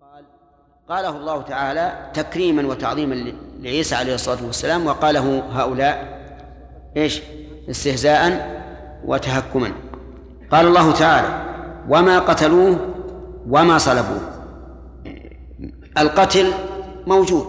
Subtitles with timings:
[0.00, 0.24] قال
[0.88, 6.18] قاله الله تعالى تكريما وتعظيما لعيسى عليه الصلاة والسلام وقاله هؤلاء
[6.96, 7.22] إيش؟
[7.70, 8.22] استهزاء
[9.04, 9.72] وتهكما.
[10.50, 11.44] قال الله تعالى
[11.88, 12.94] وما قتلوه
[13.48, 14.20] وما صلبوه.
[15.98, 16.52] القتل
[17.06, 17.46] موجود.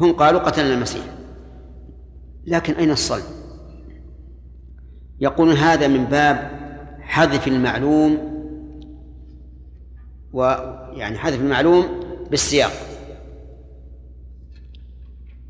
[0.00, 1.04] هم قالوا قتلنا المسيح.
[2.46, 3.24] لكن أين الصلب؟
[5.20, 6.50] يقولون هذا من باب
[7.00, 8.37] حذف المعلوم
[10.32, 11.84] ويعني حذف المعلوم
[12.30, 12.70] بالسياق.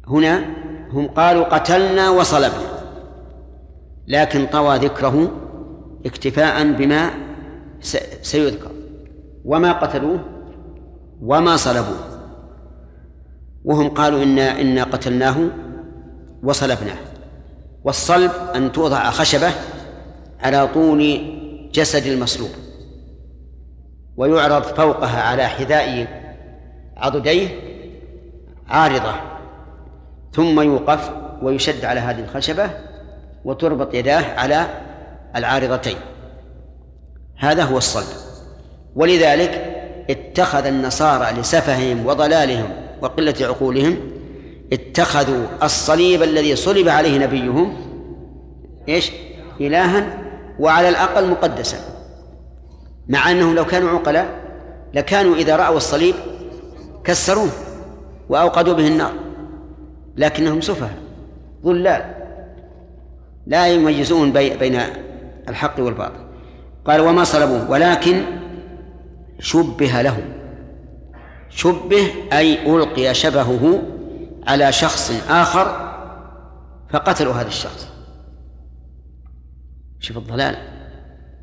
[0.06, 0.44] هنا
[0.90, 2.68] هم قالوا قتلنا وصلبنا
[4.08, 5.30] لكن طوى ذكره
[6.06, 7.10] اكتفاء بما
[8.22, 8.70] سيذكر.
[9.44, 10.20] وما قتلوه
[11.22, 11.98] وما صلبوه.
[13.64, 15.48] وهم قالوا إنا إنا قتلناه
[16.42, 16.98] وصلبناه.
[17.84, 19.50] والصلب أن توضع خشبة
[20.40, 21.20] على طول
[21.72, 22.50] جسد المصلوب.
[24.18, 26.06] ويعرض فوقها على حذاء
[26.96, 27.48] عضديه
[28.68, 29.14] عارضة
[30.32, 31.10] ثم يوقف
[31.42, 32.70] ويشد على هذه الخشبة
[33.44, 34.66] وتربط يداه على
[35.36, 35.96] العارضتين.
[37.36, 38.16] هذا هو الصلب.
[38.96, 39.74] ولذلك
[40.10, 42.70] اتخذ النصارى لسفههم وضلالهم
[43.02, 43.98] وقلة عقولهم
[44.72, 47.76] اتخذوا الصليب الذي صلب عليه نبيهم
[48.88, 49.12] إيش؟
[49.60, 50.18] إلها
[50.58, 51.97] وعلى الأقل مقدسا.
[53.08, 54.40] مع أنهم لو كانوا عقلاء
[54.94, 56.14] لكانوا إذا رأوا الصليب
[57.04, 57.50] كسروه
[58.28, 59.12] وأوقدوا به النار
[60.16, 60.98] لكنهم سفهاء
[61.64, 62.14] ضلال
[63.46, 64.80] لا يميزون بين
[65.48, 66.28] الحق والباطل.
[66.84, 68.22] قال وما صلبوه ولكن
[69.38, 70.24] شبه له
[71.50, 73.82] شبه أي ألقي شبهه
[74.46, 75.94] على شخص آخر
[76.90, 77.88] فقتلوا هذا الشخص.
[80.00, 80.56] شوف الضلال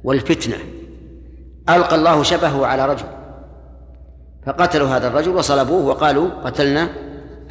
[0.04, 0.58] والفتنة.
[1.70, 3.06] ألقى الله شبهه على رجل
[4.46, 6.90] فقتلوا هذا الرجل وصلبوه وقالوا قتلنا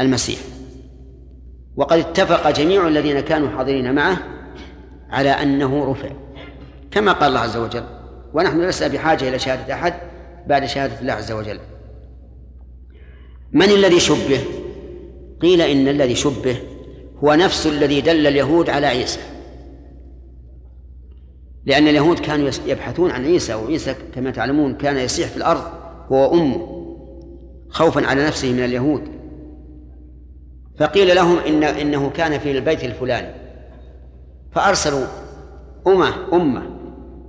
[0.01, 0.39] المسيح.
[1.77, 4.17] وقد اتفق جميع الذين كانوا حاضرين معه
[5.11, 6.09] على أنه رفع
[6.91, 7.85] كما قال الله عز وجل
[8.35, 9.95] ونحن لسنا بحاجة إلى شهادة أحد
[10.47, 11.59] بعد شهادة الله عز وجل.
[13.53, 14.41] من الذي شبه؟
[15.43, 16.57] قيل إن الذي شبه
[17.25, 19.21] هو نفس الذي دل اليهود على عيسى.
[21.67, 25.63] لأن اليهود كانوا يبحثون عن عيسى وعيسى كما تعلمون كان يصيح في الأرض
[26.13, 26.85] هو أمه
[27.69, 29.03] خوفا على نفسه من اليهود.
[30.79, 33.35] فقيل لهم إن إنه كان في البيت الفلاني.
[34.53, 35.07] فأرسلوا
[35.87, 36.63] أمة أمة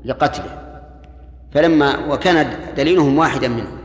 [0.06, 0.66] لقتله.
[1.56, 2.48] فلما وكان
[2.78, 3.78] دليلهم واحدا منهم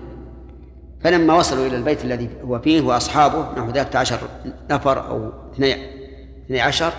[1.05, 4.19] فلما وصلوا إلى البيت الذي هو فيه وأصحابه نحو ذات عشر
[4.71, 6.93] نفر أو اثني عشر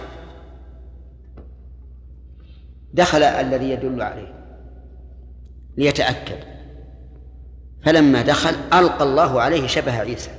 [2.94, 4.34] دخل الذي يدل عليه
[5.78, 6.38] ليتأكد.
[7.86, 10.32] فلما دخل ألقى الله عليه شبه عيسى.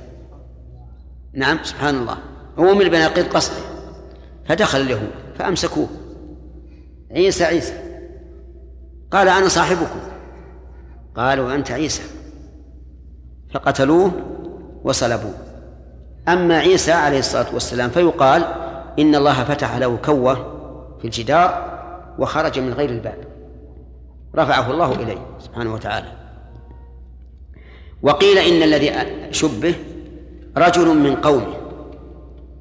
[1.33, 2.17] نعم سبحان الله.
[2.59, 3.63] هو من بناقيض قصده
[4.45, 5.87] فدخل اليهود فأمسكوه.
[7.11, 7.73] عيسى عيسى.
[9.11, 9.99] قال أنا صاحبكم.
[11.15, 12.03] قالوا أنت عيسى.
[13.53, 14.11] فقتلوه
[14.83, 15.33] وصلبوه.
[16.27, 18.43] أما عيسى عليه الصلاة والسلام فيقال
[18.99, 20.35] إن الله فتح له كوة
[20.99, 21.72] في الجدار
[22.19, 23.17] وخرج من غير الباب.
[24.35, 26.07] رفعه الله إليه سبحانه وتعالى.
[28.01, 28.91] وقيل إن الذي
[29.31, 29.75] شبه
[30.57, 31.55] رجل من قومه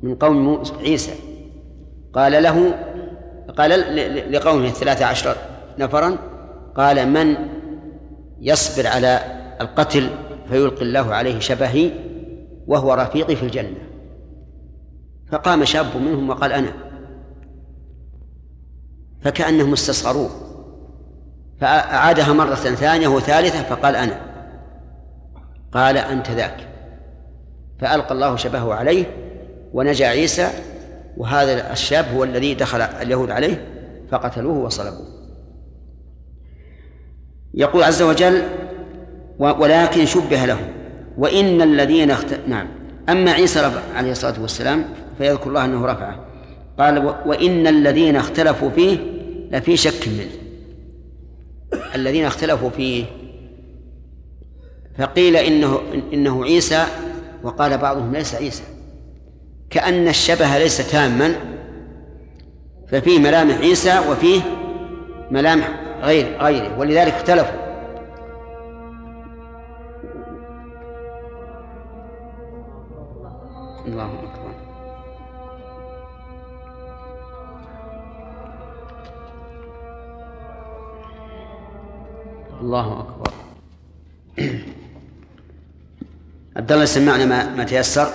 [0.02, 1.14] من قوم عيسى.
[2.12, 2.74] قال له
[3.58, 3.70] قال
[4.32, 5.36] لقومه الثلاثة عشر
[5.78, 6.16] نفرا
[6.76, 7.36] قال من
[8.40, 9.20] يصبر على
[9.60, 10.10] القتل
[10.48, 11.90] فيلقي الله عليه شبهي
[12.66, 13.78] وهو رفيقي في الجنة.
[15.32, 16.91] فقام شاب منهم وقال أنا.
[19.24, 20.30] فكأنهم استصغروه.
[21.60, 24.20] فأعادها مرة ثانية وثالثة فقال أنا.
[25.72, 26.68] قال أنت ذاك.
[27.80, 29.04] فألقى الله شبهه عليه
[29.72, 30.48] ونجا عيسى
[31.16, 33.68] وهذا الشاب هو الذي دخل اليهود عليه
[34.10, 35.06] فقتلوه وصلبوه.
[37.54, 38.42] يقول عز وجل
[39.38, 40.58] ولكن شبه له.
[41.18, 42.34] وإن الذين اخت...
[42.46, 42.68] نعم.
[43.08, 44.84] أما عيسى عليه الصلاة والسلام
[45.18, 46.24] فيذكر الله أنه رفعه.
[46.78, 48.98] قال وإن الذين اختلفوا فيه
[49.52, 50.30] لفي شك منه
[51.94, 53.04] الذين اختلفوا فيه
[54.98, 55.80] فقيل إنه
[56.12, 56.86] إنه عيسى
[57.42, 58.62] وقال بعضهم ليس عيسى.
[59.70, 61.34] كأن الشبه ليس تاما
[62.88, 64.40] ففيه ملامح عيسى وفيه
[65.30, 65.68] ملامح
[66.02, 66.78] غير غيره.
[66.78, 67.61] ولذلك اختلفوا.
[82.62, 83.32] الله أكبر.
[86.56, 88.08] عبد الله سمعنا ما, ما تيسر.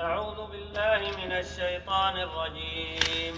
[0.00, 3.34] أعوذ بالله من الشيطان الرجيم.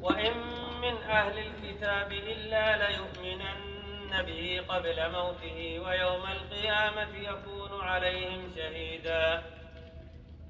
[0.00, 0.36] وإن
[0.82, 9.42] من أهل الكتاب إلا ليؤمنن به قبل موته ويوم القيامة يكون عليهم شهيدا.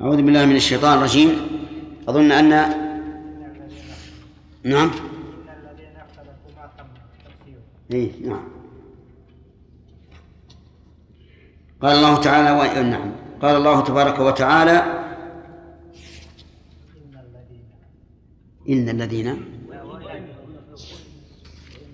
[0.00, 1.30] أعوذ بالله من الشيطان الرجيم.
[2.08, 2.48] أظن أن
[4.64, 4.90] نعم.
[7.92, 8.44] إيه نعم.
[11.82, 12.82] قال الله تعالى و...
[12.82, 13.12] نعم.
[13.42, 15.04] قال الله تبارك وتعالى
[18.68, 19.24] إن الذين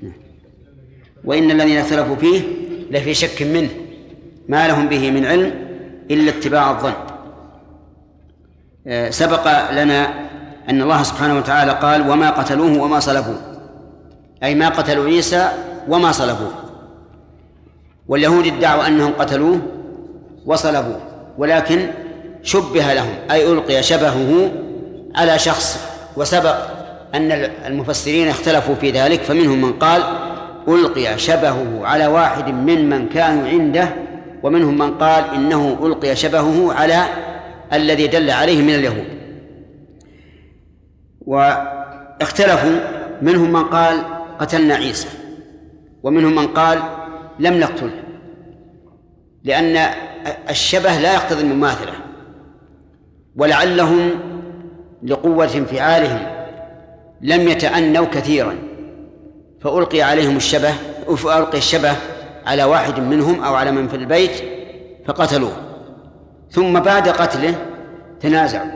[0.03, 0.13] نعم.
[1.25, 2.43] وإن الذين اختلفوا فيه
[2.91, 3.71] لفي شك منه
[4.49, 5.53] ما لهم به من علم
[6.11, 7.14] إلا اتباع الظن.
[9.11, 10.09] سبق لنا
[10.71, 13.41] أن الله سبحانه وتعالى قال وما قتلوه وما صلبوه.
[14.43, 15.49] أي ما قتلوا عيسى
[15.89, 16.53] وما صلبوه.
[18.09, 19.61] واليهود ادعوا أنهم قتلوه
[20.47, 21.01] وصلبوه
[21.39, 21.91] ولكن
[22.43, 24.51] شبه لهم أي ألقي شبهه
[25.17, 25.95] على شخص.
[26.17, 26.57] وسبق
[27.15, 27.33] أن
[27.67, 30.03] المفسرين اختلفوا في ذلك فمنهم من قال
[30.69, 33.89] ألقي شبهه على واحد ممن كانوا عنده
[34.43, 37.05] ومنهم من قال إنه ألقي شبهه على
[37.77, 39.07] الذي دل عليه من اليهود.
[41.27, 42.79] واختلفوا
[43.23, 44.05] منهم من قال
[44.39, 45.09] قتلنا عيسى
[46.03, 46.79] ومنهم من قال
[47.39, 48.03] لم نقتله
[49.45, 49.95] لأن
[50.51, 51.93] الشبه لا يقتضي المماثلة
[53.37, 54.11] ولعلهم
[55.03, 56.27] لقوة انفعالهم
[57.21, 58.57] لم يتأنوا كثيرا
[59.61, 60.73] فألقي عليهم الشبه
[61.17, 61.93] فألقي الشبه
[62.47, 64.31] على واحد منهم أو على من في البيت
[65.07, 65.74] فقتلوه.
[66.55, 67.55] ثم بعد قتله
[68.21, 68.71] تنازعوا.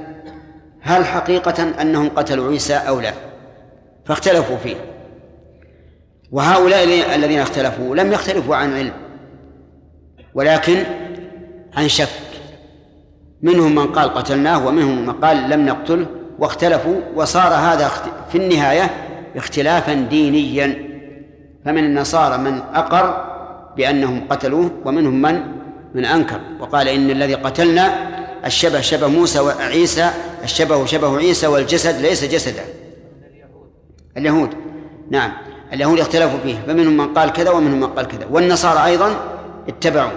[0.80, 3.12] هل حقيقة أنهم قتلوا عيسى أو لا؟
[4.04, 4.76] فاختلفوا فيه.
[6.32, 6.84] وهؤلاء
[7.14, 8.92] الذين اختلفوا لم يختلفوا عن علم
[10.34, 10.84] ولكن
[11.76, 12.08] عن شك.
[13.42, 16.06] منهم من قال قتلناه ومنهم من قال لم نقتله
[16.38, 17.90] واختلفوا وصار هذا
[18.32, 18.90] في النهاية
[19.36, 20.88] اختلافا دينيا.
[21.64, 23.24] فمن النصارى من أقر
[23.76, 25.57] بأنهم قتلوه ومنهم من
[25.94, 28.08] من أنكر وقال إن الذي قتلنا
[28.46, 30.10] الشبه شبه موسى وعيسى
[30.44, 32.64] الشبه شبه عيسى والجسد ليس جسدا.
[34.16, 34.50] اليهود.
[35.10, 35.32] نعم.
[35.72, 38.26] اليهود اختلفوا فيه فمنهم من قال كذا ومنهم من قال كذا.
[38.30, 39.16] والنصارى أيضا
[39.68, 40.10] اتبعوا.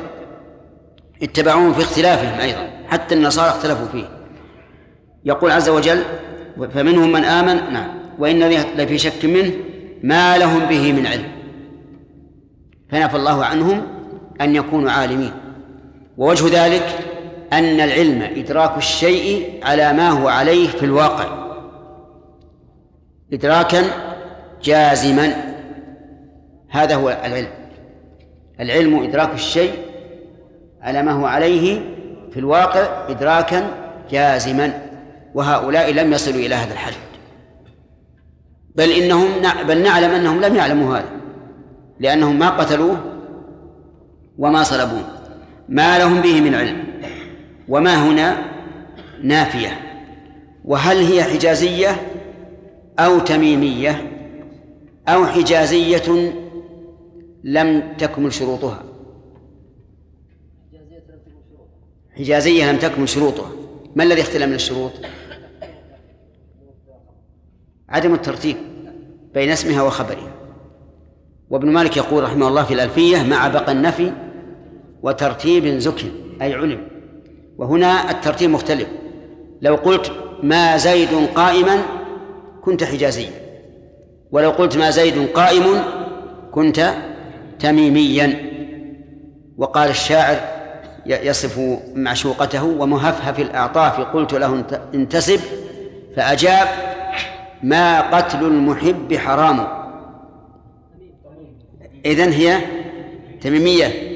[1.23, 4.05] اتبعوهم في اختلافهم أيضا حتى النصارى اختلفوا فيه.
[5.25, 6.03] يقول عز وجل
[6.73, 7.87] فمنهم من آمن نعم.
[8.19, 8.43] وإن
[8.77, 9.51] لفي شك منه
[10.03, 11.31] ما لهم به من علم.
[12.91, 13.87] فنفى الله عنهم
[14.41, 15.40] أن يكونوا عالمين.
[16.21, 16.99] ووجه ذلك
[17.53, 21.25] أن العلم إدراك الشيء على ما هو عليه في الواقع.
[23.33, 23.83] إدراكا
[24.63, 25.55] جازما.
[26.69, 27.47] هذا هو العلم.
[28.59, 29.73] العلم إدراك الشيء
[30.81, 31.81] على ما هو عليه
[32.31, 33.67] في الواقع إدراكا
[34.11, 34.81] جازما.
[35.33, 36.93] وهؤلاء لم يصلوا إلى هذا الحد.
[38.75, 39.27] بل إنهم
[39.67, 41.09] بل نعلم أنهم لم يعلموا هذا
[41.99, 42.97] لأنهم ما قتلوه
[44.37, 45.20] وما صلبوه.
[45.71, 46.83] ما لهم به من علم.
[47.67, 48.51] وما هنا
[49.23, 49.79] نافية.
[50.65, 52.01] وهل هي حجازية
[52.99, 54.11] أو تميمية
[55.07, 56.33] أو حجازية
[57.43, 58.83] لم تكمل شروطها؟
[62.17, 63.51] حجازية لم تكمل شروطها.
[63.95, 64.91] ما الذي اختلف من الشروط؟
[67.89, 68.57] عدم الترتيب
[69.33, 70.31] بين اسمها وخبرها.
[71.49, 74.11] وابن مالك يقول رحمه الله في الألفية مع بقى النفي
[75.03, 76.87] وترتيب زكي أي علم.
[77.57, 78.87] وهنا الترتيب مختلف.
[79.61, 80.11] لو قلت
[80.43, 81.77] ما زيد قائما
[82.61, 83.29] كنت حجازيا.
[84.31, 85.63] ولو قلت ما زيد قائم
[86.51, 86.93] كنت
[87.59, 88.51] تميميا.
[89.57, 90.37] وقال الشاعر
[91.05, 91.59] يصف
[91.95, 95.39] معشوقته ومهفهف الأعطاف قلت له انتسب
[96.15, 96.67] فأجاب
[97.63, 99.67] ما قتل المحب حرام.
[102.05, 102.57] إذن هي
[103.41, 104.10] تميمية.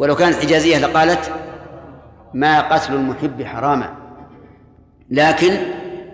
[0.00, 1.32] ولو كانت حجازية لقالت
[2.34, 3.94] ما قتل المحب حراما.
[5.10, 5.56] لكن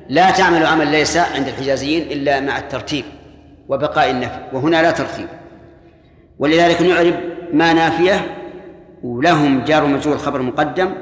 [0.09, 3.05] لا تعمل عمل ليس عند الحجازيين إلا مع الترتيب
[3.69, 5.27] وبقاء النفي وهنا لا ترتيب.
[6.39, 7.15] ولذلك نعرب
[7.53, 8.37] ما نافية
[9.03, 10.95] ولهم جار ومجرور خبر مقدم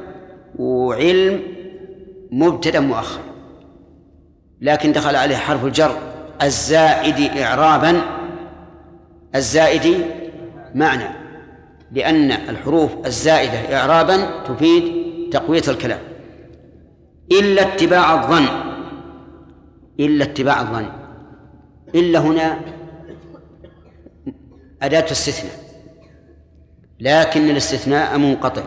[0.59, 1.41] وعلم
[2.31, 3.21] مبتدأ مؤخر.
[4.61, 5.97] لكن دخل عليه حرف الجر
[6.43, 8.01] الزائد إعرابا.
[9.35, 10.07] الزائد
[10.75, 11.24] معنى.
[11.95, 16.01] لأن الحروف الزائدة إعرابا تفيد تقوية الكلام.
[17.33, 18.47] إلا اتباع الظن
[20.01, 20.87] إلا اتباع الظن.
[21.95, 22.61] إلا هنا
[24.83, 25.55] أداة استثناء
[27.01, 28.63] لكن الاستثناء منقطع.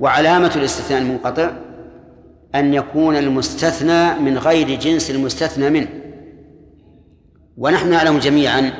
[0.00, 1.50] وعلامة الاستثناء المنقطع
[2.54, 5.88] أن يكون المستثنى من غير جنس المستثنى منه.
[7.56, 8.72] ونحن نعلم جميعا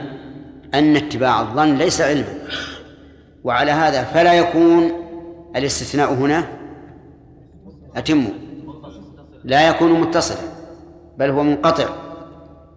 [0.75, 2.35] أن اتباع الظن ليس علما.
[3.45, 4.93] وعلى هذا فلا يكون
[5.57, 6.45] الاستثناء هنا
[7.97, 8.29] أتم.
[9.45, 10.39] لا يكون متصلا
[11.19, 11.89] بل هو منقطع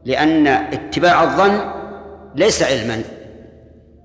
[0.05, 1.59] لأن اتباع الظن
[2.35, 3.01] ليس علما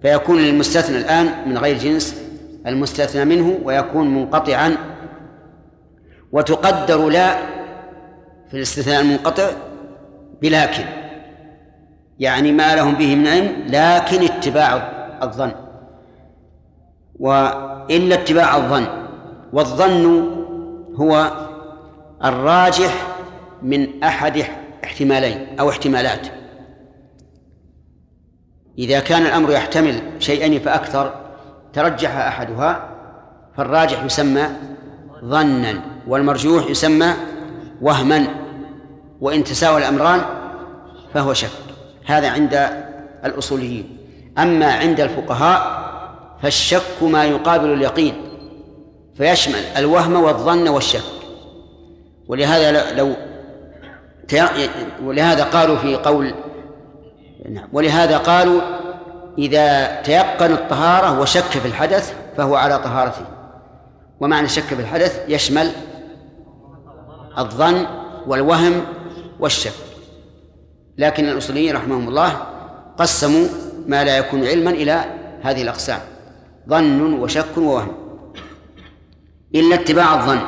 [0.02, 2.23] فيكون المستثنى الآن من غير جنس
[2.66, 4.76] المستثنى منه ويكون منقطعا.
[6.33, 7.37] وتقدر لا
[8.50, 9.50] في الاستثناء المنقطع
[10.42, 10.85] بلكن
[12.19, 14.92] يعني ما لهم به من علم لكن اتباع
[15.23, 15.62] الظن.
[17.19, 18.87] وإلا اتباع الظن.
[19.52, 20.33] والظن
[20.97, 21.31] هو
[22.25, 23.07] الراجح
[23.62, 24.45] من أحد
[24.85, 26.26] احتمالين أو احتمالات.
[28.78, 31.14] إذا كان الأمر يحتمل شيئين فأكثر
[31.73, 32.88] ترجح أحدها
[33.57, 34.49] فالراجح يسمى
[35.25, 37.12] ظنا والمرجوح يسمى
[37.81, 38.26] وهما.
[39.21, 40.21] وإن تساوى الأمران
[41.14, 41.49] فهو شك.
[42.07, 42.71] هذا عند
[43.25, 43.97] الأصوليين.
[44.38, 45.82] أما عند الفقهاء
[46.42, 48.14] فالشك ما يقابل اليقين
[49.16, 51.02] فيشمل الوهم والظن والشك.
[52.28, 53.14] ولهذا لو
[55.02, 56.34] ولهذا قالوا في قول
[57.49, 58.61] نعم ولهذا قالوا
[59.38, 63.25] إذا تيقن الطهارة وشك في الحدث فهو على طهارته.
[64.20, 65.70] ومعنى الشك في الحدث يشمل
[67.38, 67.87] الظن
[68.26, 68.84] والوهم
[69.40, 69.72] والشك.
[70.99, 72.37] لكن الأصوليين رحمهم الله
[72.99, 73.46] قسموا
[73.87, 75.04] ما لا يكون علما إلى
[75.42, 76.00] هذه الأقسام.
[76.69, 77.95] ظن وشك ووهم.
[79.54, 80.40] إلا اتباع الظن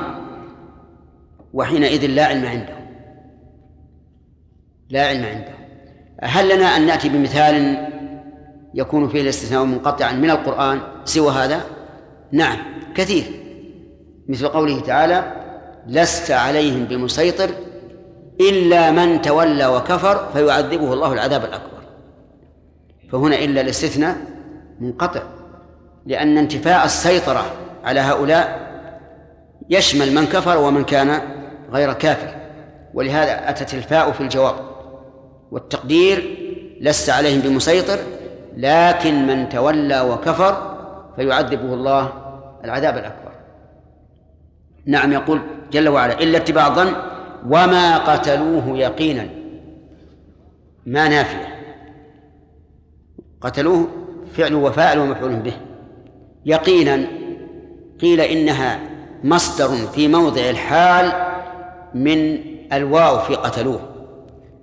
[1.52, 2.76] وحينئذ لا علم عنده.
[4.90, 5.54] لا علم عنده.
[6.23, 7.88] هل لنا أن نأتي بمثال
[8.75, 11.61] يكون فيه الاستثناء منقطعا من القرآن سوى هذا؟
[12.33, 12.59] نعم
[12.94, 13.25] كثير.
[14.28, 15.33] مثل قوله تعالى
[15.87, 17.50] لست عليهم بمسيطر
[18.40, 21.85] إلا من تولى وكفر فيعذبه الله العذاب الأكبر.
[23.12, 24.16] فهنا إلا الاستثناء
[24.80, 25.23] منقطع.
[26.06, 27.44] لأن انتفاء السيطرة
[27.84, 28.64] على هؤلاء
[29.70, 31.20] يشمل من كفر ومن كان
[31.73, 32.34] غير كافر
[32.94, 34.54] ولهذا أتت الفاء في الجواب
[35.50, 36.38] والتقدير
[36.80, 37.99] لست عليهم بمسيطر
[38.56, 40.76] لكن من تولى وكفر
[41.16, 42.12] فيعذبه الله
[42.64, 43.32] العذاب الأكبر.
[44.87, 45.40] نعم يقول
[45.73, 46.92] جل وعلا إلا اتباع الظن
[47.46, 49.28] وما قتلوه يقينا.
[50.87, 51.54] ما نافية.
[53.40, 53.88] قتلوه
[54.37, 55.52] فعل وفاعل ومفعول به.
[56.46, 57.06] يقينا
[58.00, 58.80] قيل إنها
[59.24, 61.12] مصدر في موضع الحال
[61.94, 62.38] من
[62.72, 63.80] الواو في قتلوه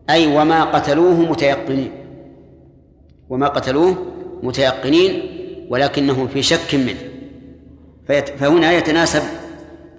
[0.10, 1.92] أي وما قتلوه متيقنين
[3.30, 3.96] وما قتلوه
[4.44, 5.22] متيقنين
[5.70, 7.00] ولكنهم في شك منه.
[8.38, 9.22] فهنا يتناسب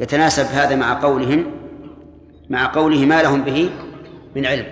[0.01, 1.45] يتناسب هذا مع قولهم
[2.51, 3.71] مع قوله ما لهم به
[4.37, 4.67] من علم.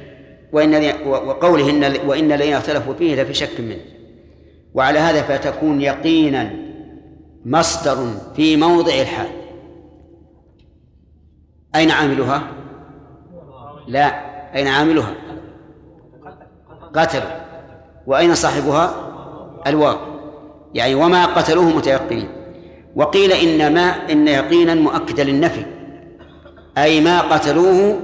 [0.52, 3.80] وإن وقوله إن وإن الذين اختلفوا فيه لفي شك منه.
[4.74, 6.69] وعلى هذا فتكون يقينا
[7.44, 8.06] مصدر
[8.36, 9.28] في موضع الحال.
[11.74, 12.42] أين عاملها؟
[13.88, 14.06] لا
[14.56, 15.14] أين عاملها؟
[16.94, 17.30] قتلوا
[18.06, 18.94] وأين صاحبها؟
[19.66, 19.96] الواو.
[20.74, 22.28] يعني وما قتلوه متيقنين.
[22.96, 23.80] وقيل إن ما
[24.10, 25.64] إن يقينا مؤكدا للنفي.
[26.78, 28.00] أي ما قتلوه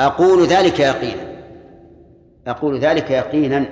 [0.00, 1.26] أقول ذلك يقينا.
[2.46, 3.66] أقول ذلك يقينا.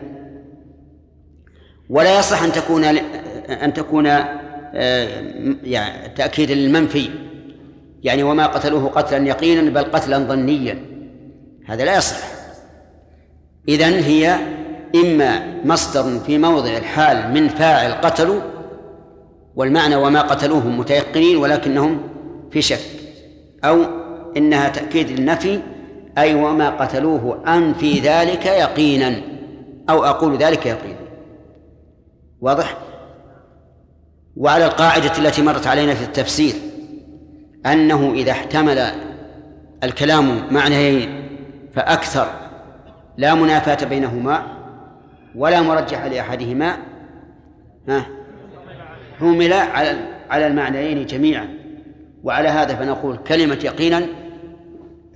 [1.91, 4.07] ولا يصح أن تكون أن تكون
[5.65, 7.11] يعني تأكيدا للمنفي
[8.03, 10.79] يعني وما قتلوه قتلا يقينا بل قتلا ظنيا.
[11.67, 12.17] هذا لا يصح
[13.69, 14.39] إذن هي
[14.95, 18.41] إما مصدر في موضع الحال من فاعل قتلوا
[19.57, 22.01] والمعنى وما قتلوهم متيقنين ولكنهم
[22.51, 22.81] في شك.
[23.65, 23.85] أو
[24.37, 25.61] إنها تأكيد للنفي
[26.19, 29.21] أي وما قتلوه أن في ذلك يقينا
[29.91, 31.05] أو أقول ذلك يقينا.
[32.41, 32.79] واضح؟
[34.37, 36.55] وعلى القاعدة التي مرت علينا في التفسير
[37.67, 38.87] أنه إذا احتمل
[39.85, 41.29] الكلام معنيين
[41.75, 42.27] فأكثر
[43.17, 44.43] لا منافاة بينهما
[45.35, 46.77] ولا مرجح لأحدهما
[47.89, 48.07] ها
[49.21, 49.97] حمل على
[50.31, 51.49] على المعنيين جميعا.
[52.25, 54.07] وعلى هذا فنقول كلمة يقينا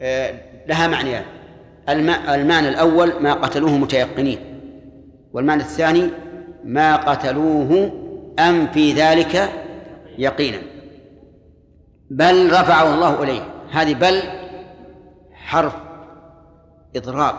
[0.01, 0.35] آه،
[0.69, 1.23] لها معنيان.
[2.29, 4.39] المعنى الأول ما قتلوه متيقنين
[5.33, 6.09] والمعنى الثاني
[6.65, 7.93] ما قتلوه
[8.39, 9.51] أم في ذلك
[10.19, 10.59] يقينا.
[12.11, 13.43] بل رفعه الله إليه.
[13.71, 14.23] هذه بل
[15.33, 15.77] حرف
[16.97, 17.35] إضراب.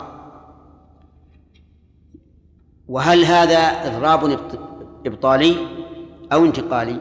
[2.88, 4.38] وهل هذا إضراب
[5.06, 5.56] إبطالي
[6.32, 7.00] أو انتقالي؟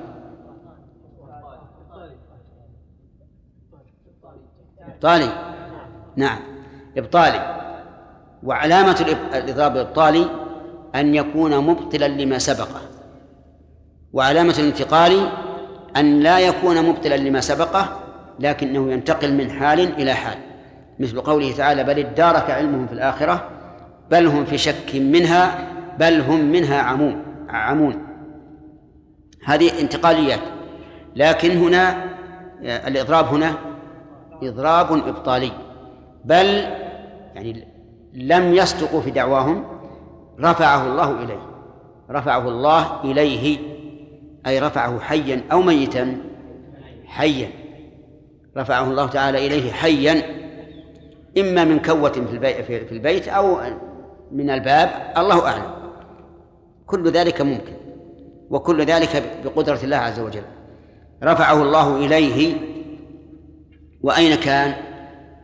[4.79, 5.29] إبطالي.
[6.15, 6.39] نعم.
[6.97, 7.59] إبطالي.
[8.43, 10.25] وعلامة الإضراب الإبطالي
[10.95, 12.88] أن يكون مبطلا لما سبقه.
[14.13, 15.29] وعلامة الانتقال
[15.97, 17.99] أن لا يكون مبطلا لما سبقه
[18.39, 20.37] لكنه ينتقل من حال إلى حال.
[20.99, 23.49] مثل قوله تعالى بل ادارك علمهم في الآخرة
[24.11, 25.67] بل هم في شك منها
[25.99, 28.07] بل هم منها عمون عمون.
[29.45, 30.39] هذه انتقاليات.
[31.15, 32.03] لكن هنا
[32.61, 33.53] الإضراب هنا
[34.43, 35.51] إضراب إبطالي.
[36.25, 36.45] بل
[37.35, 37.67] يعني
[38.13, 39.65] لم يصدقوا في دعواهم
[40.39, 41.41] رفعه الله إليه.
[42.11, 43.78] رفعه الله إليه.
[44.47, 46.17] أي رفعه حيا أو ميتا؟
[47.05, 47.49] حيا.
[48.57, 50.23] رفعه الله تعالى إليه حيا
[51.37, 53.57] إما من كوة في البيت أو
[54.31, 55.71] من الباب الله أعلم.
[56.85, 57.73] كل ذلك ممكن
[58.49, 60.43] وكل ذلك بقدرة الله عز وجل.
[61.23, 62.55] رفعه الله إليه
[64.01, 64.73] وأين كان؟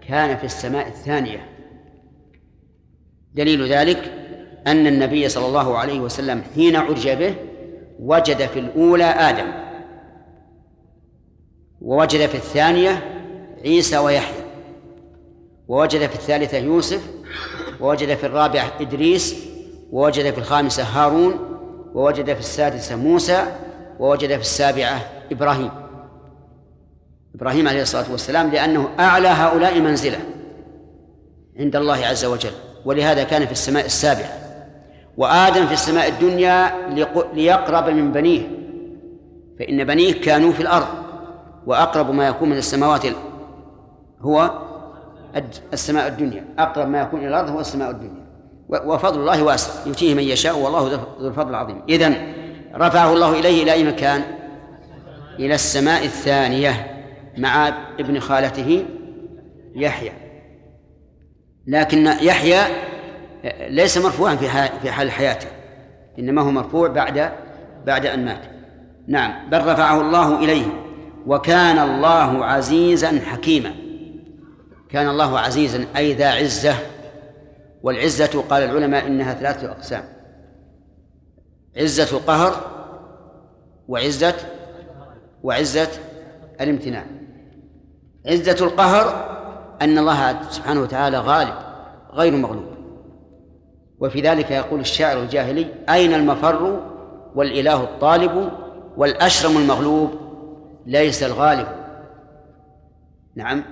[0.08, 1.50] كان في السماء الثانية.
[3.34, 4.12] دليل ذلك
[4.68, 7.36] أن النبي صلى الله عليه وسلم حين عرج به
[8.00, 9.52] وجد في الأولى آدم.
[11.82, 13.22] ووجد في الثانية
[13.64, 14.44] عيسى ويحيى.
[15.68, 17.10] ووجد في الثالثة يوسف.
[17.80, 19.36] ووجد في الرابعة إدريس.
[19.92, 21.60] ووجد في الخامسة هارون.
[21.94, 23.46] ووجد في السادسة موسى.
[24.00, 25.72] ووجد في السابعة إبراهيم.
[27.36, 30.20] إبراهيم عليه الصلاة والسلام لأنه أعلى هؤلاء منزلة
[31.60, 32.52] عند الله عز وجل.
[32.86, 34.45] ولهذا كان في السماء السابعة.
[35.18, 36.72] وآدم في السماء الدنيا
[37.34, 38.42] ليقرب من بنيه.
[39.60, 40.88] فإن بنيه كانوا في الأرض
[41.66, 43.02] وأقرب ما يكون من السماوات
[44.22, 44.62] هو
[45.74, 46.46] السماء الدنيا.
[46.60, 48.26] أقرب ما يكون إلى الأرض هو السماء الدنيا.
[48.70, 49.88] وفضل الله واسع.
[49.88, 51.82] يؤتيه من يشاء والله ذو الفضل العظيم.
[51.90, 52.34] إذن
[52.76, 54.22] رفعه الله إليه إلى أي مكان؟
[55.40, 57.04] إلى السماء الثانية
[57.38, 57.68] مع
[58.00, 58.86] ابن خالته
[59.76, 60.12] يحيى.
[61.68, 62.62] لكن يحيى
[63.70, 64.50] ليس مرفوعا في
[64.82, 65.48] في حال حياته
[66.20, 67.32] إنما هو مرفوع بعد
[67.86, 68.42] بعد أن مات.
[69.08, 70.66] نعم بل رفعه الله إليه
[71.28, 73.72] وكان الله عزيزا حكيما.
[74.90, 76.76] كان الله عزيزا أي ذا عزة.
[77.84, 80.04] والعزة قال العلماء إنها ثلاثة أقسام.
[81.78, 82.72] عزة القهر
[83.88, 84.36] وعزة
[85.44, 85.90] وعزة
[86.62, 87.06] الامتناع.
[88.26, 89.36] عزة القهر
[89.82, 91.54] أن الله سبحانه وتعالى غالب
[92.14, 92.75] غير مغلوب.
[94.00, 96.80] وفي ذلك يقول الشاعر الجاهلي أين المفر
[97.36, 98.52] والإله الطالب
[98.98, 100.12] والأشرم المغلوب؟
[100.86, 101.68] ليس الغالب.
[103.36, 103.64] نعم.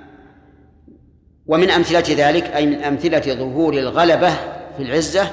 [1.47, 4.29] ومن أمثلة ذلك أي من أمثلة ظهور الغلبة
[4.77, 5.31] في العزة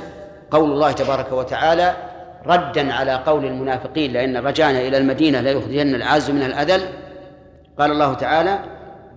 [0.50, 1.96] قول الله تبارك وتعالى
[2.46, 6.82] ردا على قول المنافقين لأن رجعنا إلى المدينة ليخرجن العز منها الأذل.
[7.78, 8.58] قال الله تعالى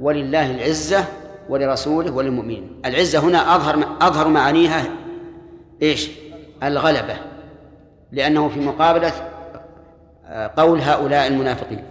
[0.01, 1.05] ولله العزة
[1.49, 2.81] ولرسوله وللمؤمنين.
[2.85, 4.83] العزة هنا أظهر أظهر معانيها
[5.83, 6.09] إيش؟
[6.63, 7.15] الغلبة.
[8.11, 9.13] لأنه في مقابلة
[10.25, 11.83] آه، قول هؤلاء المنافقين.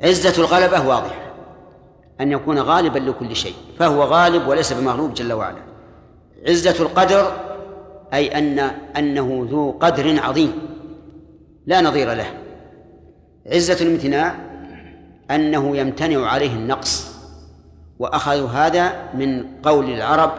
[0.00, 1.32] عزة الغلبة واضحة.
[2.20, 3.54] أن يكون غالبا لكل شيء.
[3.78, 5.58] فهو غالب وليس بمغلوب جل وعلا.
[6.48, 7.32] عزة القدر
[8.14, 8.58] أي أن
[8.96, 10.52] أنه ذو قدر عظيم.
[11.66, 12.26] لا نظير له.
[13.46, 14.34] عزة الامتناع
[15.30, 17.10] أنه يمتنع عليه النقص.
[17.98, 20.32] وأخذوا هذا من قول العرب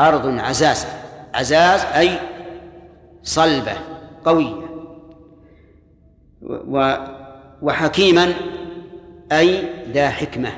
[0.00, 1.07] أرض عزازة.
[1.34, 2.18] عزاز أي
[3.22, 3.72] صلبة
[4.24, 4.68] قوية.
[7.62, 8.34] وحكيما
[9.32, 10.52] أي ذا حكمة.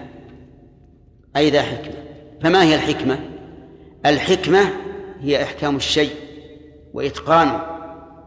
[1.37, 1.95] أي ذا حكمة.
[2.43, 3.19] فما هي الحكمة؟
[4.07, 4.61] الحكمة
[5.21, 6.13] هي إحكام الشيء
[6.93, 7.61] وإتقانه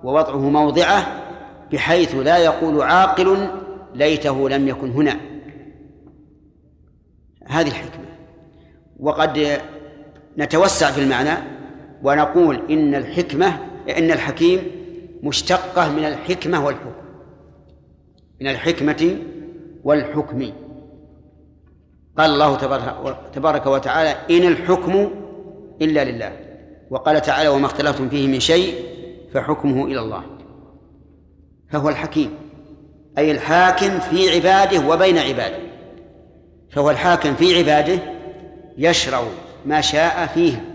[0.03, 1.23] ووضعه موضعه
[1.71, 3.47] بحيث لا يقول عاقل
[3.95, 5.19] ليته لم يكن هنا.
[7.47, 8.05] هذه الحكمة.
[8.99, 9.61] وقد
[10.37, 11.37] نتوسع في المعنى
[12.03, 13.59] ونقول إن الحكمة
[13.97, 14.61] إن الحكيم
[15.23, 16.91] مشتقة من الحكمة والحكم.
[18.41, 19.17] من الحكمة
[19.83, 20.51] والحكم.
[22.17, 22.57] قال الله
[23.33, 25.11] تبارك وتعالى إن الحكم
[25.81, 26.39] إلا لله.
[26.89, 28.75] وقال تعالى وما اختلفتم فيه من شيء
[29.33, 30.23] فحكمه إلى الله.
[31.69, 32.29] فهو الحكيم
[33.17, 35.59] أي الحاكم في عباده وبين عباده.
[36.71, 37.99] فهو الحاكم في عباده
[38.77, 39.23] يشرع
[39.65, 40.72] ما شاء فيه.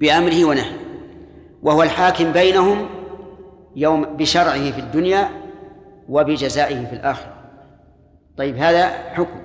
[0.00, 0.80] بأمره ونهيه.
[1.62, 2.86] وهو الحاكم بينهم
[3.76, 5.28] يوم بشرعه في الدنيا
[6.08, 7.34] وبجزائه في الآخرة.
[8.36, 9.40] طيب هذا حكم.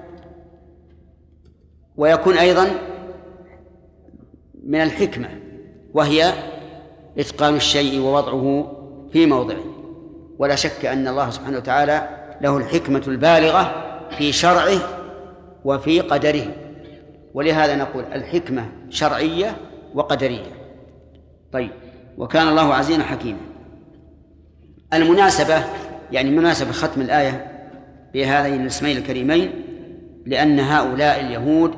[1.97, 2.67] ويكون أيضا
[4.63, 5.29] من الحكمة
[5.93, 6.33] وهي
[7.17, 8.71] إتقان الشيء ووضعه
[9.13, 9.63] في موضعه.
[10.39, 12.09] ولا شك أن الله سبحانه وتعالى
[12.41, 13.85] له الحكمة البالغة
[14.17, 14.79] في شرعه
[15.65, 16.45] وفي قدره.
[17.33, 19.55] ولهذا نقول الحكمة شرعية
[19.95, 20.51] وقدرية.
[21.51, 21.71] طيب
[22.17, 23.39] وكان الله عزيزا حكيما.
[24.93, 25.63] المناسبة
[26.11, 27.51] يعني مناسبة ختم الآية
[28.13, 29.51] بهذين الاسمين الكريمين
[30.25, 31.73] لأن هؤلاء اليهود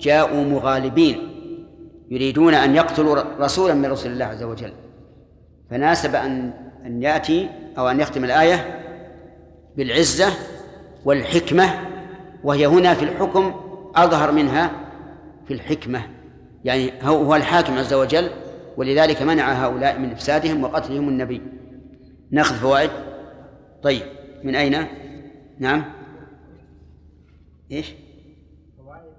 [0.00, 1.28] جاءوا مغالبين
[2.10, 4.72] يريدون أن يقتلوا رسولا من رسل الله عز وجل.
[5.70, 6.52] فناسب أن
[6.86, 7.48] أن يأتي
[7.78, 8.80] أو أن يختم الآية
[9.76, 10.26] بالعزة
[11.04, 11.64] والحكمة
[12.44, 13.54] وهي هنا في الحكم
[13.96, 14.70] أظهر منها
[15.48, 16.02] في الحكمة.
[16.64, 18.30] يعني هو الحاكم عز وجل
[18.76, 21.42] ولذلك منع هؤلاء من إفسادهم وقتلهم النبي.
[22.30, 22.90] ناخذ فوائد؟
[23.82, 24.02] طيب
[24.44, 24.86] من أين؟
[25.58, 25.84] نعم.
[27.70, 27.94] إيش؟
[28.78, 29.12] فوائد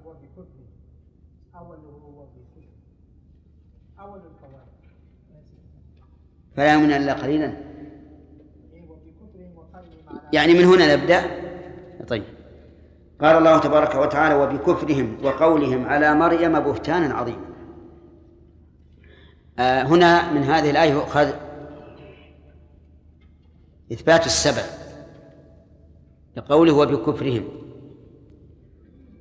[4.00, 4.64] أول الفوائد.
[6.56, 7.58] فلا يؤمن إلا قليلا.
[10.34, 11.43] يعني من هنا نبدأ؟
[13.24, 17.46] قال الله تبارك وتعالى وبكفرهم وقولهم على مريم بهتانا عظيما.
[19.60, 21.30] آه هنا من هذه الآية يؤخذ
[23.92, 24.66] إثبات السبب
[26.38, 27.44] لقوله وبكفرهم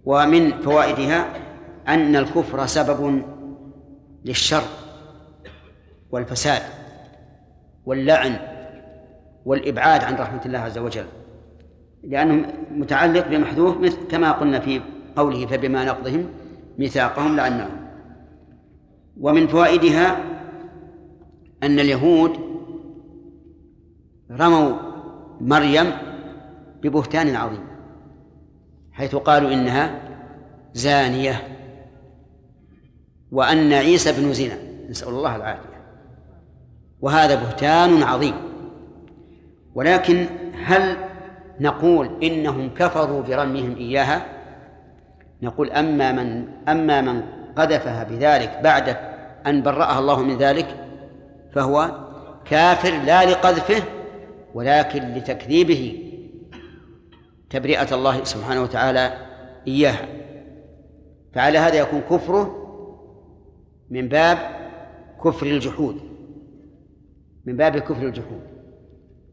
[0.04, 1.36] ومن فوائدها
[1.88, 3.22] أن الكفر سبب
[4.24, 4.62] للشر
[6.10, 6.62] والفساد
[7.86, 8.36] واللعن
[9.44, 11.06] والإبعاد عن رحمة الله عز وجل.
[12.02, 14.80] لأنه متعلق بمحذوف مثل كما قلنا في
[15.16, 16.26] قوله فبما نقضهم
[16.78, 17.86] ميثاقهم لعناهم
[19.20, 20.16] ومن فوائدها
[21.62, 22.32] أن اليهود
[24.30, 24.72] رموا
[25.40, 25.92] مريم
[26.82, 27.64] ببهتان عظيم
[28.92, 30.00] حيث قالوا إنها
[30.74, 31.52] زانية
[33.32, 34.58] وأن عيسى بن زنا
[34.90, 35.82] نسأل الله العافية
[37.00, 38.34] وهذا بهتان عظيم.
[39.74, 40.26] ولكن
[40.64, 40.96] هل
[41.60, 44.26] نقول إنهم كفروا برميهم إياها.
[45.42, 47.22] نقول أما من أما من
[47.56, 48.96] قذفها بذلك بعد
[49.46, 50.76] أن برأها الله من ذلك
[51.52, 51.90] فهو
[52.44, 53.82] كافر لا لقذفه
[54.54, 56.08] ولكن لتكذيبه
[57.50, 59.12] تبرئة الله سبحانه وتعالى
[59.68, 60.06] إياها.
[61.34, 62.58] فعلى هذا يكون كفره
[63.90, 64.38] من باب
[65.24, 66.00] كفر الجحود
[67.44, 68.40] من باب كفر الجحود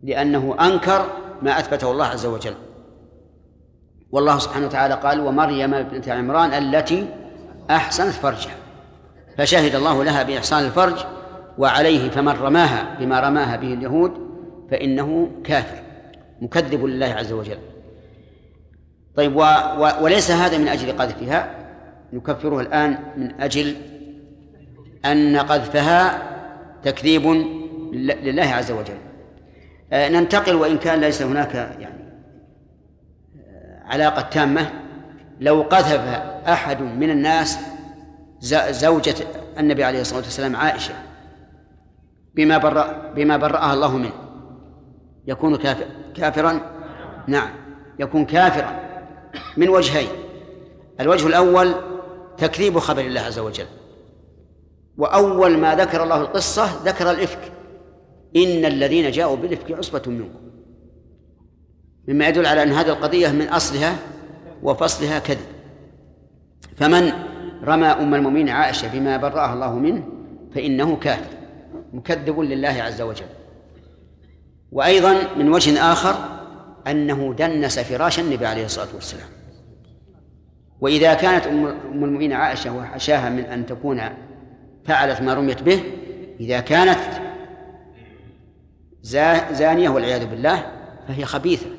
[0.04, 1.06] لأنه أنكر
[1.42, 2.54] ما أثبته الله عز وجل.
[4.12, 7.08] والله سبحانه وتعالى قال ومريم بنت عمران التي
[7.70, 8.56] أحسنت فرجها.
[9.38, 11.06] فشهد الله لها بإحسان الفرج
[11.58, 14.12] وعليه فمن رماها بما رماها به اليهود
[14.72, 15.84] فإنه كافر
[16.42, 17.58] مكذب لله عز وجل.
[19.16, 19.42] طيب و
[19.78, 21.56] و وليس هذا من أجل قذفها؟
[22.14, 23.76] نكفره الآن من أجل
[25.06, 26.22] أن قذفها
[26.84, 27.28] تكذيب
[27.94, 28.98] لله عز وجل.
[29.94, 32.04] ننتقل وإن كان ليس هناك يعني
[33.38, 34.72] آه، علاقة تامة.
[35.40, 36.02] لو قذف
[36.48, 37.60] أحد من الناس
[38.70, 39.16] زوجة
[39.60, 40.94] النبي عليه الصلاة والسلام عائشة
[42.36, 44.14] بما برأ بما برأها الله منه
[45.28, 46.62] يكون كافر كافرا؟
[47.28, 47.50] نعم
[48.00, 48.80] يكون كافرا
[49.58, 50.10] من وجهين.
[51.00, 51.76] الوجه الأول
[52.38, 53.68] تكذيب خبر الله عز وجل
[54.98, 57.52] وأول ما ذكر الله القصة ذكر الإفك.
[58.36, 60.40] إن الذين جاءوا بالإفك عصبة منكم.
[62.08, 63.96] مما يدل على أن هذه القضية من أصلها
[64.64, 65.48] وفصلها كذب.
[66.78, 67.12] فمن
[67.64, 70.04] رمى أم المؤمنين عائشة بما برأها الله منه
[70.56, 71.38] فإنه كافر
[71.94, 73.26] مكذب لله عز وجل.
[74.72, 76.16] وأيضا من وجه آخر
[76.88, 79.28] أنه دنس فراش النبي عليه الصلاة والسلام.
[80.82, 84.02] وإذا كانت أم المؤمنين عائشة وحشاها من أن تكون
[84.86, 85.84] فعلت ما رميت به
[86.40, 87.00] إذا كانت
[89.04, 90.72] زانية والعياذ بالله
[91.08, 91.70] فهي خبيثة.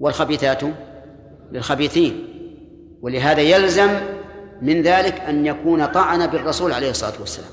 [0.00, 0.62] والخبيثات
[1.52, 2.28] للخبيثين.
[3.02, 3.90] ولهذا يلزم
[4.62, 7.50] من ذلك أن يكون طعن بالرسول عليه الصلاة والسلام.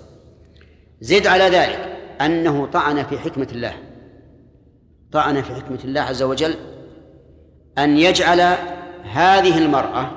[1.01, 3.73] زد على ذلك أنه طعن في حكمة الله.
[5.11, 6.55] طعن في حكمة الله عز وجل
[7.77, 8.39] أن يجعل
[9.03, 10.11] هذه المرأة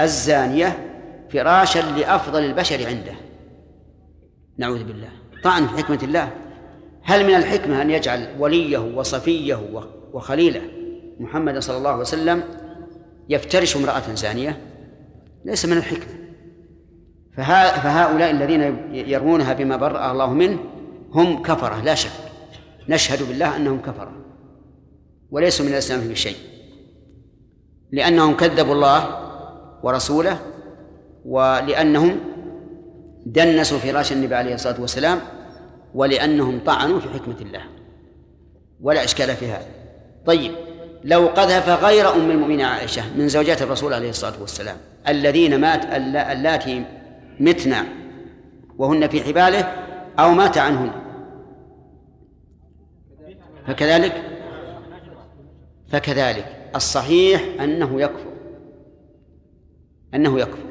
[0.00, 0.88] الزانية
[1.32, 3.12] فراشا لأفضل البشر عنده.
[4.58, 5.08] نعوذ بالله.
[5.44, 6.30] طعن في حكمة الله.
[7.04, 9.60] هل من الحكمة أن يجعل وليه وصفيه
[10.12, 10.60] وخليله
[11.20, 12.42] محمد صلى الله عليه وسلم
[13.28, 14.60] يفترش امرأة زانية؟
[15.44, 16.14] ليس من الحكمة.
[17.36, 18.62] فهؤلاء الذين
[18.92, 20.58] يرمونها بما برأ الله منه
[21.12, 22.10] هم كفرة لا شك.
[22.88, 24.12] نشهد بالله أنهم كفرة.
[25.30, 26.36] وليسوا من الإسلام في شيء.
[27.92, 29.18] لأنهم كذبوا الله
[29.82, 30.38] ورسوله
[31.24, 32.16] ولأنهم
[33.26, 35.20] دنسوا فراش النبي عليه الصلاة والسلام
[35.94, 37.62] ولأنهم طعنوا في حكمة الله.
[38.80, 39.66] ولا إشكال في هذا.
[40.26, 40.52] طيب
[41.04, 44.76] لو قذف غير أم المؤمنين عائشة من زوجات الرسول عليه الصلاة والسلام
[45.08, 46.84] الذين مات اللاتي
[47.40, 47.84] متنا
[48.78, 49.60] وهن في حباله
[50.18, 50.90] أو مات عنهن؟
[53.66, 54.22] فكذلك؟
[55.88, 56.70] فكذلك.
[56.76, 58.32] الصحيح أنه يكفر.
[60.14, 60.68] أنه يكفر.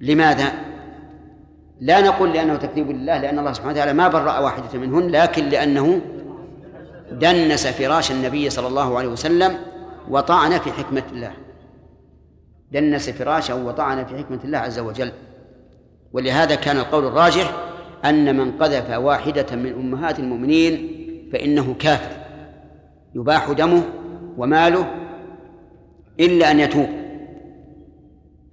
[0.00, 0.69] لماذا؟
[1.80, 6.00] لا نقول لأنه تكذيب لله لأن الله سبحانه وتعالى ما برأ واحدة منهن لكن لأنه
[7.12, 9.58] دنس فراش النبي صلى الله عليه وسلم
[10.08, 11.32] وطعن في حكمة الله.
[12.72, 15.12] دنس فراشه وطعن في حكمة الله عز وجل.
[16.12, 17.54] ولهذا كان القول الراجح
[18.04, 20.90] أن من قذف واحدة من أمهات المؤمنين
[21.32, 22.16] فإنه كافر.
[23.14, 23.82] يباح دمه
[24.36, 24.86] وماله
[26.20, 26.88] إلا أن يتوب.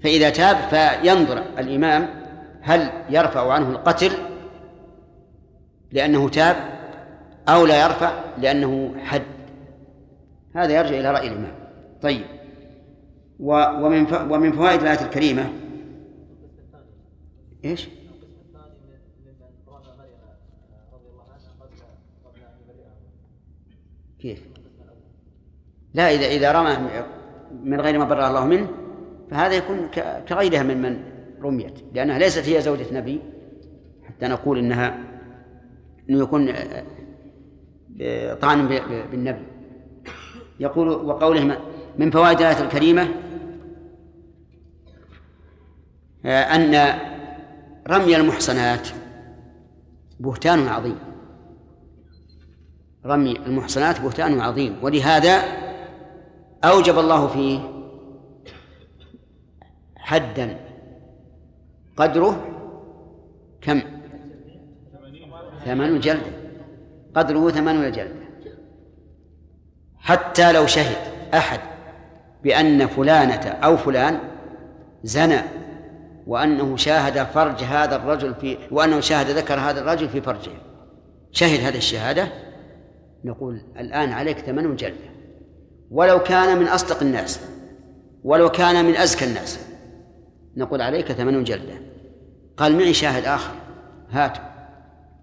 [0.04, 2.27] فإذا تاب فينظر الإمام
[2.68, 4.12] هل يرفع عنه القتل
[5.92, 6.56] لأنه تاب
[7.50, 9.22] أو لا يرفع لأنه حد
[10.56, 11.54] هذا يرجع إلى رأي الإمام
[12.02, 12.26] طيب
[13.40, 15.50] ومن ومن فوائد الآية الكريمة
[17.66, 17.88] إيش؟
[24.20, 24.44] كيف؟
[25.94, 26.78] لا إذا إذا رمى
[27.64, 28.68] من غير ما برأ الله منه
[29.32, 29.90] فهذا يكون
[30.28, 33.22] كغيرها من من رميت لأنها ليست هي زوجة نبي
[34.04, 34.98] حتى نقول إنها
[36.10, 36.54] إنه يكون
[38.42, 38.68] طعن
[39.12, 39.46] بالنبي.
[40.60, 41.60] يقول وقوله
[41.98, 43.08] من فوائد الآية الكريمة
[46.26, 47.00] أن
[47.88, 48.88] رمي المحصنات
[50.20, 51.00] بهتان عظيم.
[53.06, 55.42] رمي المحصنات بهتان عظيم ولهذا
[56.64, 57.60] أوجب الله فيه
[59.96, 60.67] حدا
[61.98, 62.48] قدره
[63.62, 63.82] كم؟
[65.66, 66.32] ثمانون جلدة
[67.16, 68.28] قدره ثمانون جلدة
[69.98, 70.98] حتى لو شهد
[71.34, 71.60] أحد
[72.44, 74.20] بأن فلانة أو فلان
[75.04, 75.42] زنى
[76.28, 80.52] وأنه شاهد فرج هذا الرجل في وأنه شاهد ذكر هذا الرجل في فرجه
[81.32, 82.28] شهد هذه الشهادة
[83.24, 85.10] نقول الآن عليك ثمن جلدة
[85.92, 87.40] ولو كان من أصدق الناس
[88.24, 89.67] ولو كان من أزكى الناس
[90.58, 91.74] نقول عليك ثمن جلدة
[92.58, 93.52] قال معي شاهد آخر.
[94.12, 94.44] هاتوا.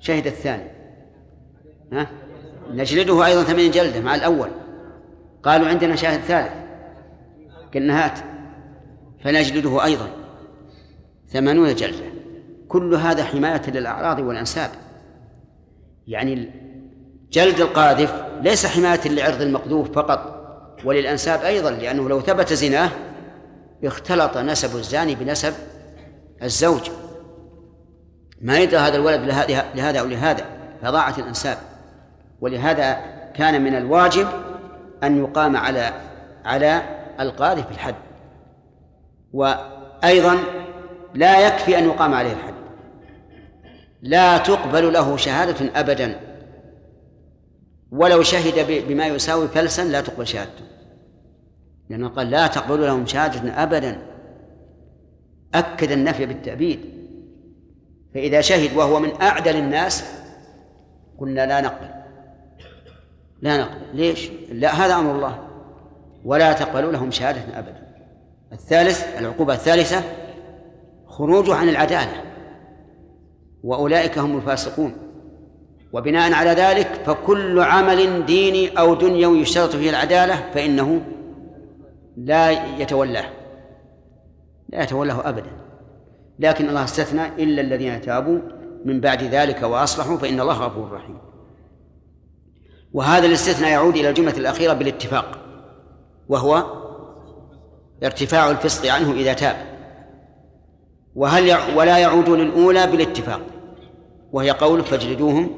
[0.00, 0.70] شهد الثاني.
[1.92, 2.06] ها؟
[2.70, 4.48] نجلده أيضا ثمن جلدة مع الأول.
[5.42, 6.52] قالوا عندنا شاهد ثالث.
[7.74, 8.18] قلنا هات.
[9.24, 10.08] فنجلده أيضا.
[11.28, 12.06] ثمانون جلدة.
[12.68, 14.70] كل هذا حماية للأعراض والأنساب.
[16.06, 16.50] يعني
[17.32, 20.34] جلد القاذف ليس حماية لعرض المقذوف فقط
[20.84, 22.90] وللأنساب أيضا لأنه لو ثبت زناه
[23.88, 25.54] اختلط نسب الزاني بنسب
[26.42, 26.90] الزوج.
[28.40, 29.20] ما يدرى هذا الولد
[29.74, 30.44] لهذا أو لهذا؟
[30.82, 31.58] فضاعت الأنساب.
[32.40, 32.96] ولهذا
[33.34, 34.28] كان من الواجب
[35.02, 35.92] أن يقام على
[36.44, 36.82] على
[37.20, 37.94] القاذف الحد.
[39.32, 40.38] وأيضا
[41.14, 42.54] لا يكفي أن يقام عليه الحد.
[44.02, 46.20] لا تقبل له شهادة أبدا.
[47.90, 50.64] ولو شهد بما يساوي فلسا لا تقبل شهادته.
[51.88, 53.98] لأنه قال لا تقبل لهم شهادة أبدا.
[55.54, 56.80] أكد النفي بالتأبيد.
[58.14, 60.04] فإذا شهد وهو من أعدل الناس
[61.18, 61.88] قلنا لا نقبل.
[63.42, 63.96] لا نقبل.
[63.96, 65.48] ليش؟ لا هذا أمر الله.
[66.24, 67.82] ولا تقبلوا لهم شهادة أبدا.
[68.52, 70.02] الثالث العقوبة الثالثة
[71.06, 72.22] خروجه عن العدالة.
[73.64, 74.96] وأولئك هم الفاسقون.
[75.92, 81.00] وبناء على ذلك فكل عمل ديني أو دنيوي يشترط فيه العدالة فإنه
[82.16, 83.24] لا يتولاه.
[84.68, 85.50] لا يتولاه أبدا.
[86.38, 88.38] لكن الله استثنى إلا الذين تابوا
[88.84, 91.18] من بعد ذلك وأصلحوا فإن الله غفور رحيم.
[92.92, 95.38] وهذا الاستثناء يعود إلى الجملة الأخيرة بالاتفاق
[96.28, 96.64] وهو
[98.02, 99.56] ارتفاع الفسق عنه إذا تاب.
[101.14, 103.40] وهل ولا يعود للأولى بالاتفاق
[104.32, 105.50] وهي قول فاجلدوهم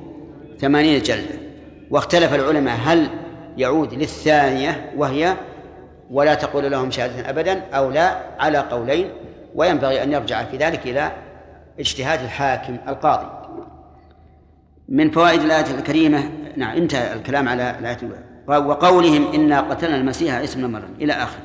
[0.58, 1.38] ثمانين جلدة
[1.90, 3.08] واختلف العلماء هل
[3.56, 5.36] يعود للثانية وهي
[6.10, 9.10] ولا تقول لهم شهادة أبدا أو لا على قولين
[9.54, 11.12] وينبغي أن يرجع في ذلك إلى
[11.80, 13.26] اجتهاد الحاكم القاضي.
[14.88, 17.98] من فوائد الآية الكريمة نعم انتهى الكلام على الآية
[18.48, 21.42] وقولهم إنا قتلنا المسيح عيسى ابن مريم إلى آخره.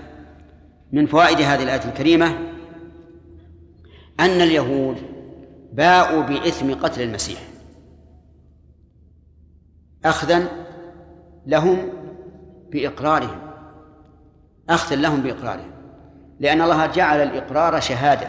[0.91, 2.38] من فوائد هذه الآية الكريمة
[4.19, 4.97] أن اليهود
[5.74, 7.39] باءوا بإثم قتل المسيح.
[10.06, 10.47] أخذا
[11.45, 11.89] لهم
[12.71, 13.50] بإقرارهم.
[14.71, 15.71] أخذا لهم بإقرارهم
[16.39, 18.27] لأن الله جعل الإقرار شهادة.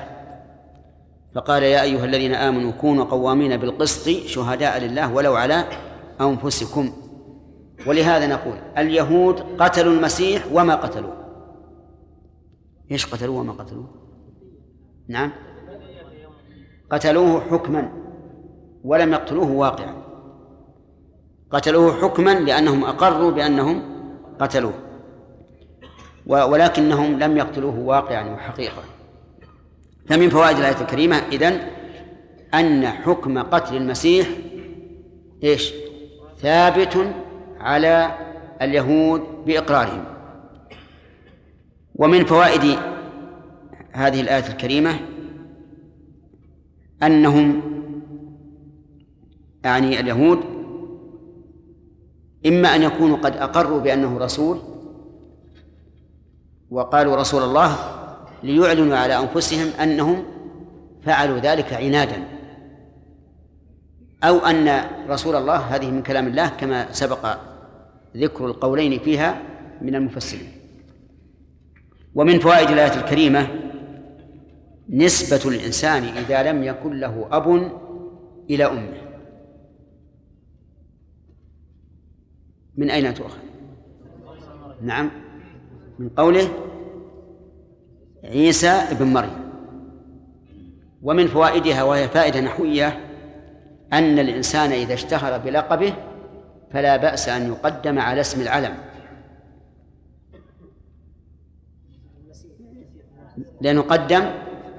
[1.35, 5.65] فقال يا أيها الذين آمنوا كونوا قوامين بالقسط شهداء لله ولو على
[6.21, 6.93] أنفسكم.
[7.87, 11.17] ولهذا نقول اليهود قتلوا المسيح وما قتلوه.
[12.91, 13.87] إيش قتلوه وما قتلوه؟
[15.09, 15.33] نعم.
[16.91, 17.93] قتلوه حكما
[18.85, 19.95] ولم يقتلوه واقعا.
[21.51, 23.83] قتلوه حكما لأنهم أقروا بأنهم
[24.41, 24.92] قتلوه.
[26.27, 28.83] ولكنهم لم يقتلوه واقعا وحقيقة.
[30.07, 31.61] فمن فوائد الآية الكريمة إذن
[32.55, 34.29] أن حكم قتل المسيح
[35.45, 35.73] إيش؟
[36.39, 37.15] ثابت
[37.61, 38.11] على
[38.63, 40.05] اليهود بإقرارهم.
[41.95, 42.79] ومن فوائد
[43.93, 45.01] هذه الآية الكريمة
[47.03, 47.63] أنهم
[49.65, 50.39] يعني اليهود
[52.47, 54.59] إما أن يكونوا قد أقروا بأنه رسول
[56.73, 57.77] وقالوا رسول الله
[58.43, 60.25] ليعلنوا على أنفسهم أنهم
[61.05, 62.25] فعلوا ذلك عنادا.
[64.25, 67.37] أو أن رسول الله هذه من كلام الله كما سبق
[68.17, 69.43] ذكر القولين فيها
[69.83, 70.53] من المفسرين.
[72.15, 73.49] ومن فوائد الآية الكريمة
[74.89, 77.73] نسبة الإنسان إذا لم يكن له أب
[78.51, 79.03] إلى أمه.
[82.77, 83.39] من أين تؤخذ؟
[84.83, 85.22] نعم.
[86.03, 86.49] من قوله
[88.25, 89.53] عيسى ابن مريم.
[91.03, 93.01] ومن فوائدها وهي فائدة نحوية
[93.93, 95.95] أن الإنسان إذا اشتهر بلقبه
[96.73, 98.75] فلا بأس أن يقدم على اسم العلم.
[103.61, 104.23] لأنه قدم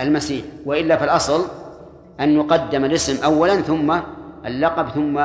[0.01, 1.45] المسيح وإلا فالأصل
[2.19, 3.99] أن يقدم الاسم أولا ثم
[4.45, 5.19] اللقب ثم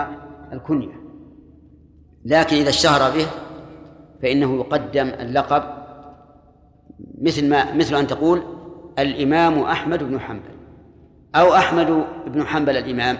[0.53, 1.01] الكنية.
[2.25, 3.27] لكن إذا اشتهر به
[4.23, 5.78] فإنه يقدم اللقب
[7.23, 8.43] مثل ما مثل أن تقول
[8.99, 10.51] الإمام أحمد بن حنبل
[11.35, 13.19] أو أحمد بن حنبل الإمام؟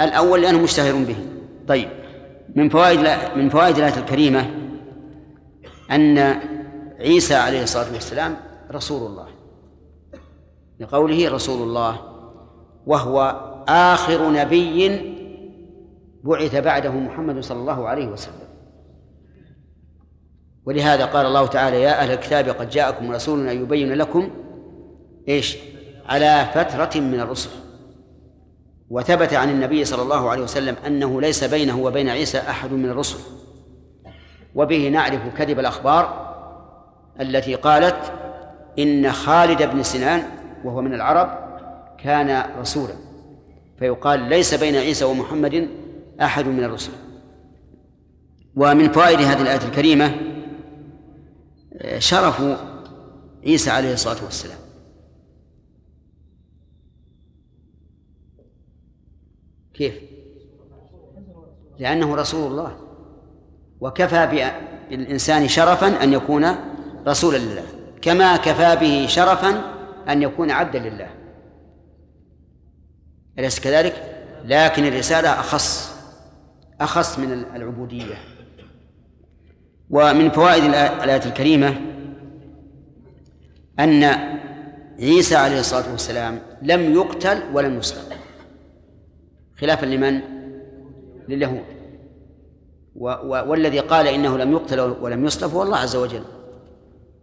[0.00, 1.16] الأول لأنه مشتهر به.
[1.68, 1.88] طيب
[2.54, 3.00] من فوائد
[3.36, 4.50] من فوائد الآية الكريمة
[5.90, 6.18] أن
[7.00, 8.36] عيسى عليه الصلاة والسلام
[8.72, 9.26] رسول الله.
[10.80, 11.98] لقوله رسول الله
[12.86, 13.20] وهو
[13.68, 15.00] آخر نبي
[16.24, 18.47] بعث بعده محمد صلى الله عليه وسلم.
[20.68, 24.30] ولهذا قال الله تعالى يا أهل الكتاب قد جاءكم رسولنا يبين لكم
[25.28, 25.56] إيش؟
[26.06, 27.50] على فترة من الرسل.
[28.90, 33.18] وثبت عن النبي صلى الله عليه وسلم أنه ليس بينه وبين عيسى أحد من الرسل.
[34.54, 36.34] وبه نعرف كذب الأخبار
[37.20, 38.12] التي قالت
[38.78, 40.22] إن خالد بن سنان
[40.64, 41.38] وهو من العرب
[41.98, 42.94] كان رسولا.
[43.78, 45.68] فيقال ليس بين عيسى ومحمد
[46.20, 46.92] أحد من الرسل.
[48.56, 50.27] ومن فوائد هذه الآية الكريمة
[51.98, 52.42] شرف
[53.44, 54.58] عيسى عليه الصلاة والسلام.
[59.74, 59.94] كيف؟
[61.78, 62.76] لأنه رسول الله.
[63.80, 64.26] وكفى
[64.90, 66.46] بالإنسان شرفا أن يكون
[67.06, 67.64] رسولا لله.
[68.02, 69.62] كما كفى به شرفا
[70.08, 71.10] أن يكون عبدا لله.
[73.38, 75.94] أليس كذلك؟ لكن الرسالة أخص
[76.80, 78.37] أخص من العبودية.
[79.90, 81.80] ومن فوائد الآية الكريمة
[83.78, 84.04] أن
[85.00, 88.12] عيسى عليه الصلاة والسلام لم يقتل ولم يصلب
[89.60, 90.20] خلافا لمن؟
[91.28, 91.64] لليهود.
[93.46, 96.22] والذي قال إنه لم يقتل ولم يصلب هو الله عز وجل.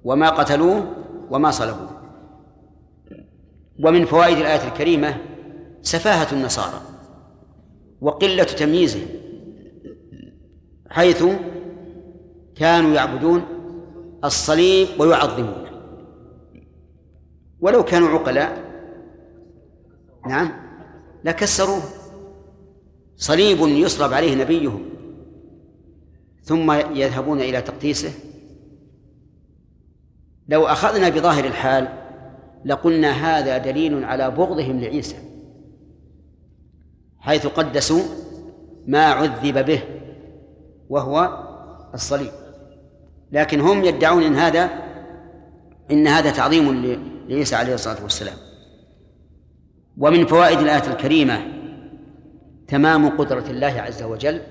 [0.03, 0.93] وما قتلوه
[1.30, 1.89] وما صلبوه.
[3.84, 5.18] ومن فوائد الآية الكريمة
[5.82, 6.82] سفاهة النصارى
[8.01, 9.07] وقلة تمييزهم
[10.89, 11.24] حيث
[12.56, 13.43] كانوا يعبدون
[14.24, 15.66] الصليب ويعظمونه.
[17.60, 18.66] ولو كانوا عقلاء
[20.28, 20.51] نعم
[21.24, 21.84] لكسروه.
[23.18, 24.86] صليب يصلب عليه نبيهم
[26.43, 28.12] ثم يذهبون إلى تقديسه.
[30.49, 31.88] لو أخذنا بظاهر الحال
[32.66, 35.16] لقلنا هذا دليل على بغضهم لعيسى
[37.20, 38.01] حيث قدسوا
[38.88, 39.84] ما عذب به
[40.89, 41.43] وهو
[41.93, 42.45] الصليب.
[43.36, 44.70] لكن هم يدعون إن هذا
[45.92, 46.98] إن هذا تعظيم
[47.30, 48.36] لعيسى عليه الصلاة والسلام.
[49.98, 51.42] ومن فوائد الآية الكريمة
[52.68, 54.42] تمام قدرة الله عز وجل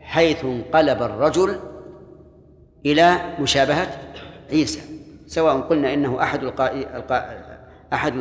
[0.00, 1.56] حيث انقلب الرجل
[2.86, 3.86] إلى مشابهة
[4.50, 4.80] عيسى.
[5.26, 6.44] سواء قلنا إنه أحد
[7.92, 8.14] أحد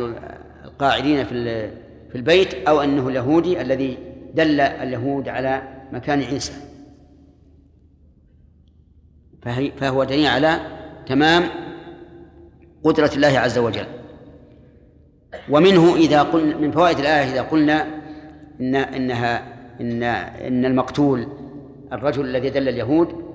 [0.66, 1.70] القاعدين في
[2.10, 3.98] في البيت أو أنه اليهودي الذي
[4.34, 5.62] دل اليهود على
[5.94, 6.54] مكان عيسى.
[9.80, 10.60] فهو دليل على
[11.08, 11.44] تمام
[12.84, 13.86] قدرة الله عز وجل.
[15.50, 17.88] ومنه إذا قلنا من فوائد الآية إذا قلنا
[18.62, 21.28] إن إنها إن إن المقتول
[21.94, 23.26] الرجل الذي دل اليهود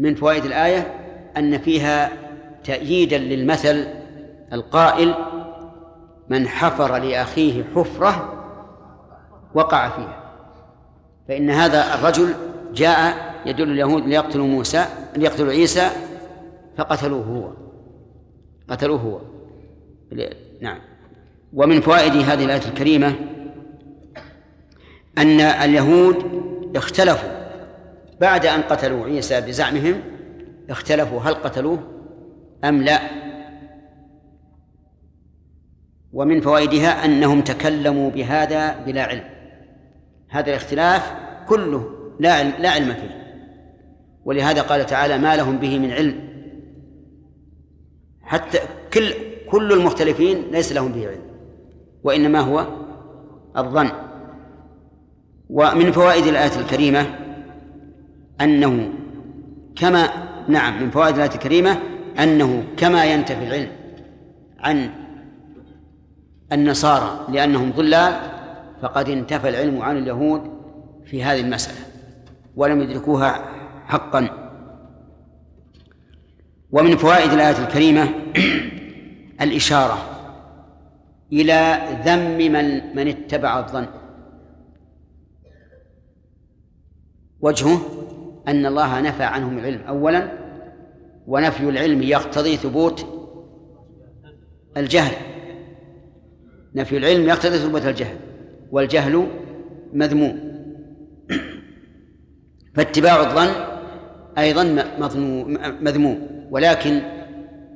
[0.00, 0.94] من فوائد الآية
[1.36, 2.10] أن فيها
[2.64, 3.86] تأييدا للمثل
[4.52, 5.14] القائل
[6.28, 8.34] من حفر لأخيه حفرة
[9.54, 10.24] وقع فيها.
[11.28, 12.34] فإن هذا الرجل
[12.74, 14.84] جاء يدل اليهود ليقتلوا موسى
[15.16, 15.90] ليقتلوا عيسى
[16.76, 17.50] فقتلوه هو.
[18.70, 19.20] قتلوه هو.
[20.60, 20.78] نعم.
[21.52, 23.14] ومن فوائد هذه الآية الكريمة
[25.18, 26.16] أن اليهود
[26.76, 27.30] اختلفوا.
[28.20, 30.00] بعد أن قتلوا عيسى بزعمهم
[30.70, 31.78] اختلفوا هل قتلوه
[32.64, 33.00] أم لا.
[36.12, 39.24] ومن فوائدها أنهم تكلموا بهذا بلا علم.
[40.28, 41.12] هذا الاختلاف
[41.48, 41.90] كله
[42.20, 43.23] لا علم, لا علم فيه.
[44.24, 46.20] ولهذا قال تعالى ما لهم به من علم.
[48.22, 48.58] حتى
[48.92, 49.14] كل
[49.50, 51.22] كل المختلفين ليس لهم به علم
[52.04, 52.66] وإنما هو
[53.56, 53.90] الظن.
[55.50, 57.06] ومن فوائد الآية الكريمة
[58.40, 58.92] أنه
[59.76, 60.08] كما
[60.48, 61.78] نعم من فوائد الآية الكريمة
[62.18, 63.70] أنه كما ينتفي العلم
[64.60, 64.90] عن
[66.52, 68.14] النصارى لأنهم ضلال
[68.82, 70.40] فقد انتفى العلم عن اليهود
[71.04, 71.78] في هذه المسألة
[72.56, 73.53] ولم يدركوها
[73.86, 74.28] حقا.
[76.72, 78.08] ومن فوائد الآية الكريمة
[79.44, 79.98] الإشارة
[81.32, 83.86] إلى ذم من من اتبع الظن.
[87.40, 87.80] وجهه
[88.48, 90.28] أن الله نفى عنهم العلم أولا
[91.26, 93.06] ونفي العلم يقتضي ثبوت
[94.76, 95.16] الجهل.
[96.74, 98.16] نفي العلم يقتضي ثبوت الجهل
[98.70, 99.26] والجهل
[99.92, 100.54] مذموم.
[102.74, 103.73] فاتباع الظن
[104.38, 104.84] أيضا
[105.80, 106.48] مذموم.
[106.50, 107.02] ولكن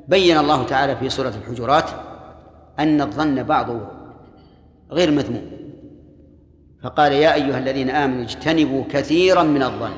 [0.09, 1.91] بين الله تعالى في سورة الحجرات
[2.79, 3.81] أن الظن بعضه
[4.91, 5.51] غير مذموم.
[6.83, 9.93] فقال يا أيها الذين آمنوا اجتنبوا كثيرا من الظن.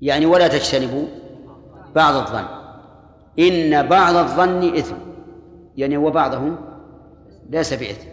[0.00, 1.06] يعني ولا تجتنبوا
[1.94, 2.44] بعض الظن.
[3.38, 4.96] إن بعض الظن إثم.
[5.76, 6.56] يعني وبعضه
[7.50, 8.08] ليس بإثم.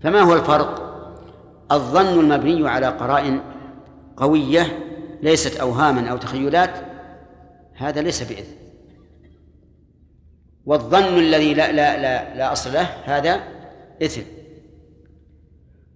[0.00, 0.90] فما هو الفرق؟
[1.72, 3.40] الظن المبني على قرائن
[4.16, 4.62] قوية
[5.22, 6.70] ليست أوهاما أو تخيلات
[7.74, 8.60] هذا ليس بإثم
[10.66, 13.40] والظن الذي لا لا لا لا أصل له هذا
[14.02, 14.22] إثم.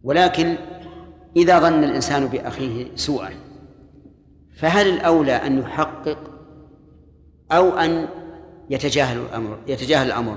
[0.05, 0.55] ولكن
[1.37, 3.31] إذا ظن الإنسان بأخيه سوءا
[4.57, 6.19] فهل الأولى أن يحقق
[7.53, 8.09] أو أن
[8.71, 10.37] يتجاهل الأمر؟ يتجاهل الأمر.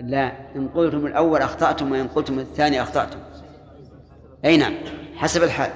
[0.00, 3.18] لا إن قلتم الأول أخطأتم وإن قلتم الثاني أخطأتم.
[4.44, 4.74] أي نعم
[5.16, 5.70] حسب الحال.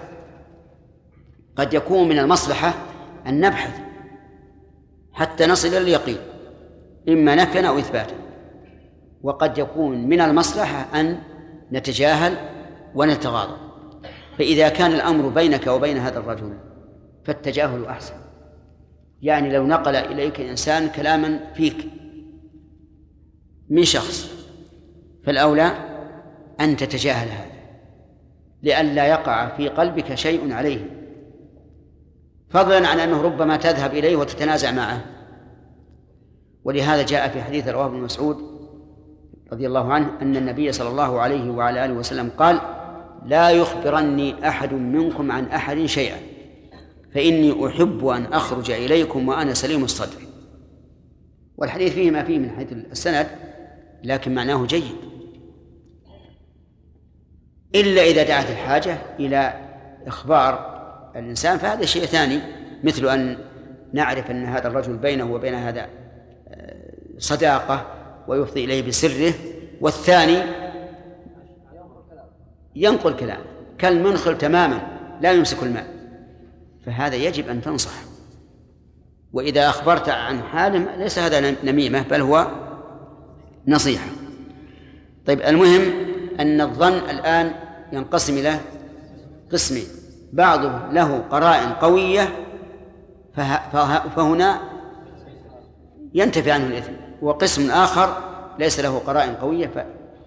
[1.59, 2.75] قد يكون من المصلحة
[3.27, 3.81] أن نبحث
[5.13, 6.19] حتى نصل إلى اليقين
[7.09, 8.15] إما نفيا أو إثباتا.
[9.23, 11.19] وقد يكون من المصلحة أن
[11.73, 12.37] نتجاهل
[12.95, 13.57] ونتغاضى.
[14.39, 16.59] فإذا كان الأمر بينك وبين هذا الرجل
[17.25, 18.15] فالتجاهل أحسن.
[19.23, 21.87] يعني لو نقل إليك إنسان كلاما فيك
[23.71, 24.31] من شخص
[25.25, 25.73] فالأولى
[26.61, 27.59] أن تتجاهل هذا
[28.63, 30.98] لئلا يقع في قلبك شيء عليه.
[32.51, 35.05] فضلا عن أنه ربما تذهب إليه وتتنازع معه.
[36.65, 38.59] ولهذا جاء في حديث رواه ابن مسعود
[39.53, 42.61] رضي الله عنه أن النبي صلى الله عليه وعلى آله وسلم قال
[43.27, 46.17] لا يخبرني أحد منكم عن أحد شيئا
[47.15, 50.23] فإني أحب أن أخرج إليكم وأنا سليم الصدر.
[51.57, 53.27] والحديث فيه ما فيه من حيث السند
[54.05, 54.97] لكن معناه جيد.
[57.75, 59.69] إلا إذا دعت الحاجة إلى
[60.07, 60.78] إخبار
[61.19, 62.41] الإنسان فهذا شيء ثاني
[62.85, 63.39] مثل أن
[63.93, 65.89] نعرف أن هذا الرجل بينه وبين هذا
[66.49, 67.87] آه، صداقة
[68.29, 69.35] ويفضي إليه بسره.
[69.81, 70.43] والثاني
[72.77, 73.41] ينقل كلام
[73.79, 74.81] كالمنخل تماما
[75.21, 75.87] لا يمسك الماء.
[76.87, 77.93] فهذا يجب أن تنصح.
[79.33, 82.51] وإذا أخبرت عن حالهم ليس هذا نميمة بل هو
[83.69, 84.07] نصيحة.
[85.27, 85.83] طيب المهم
[86.41, 87.53] أن الظن الآن
[87.93, 88.61] ينقسم إلى
[89.53, 89.98] قسمين.
[90.33, 92.29] بعضه له قرائن قوية
[94.17, 94.61] فهنا
[96.15, 98.17] ينتفي عنه الإثم وقسم آخر
[98.59, 99.87] ليس له قرائن قوية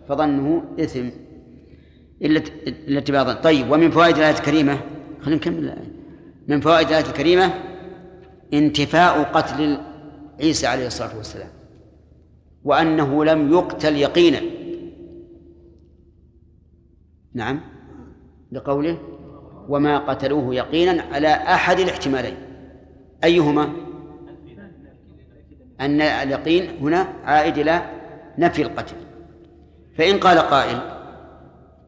[0.10, 1.10] فظنه إثم.
[2.22, 4.80] إلا إلا اتباع طيب ومن فوائد الآية الكريمة
[5.22, 5.78] خلينا نكمل.
[6.48, 7.54] من فوائد الآية الكريمة
[8.54, 9.82] انتفاء قتل
[10.40, 11.50] عيسى عليه الصلاة والسلام
[12.64, 14.42] وأنه لم يقتل يقينا.
[17.34, 17.62] نعم
[18.52, 18.98] لقوله
[19.70, 22.36] وما قتلوه يقينا على أحد الاحتمالين.
[23.24, 23.70] أيهما؟
[25.82, 27.82] أن اليقين هنا عائد إلى
[28.38, 28.96] نفي القتل.
[29.98, 30.80] فإن قال قائل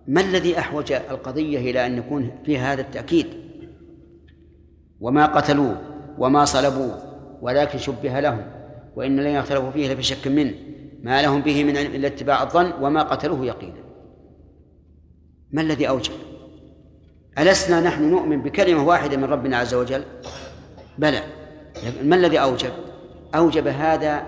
[0.08, 3.28] ما الذي أحوج القضية إلى أن يكون فيها هذا التأكيد؟
[5.02, 5.82] وما قتلوه
[6.18, 6.98] وما صلبوه
[7.42, 8.46] ولكن شبه لهم
[8.96, 10.54] وإن الذين اختلفوا فيه لفي شك منه.
[11.02, 13.84] ما لهم به من إلا اتباع الظن وما قتلوه يقينا.
[15.52, 16.14] ما الذي أوجب؟
[17.40, 20.04] ألسنا نحن نؤمن بكلمة واحدة من ربنا عز وجل؟
[20.98, 21.24] بلى.
[22.04, 22.72] ما الذي أوجب؟
[23.36, 24.24] أوجب هذا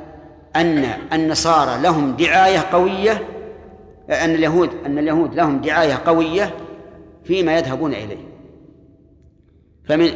[0.56, 3.22] أن النصارى لهم دعاية قوية
[4.10, 6.54] أن اليهود أن اليهود لهم دعاية قوية
[7.24, 8.36] فيما يذهبون إليه.
[9.84, 10.08] فمن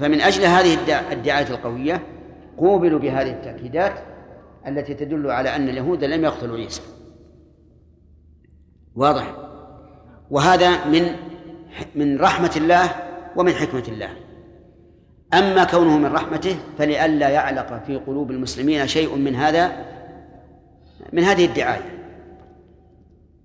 [0.00, 0.78] فمن أجل هذه
[1.12, 2.02] الدعاية القوية
[2.58, 3.92] قوبلوا بهذه التأكيدات
[4.66, 6.82] التي تدل على أن اليهود لم يقتلوا عيسى.
[8.96, 9.36] واضح؟
[10.30, 11.16] وهذا من
[11.94, 12.90] من رحمة الله
[13.36, 14.08] ومن حكمة الله.
[15.34, 19.72] أما كونه من رحمته فلئلا يعلق في قلوب المسلمين شيء من هذا
[21.12, 21.90] من هذه الدعاية.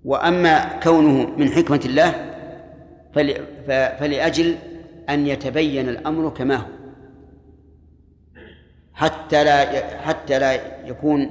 [0.04, 2.30] وأما كونه من حكمة الله
[3.98, 4.56] فلأجل
[5.10, 6.66] أن يتبين الأمر كما هو.
[8.94, 9.66] حتى لا
[9.98, 10.52] حتى لا
[10.86, 11.30] يكون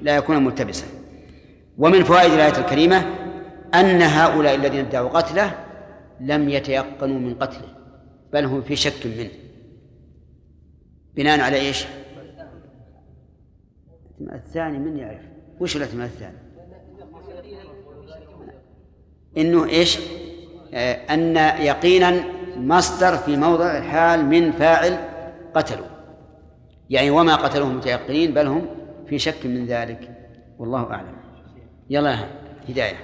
[0.00, 0.86] لا يكون ملتبسا.
[1.78, 3.04] ومن فوائد الآية الكريمة
[3.74, 5.52] أن هؤلاء الذين ادعوا قتله
[6.20, 7.68] لم يتيقنوا من قتله
[8.32, 9.30] بل هم في شك منه
[11.14, 11.84] بناء على إيش؟
[14.20, 15.22] الثاني من يعرف؟
[15.60, 16.36] وش الاحتمال الثاني؟
[19.36, 19.98] إنه إيش؟
[20.74, 22.24] آه، أن يقينا
[22.56, 24.98] مصدر في موضع الحال من فاعل
[25.54, 25.86] قتلوا
[26.90, 28.66] يعني وما قتلوه متيقنين بل هم
[29.06, 30.10] في شك من ذلك
[30.58, 31.16] والله أعلم
[31.90, 32.18] يلا
[32.68, 32.96] هداية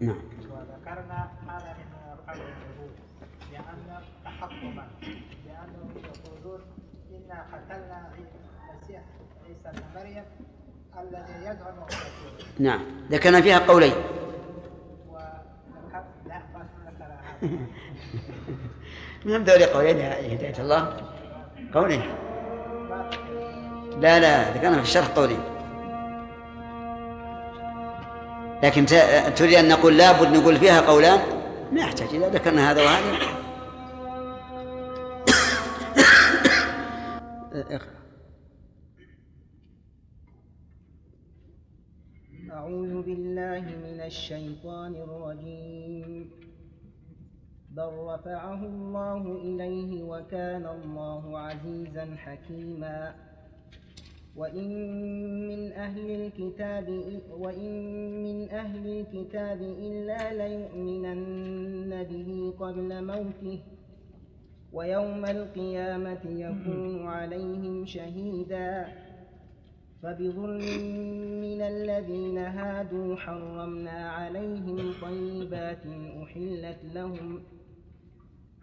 [0.00, 0.16] نعم.
[0.50, 2.92] وذكرنا هذا من قول اليهود
[3.52, 4.86] لأن تحكما
[5.46, 6.60] لأنهم يقولون
[7.10, 8.10] إنا قتلنا
[8.70, 9.02] المسيح
[9.46, 10.24] عيسى بن مريم
[11.00, 11.74] الذي يزعم
[12.58, 12.80] نعم.
[13.10, 13.94] ذكرنا فيها قولين.
[19.24, 20.96] من ذولي قولين يا هداية الله.
[21.74, 22.02] قولين.
[24.00, 25.40] لا لا ذكرنا في الشرح قولين.
[28.62, 28.86] لكن
[29.36, 31.20] تريد أن نقول لابد نقول فيها قولان؟
[31.72, 33.18] ما يحتاج إذا ذكرنا هذا وهذا.
[42.52, 46.30] أعوذ بالله من الشيطان الرجيم.
[47.70, 53.14] بل رفعه الله إليه وكان الله عزيزا حكيما.
[54.36, 54.68] وإن
[55.48, 56.88] من أهل الكتاب
[57.30, 57.72] وإن
[58.22, 63.60] من أهل الكتاب إلا ليؤمنن به قبل موته
[64.72, 68.86] ويوم القيامة يكون عليهم شهيدا
[70.02, 70.82] فبظلم
[71.40, 75.86] من الذين هادوا حرمنا عليهم طيبات
[76.22, 77.42] أحلت لهم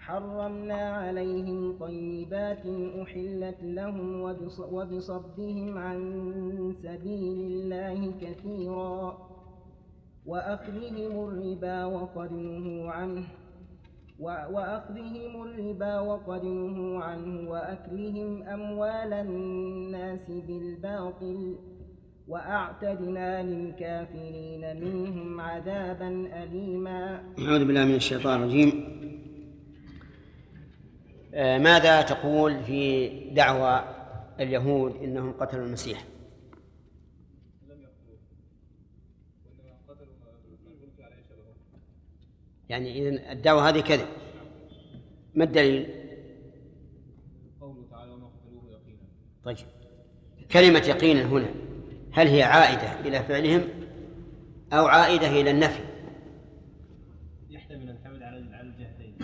[0.10, 2.66] حرمنا عليهم طيبات
[3.02, 4.22] أحلت لهم
[4.72, 6.00] وبصدهم عن
[6.84, 9.18] سبيل الله كثيرا.
[10.26, 13.24] وأخذهم الربا وقد نهوا عنه
[14.20, 21.56] وأخذهم الربا وقد نهوا عنه وأكلهم أموال الناس بالباطل.
[22.28, 26.10] وأعتدنا للكافرين منهم عذابا
[26.44, 27.22] أليما.
[27.40, 29.00] أعوذ بالله من الشيطان الرجيم.
[31.40, 33.84] ماذا تقول في دعوى
[34.40, 36.04] اليهود إنهم قتلوا المسيح؟
[42.70, 44.08] يعني اذا الدعوة هذه كذب
[45.36, 45.90] ما الدليل؟
[47.62, 49.02] قوله تعالى وما قتلوه يقينا
[49.44, 49.68] طيب
[50.52, 51.50] كلمة يقينا هنا
[52.12, 53.62] هل هي عائدة إلى فعلهم
[54.74, 55.84] أو عائدة إلى النفي؟
[57.50, 59.18] يحتمل ان تعود على على الجهتين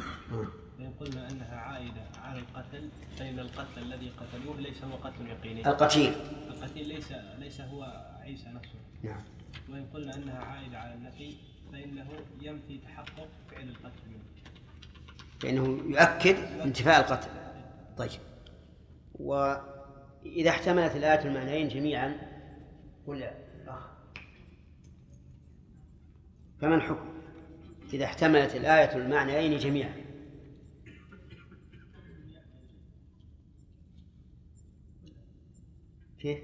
[0.78, 5.68] فان قلنا انها عائده على القتل فان القتل الذي قتلوه ليس هو قتل يقيني.
[5.68, 6.14] القتيل.
[6.50, 7.84] القتيل ليس ليس هو
[8.22, 8.80] عيسى نفسه.
[9.04, 9.24] نعم.
[9.70, 11.36] وإن قلنا أنها عائدة على النفي
[11.72, 12.08] فإنه
[12.42, 14.24] ينفي تحقق فعل القتل منه.
[15.40, 17.30] فإنه يؤكد انتفاء القتل.
[17.98, 18.22] طيب.
[19.14, 22.18] وإذا احتملت الآية المعنيين جميعا
[23.08, 23.34] قل يا
[23.68, 23.90] أخ
[26.62, 27.16] فما الحكم؟
[27.94, 30.05] إذا احتملت الآية المعنيين جميعا.
[36.26, 36.44] كيف؟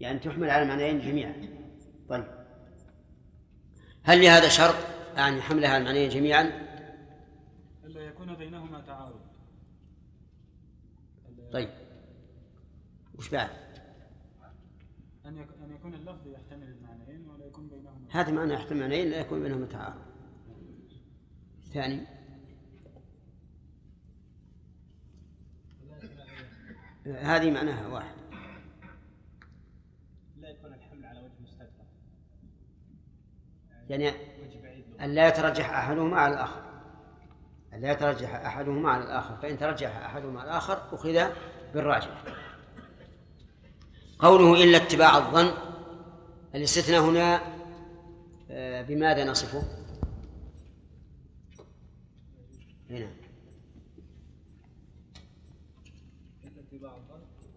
[0.00, 1.48] يعني تحمل على المعنيين جميعا.
[2.08, 2.24] طيب.
[4.02, 4.74] هل لهذا شرط
[5.16, 6.42] يعني حملها على المعنيين جميعا؟
[7.84, 9.20] ألا يكون بينهما تعارض.
[11.52, 11.68] طيب.
[13.18, 13.50] وش بعد؟
[15.26, 19.42] أن أن يكون اللفظ يحتمل المعنيين ولا يكون بينهما هذا معنى يحتمل معنيين لا يكون
[19.42, 20.02] بينهما تعارض.
[21.72, 22.06] ثاني.
[27.06, 28.14] هذه معناها واحد.
[30.40, 31.70] لا يكون الحمل على وجه مستدرك.
[33.88, 36.62] يعني وجه بعيد له أن لا يترجح أحدهما على الآخر.
[37.72, 39.36] أن لا يترجح أحدهما على الآخر.
[39.36, 41.30] فإن ترجح أحدهما على الآخر أخذ
[41.74, 42.24] بالراجح.
[44.18, 45.54] قوله إلا اتباع الظن.
[46.54, 47.40] الاستثناء هنا
[48.50, 49.62] آه، بماذا نصفه؟
[52.90, 53.21] هنا.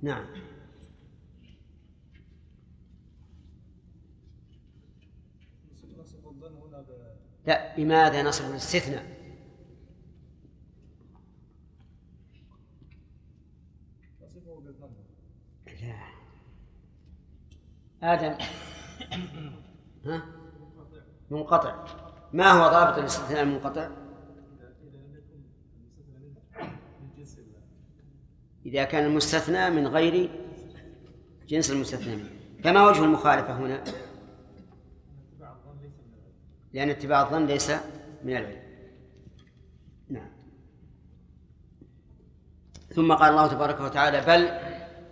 [0.01, 0.25] نعم.
[7.47, 9.05] لا بماذا نصف الاستثناء؟
[18.01, 18.37] لا آدم
[20.05, 20.25] ها
[21.29, 21.85] منقطع
[22.33, 24.05] ما هو ضابط الاستثناء المنقطع؟
[28.66, 30.30] إذا كان المستثنى من غير
[31.47, 32.24] جنس المستثنى
[32.63, 33.84] فما وجه المخالفة هنا؟
[36.74, 37.72] لأن اتباع الظن ليس
[38.24, 38.61] من العلم.
[40.09, 40.30] نعم.
[42.95, 44.49] ثم قال الله تبارك وتعالى بل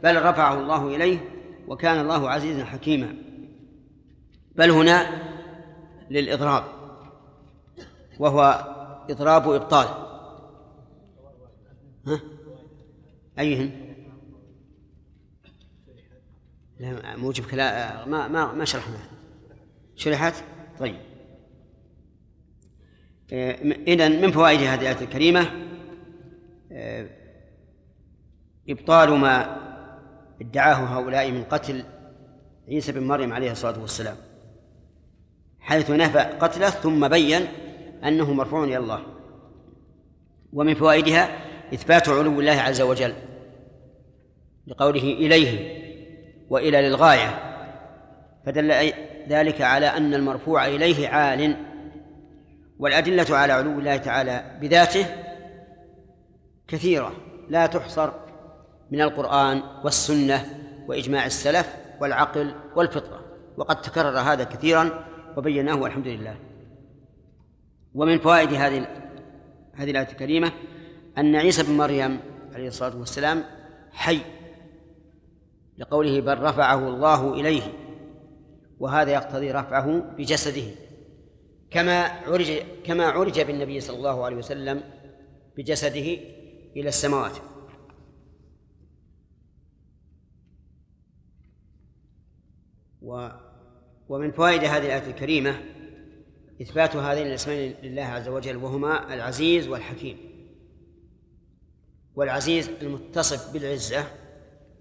[0.04, 1.20] بل رفعه الله إليه
[1.68, 3.16] وكان الله عزيزا حكيما.
[4.56, 5.24] بل هنا
[6.10, 6.64] للإضراب
[8.20, 8.42] وهو
[9.10, 9.88] إضراب إبطال.
[12.08, 12.20] ها؟
[13.40, 13.72] أيهن؟
[16.80, 18.98] لا موجب كلام ما ما ما شرحنا
[19.96, 20.34] شرحت؟
[20.80, 20.96] طيب
[23.88, 25.52] إذا من فوائد هذه الآية الكريمة
[26.72, 27.10] آه،
[28.70, 29.58] إبطال ما
[30.42, 31.84] ادعاه هؤلاء من قتل
[32.68, 34.16] عيسى بن مريم عليه الصلاة والسلام
[35.60, 37.42] حيث نفى قتله ثم بين
[38.04, 39.04] أنه مرفوع إلى الله
[40.54, 43.14] ومن فوائدها إثبات علو الله عز وجل
[44.68, 45.84] لقوله إليه
[46.50, 47.40] وإلى للغاية
[48.46, 48.94] فدل
[49.30, 51.56] ذلك على أن المرفوع إليه عال
[52.80, 55.06] والأدلة على علو الله تعالى بذاته
[56.68, 57.14] كثيرة
[57.50, 58.12] لا تحصر
[58.92, 60.46] من القرآن والسنة
[60.88, 63.24] وإجماع السلف والعقل والفطرة
[63.58, 65.06] وقد تكرر هذا كثيرا
[65.38, 66.36] وبيناه والحمد لله.
[67.96, 68.88] ومن فوائد هذه
[69.76, 70.52] هذه الآية الكريمة
[71.18, 72.20] أن عيسى بن مريم
[72.54, 73.44] عليه الصلاة والسلام
[73.92, 74.20] حي
[75.78, 77.64] لقوله بل رفعه الله إليه
[78.80, 80.72] وهذا يقتضي رفعه بجسده
[81.72, 82.52] كما عرج
[82.84, 84.84] كما عرج بالنبي صلى الله عليه وسلم
[85.58, 86.18] بجسده
[86.76, 87.38] إلى السماوات.
[93.02, 93.28] و
[94.10, 95.62] ومن فوائد هذه الآية الكريمة
[96.62, 100.33] إثبات هذين الاسمين لله عز وجل وهما العزيز والحكيم.
[102.16, 104.06] والعزيز المتصف بالعزة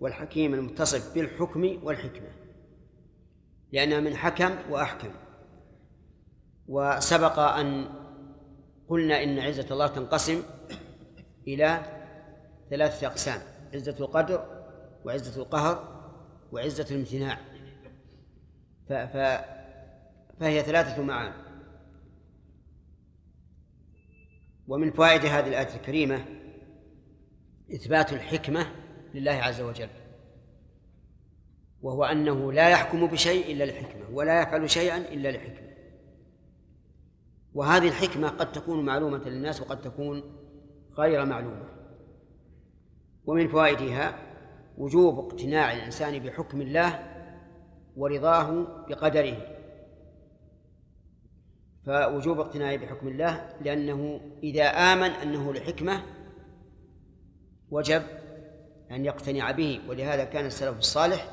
[0.00, 2.28] والحكيم المتصف بالحكم والحكمة
[3.72, 5.10] لأنها من حكم وأحكم.
[6.68, 7.88] وسبق أن
[8.88, 10.42] قلنا إن عزة الله تنقسم
[11.48, 11.82] إلى
[12.70, 13.40] ثلاثة أقسام
[13.74, 14.64] عزة القدر
[15.04, 16.02] وعزة القهر
[16.52, 17.38] وعزة الامتناع.
[18.88, 18.92] ف...
[18.92, 19.16] ف...
[20.40, 21.32] فهي ثلاثة معان
[24.68, 26.41] ومن فوائد هذه الآية الكريمة
[27.74, 28.66] إثبات الحكمة
[29.14, 29.88] لله عز وجل
[31.82, 35.72] وهو أنه لا يحكم بشيء إلا لحكمة ولا يفعل شيئا إلا لحكمة
[37.54, 40.22] وهذه الحكمة قد تكون معلومة للناس وقد تكون
[40.98, 41.68] غير معلومة.
[43.26, 44.18] ومن فوائدها
[44.78, 47.08] وجوب اقتناع الإنسان بحكم الله
[47.96, 49.36] ورضاه بقدره.
[51.86, 56.02] فوجوب اقتناعه بحكم الله لأنه إذا آمن أنه لحكمة
[57.72, 58.02] وجب
[58.90, 61.30] أن يقتنع به ولهذا كان السلف الصالح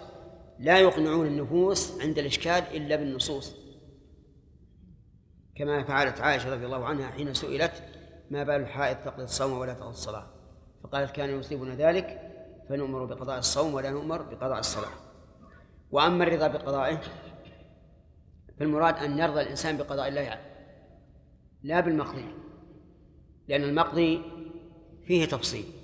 [0.60, 3.56] لا يقنعون النفوس عند الإشكال إلا بالنصوص.
[5.56, 7.84] كما فعلت عائشة رضي الله عنها حين سئلت
[8.32, 10.28] ما بال الحائض تقضي الصوم ولا تقضي الصلاة؟
[10.84, 12.22] فقالت كان يصيبنا ذلك
[12.70, 14.92] فنؤمر بقضاء الصوم ولا نؤمر بقضاء الصلاة.
[15.92, 17.02] وأما الرضا بقضائه
[18.60, 20.40] فالمراد أن يرضى الإنسان بقضاء الله
[21.64, 22.26] لا بالمقضي
[23.48, 24.22] لأن المقضي
[25.06, 25.79] فيه تفصيل.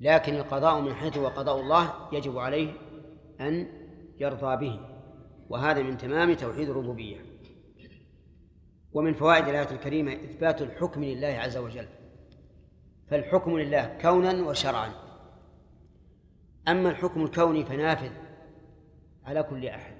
[0.00, 2.72] لكن القضاء من حيث هو قضاء الله يجب عليه
[3.40, 3.66] أن
[4.20, 4.80] يرضى به
[5.48, 7.20] وهذا من تمام توحيد الربوبية.
[8.92, 11.88] ومن فوائد الآية الكريمة إثبات الحكم لله عز وجل.
[13.10, 14.92] فالحكم لله كونا وشرعا.
[16.68, 18.10] أما الحكم الكوني فنافذ
[19.24, 19.96] على كل أحد.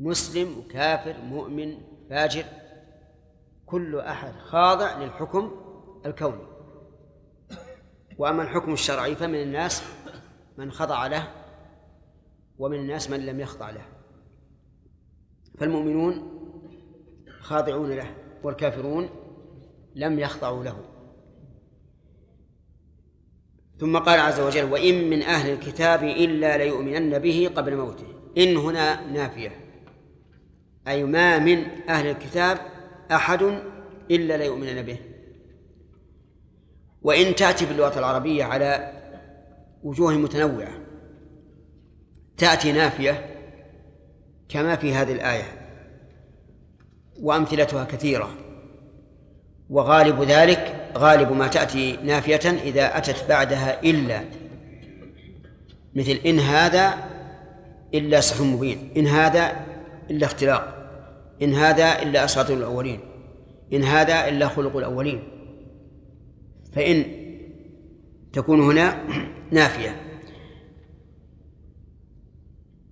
[0.00, 1.78] مسلم وكافر مؤمن
[2.10, 2.44] فاجر
[3.66, 5.50] كل أحد خاضع للحكم
[6.06, 6.53] الكوني.
[8.18, 9.82] وأما الحكم الشرعي فمن الناس
[10.58, 11.32] من خضع له
[12.58, 13.84] ومن الناس من لم يخضع له.
[15.58, 16.40] فالمؤمنون
[17.40, 19.08] خاضعون له والكافرون
[19.94, 20.84] لم يخضعوا له.
[23.78, 28.06] ثم قال عز وجل وإن من أهل الكتاب إلا ليؤمنن به قبل موته.
[28.38, 29.50] إن هنا نافية.
[30.88, 31.58] أي ما من
[31.88, 32.58] أهل الكتاب
[33.12, 33.42] أحد
[34.10, 35.13] إلا ليؤمنن به.
[37.04, 38.92] وإن تأتي باللغة العربية على
[39.82, 40.72] وجوه متنوعة
[42.36, 43.26] تأتي نافية
[44.48, 45.44] كما في هذه الآية
[47.20, 48.30] وأمثلتها كثيرة.
[49.70, 54.20] وغالب ذلك غالب ما تأتي نافية إذا أتت بعدها إلا
[55.94, 56.94] مثل إن هذا
[57.94, 59.66] إلا سحر مبين إن هذا
[60.10, 60.90] إلا اختلاق
[61.42, 63.00] إن هذا إلا أساطير الأولين
[63.72, 65.33] إن هذا إلا خلق الأولين.
[66.74, 67.04] فإن
[68.32, 69.04] تكون هنا
[69.50, 70.00] نافية.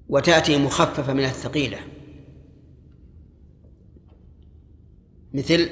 [0.09, 1.79] وتأتي مخففة من الثقيلة.
[5.35, 5.69] مثل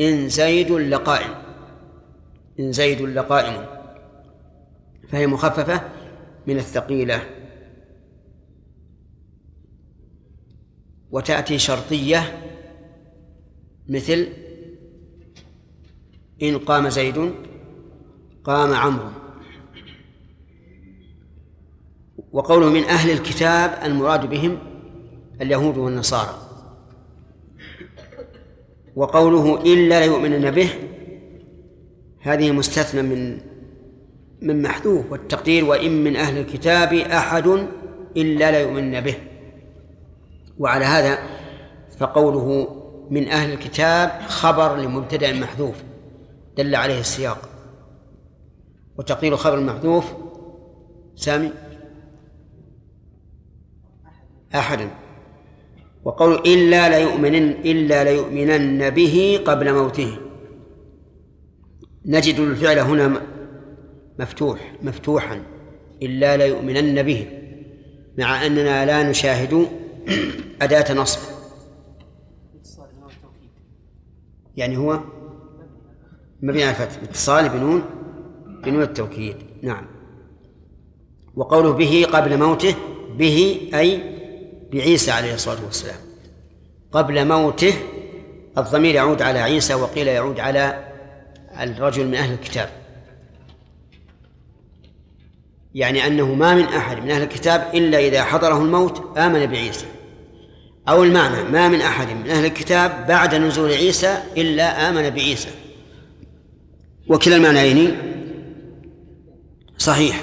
[0.00, 1.34] إن زيد لقائم.
[2.60, 3.66] إن زيد لقائم.
[5.08, 5.90] فهي مخففة
[6.46, 7.22] من الثقيلة.
[11.10, 12.42] وتأتي شرطية
[13.88, 14.43] مثل
[16.48, 17.34] إن قام زيد
[18.44, 19.10] قام عمرو.
[22.32, 24.58] وقوله من أهل الكتاب المراد بهم
[25.40, 26.34] اليهود والنصارى.
[28.96, 30.70] وقوله إلا ليؤمنن به
[32.20, 33.40] هذه مستثنى من
[34.42, 37.46] من محذوف والتقدير وإن من أهل الكتاب أحد
[38.16, 39.16] إلا ليؤمنن به.
[40.58, 41.18] وعلى هذا
[41.98, 42.68] فقوله
[43.10, 45.93] من أهل الكتاب خبر لمبتدأ محذوف.
[46.56, 47.48] دل عليه السياق.
[48.98, 50.04] وتقدير خبر المحذوف
[51.16, 51.50] سامي؟
[54.54, 54.88] أحد.
[56.04, 60.18] وقول إلا ليؤمنن إلا ليؤمنن به قبل موته.
[62.06, 63.22] نجد الفعل هنا
[64.18, 65.42] مفتوح مفتوحا.
[66.02, 67.26] إلا ليؤمنن به
[68.18, 69.66] مع أننا لا نشاهد
[70.62, 71.20] أداة نصب.
[74.56, 75.00] يعني هو
[76.44, 77.02] مبني على الفتح.
[77.02, 77.82] اتصال بنون
[78.64, 79.36] بنون التوكيد.
[79.62, 79.86] نعم.
[81.36, 82.74] وقوله به قبل موته
[83.18, 84.02] به أي
[84.72, 85.98] بعيسى عليه الصلاة والسلام.
[86.92, 87.74] قبل موته
[88.58, 90.84] الضمير يعود على عيسى وقيل يعود على
[91.60, 92.68] الرجل من أهل الكتاب.
[95.74, 99.86] يعني أنه ما من أحد من أهل الكتاب إلا إذا حضره الموت آمن بعيسى.
[100.88, 105.63] أو المعنى ما من أحد من أهل الكتاب بعد نزول عيسى إلا آمن بعيسى.
[107.08, 107.96] وكلا المعنيين.
[109.78, 110.22] صحيح.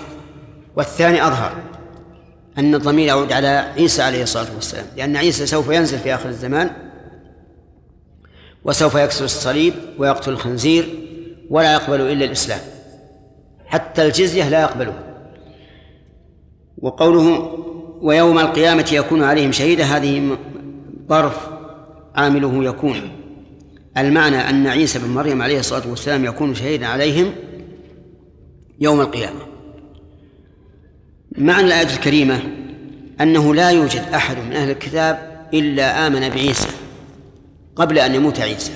[0.75, 1.55] والثاني أظهر
[2.57, 6.71] أن الضمير يعود على عيسى عليه الصلاة والسلام لأن عيسى سوف ينزل في آخر الزمان
[8.63, 10.85] وسوف يكسر الصليب ويقتل الخنزير
[11.49, 12.59] ولا يقبل إلا الإسلام.
[13.65, 15.03] حتى الجزية لا يقبلها.
[16.77, 17.57] وقوله
[18.01, 20.37] ويوم القيامة يكون عليهم شهيدا هذه
[21.09, 21.47] ظرف
[22.15, 23.20] عامله يكون.
[23.97, 27.33] المعنى أن عيسى بن مريم عليه الصلاة والسلام يكون شهيدا عليهم
[28.79, 29.39] يوم القيامة.
[31.37, 32.39] معنى الآية الكريمة
[33.21, 36.69] أنه لا يوجد أحد من أهل الكتاب إلا آمن بعيسى
[37.75, 38.71] قبل أن يموت عيسى.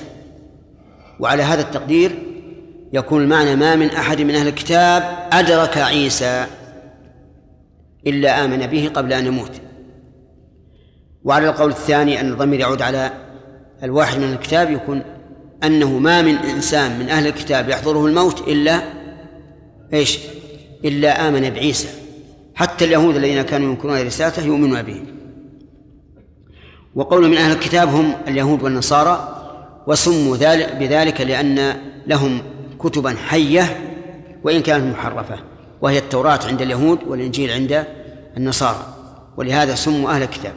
[1.20, 2.18] وعلى هذا التقدير
[2.92, 6.46] يكون المعنى ما من أحد من أهل الكتاب أدرك عيسى
[8.06, 9.52] إلا آمن به قبل أن يموت.
[11.24, 13.25] وعلى القول الثاني أن الضمير يعود على
[13.82, 15.02] الواحد من الكتاب يكون
[15.64, 18.82] أنه ما من إنسان من أهل الكتاب يحضره الموت إلا
[19.92, 20.18] إيش؟
[20.84, 21.88] إلا آمن بعيسى.
[22.54, 25.02] حتى اليهود الذين كانوا ينكرون رسالته يؤمنون به.
[26.94, 29.32] وقول من أهل الكتاب هم اليهود والنصارى
[29.86, 32.42] وسموا ذلك بذلك لأن لهم
[32.78, 33.80] كتبا حية
[34.44, 35.38] وإن كانت محرفة
[35.82, 37.84] وهي التوراة عند اليهود والإنجيل عند
[38.36, 38.86] النصارى.
[39.36, 40.52] ولهذا سموا أهل الكتاب.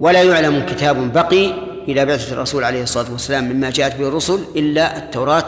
[0.00, 4.98] ولا يعلم كتاب بقي إلى بعثة الرسول عليه الصلاة والسلام مما جاءت به الرسل إلا
[4.98, 5.44] التوراة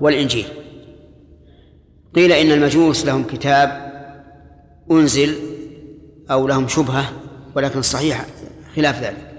[0.00, 0.46] والإنجيل.
[2.14, 3.92] قيل إن المجوس لهم كتاب
[4.90, 5.34] أنزل
[6.30, 7.12] أو لهم شبهة
[7.54, 8.26] ولكن الصحيح
[8.76, 9.30] خلاف ذلك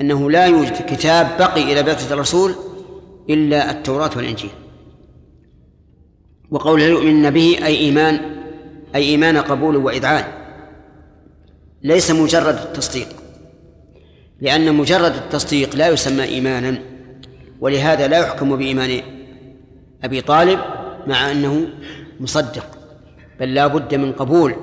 [0.00, 2.54] أنه لا يوجد كتاب بقي إلى بعثة الرسول
[3.30, 4.50] إلا التوراة والإنجيل.
[6.50, 8.20] وقوله يؤمن به أي إيمان
[8.94, 10.24] أي إيمان قبول وإذعان
[11.82, 13.08] ليس مجرد التصديق.
[14.40, 16.78] لأن مجرد التصديق لا يسمى إيمانا
[17.60, 19.02] ولهذا لا يحكم بإيمان
[20.04, 20.60] أبي طالب
[21.06, 21.68] مع أنه
[22.20, 22.66] مصدق
[23.40, 24.56] بل لا بد من قبول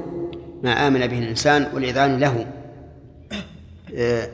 [0.64, 2.46] ما آمن به الإنسان والإذعان له.
[3.96, 4.30] آه،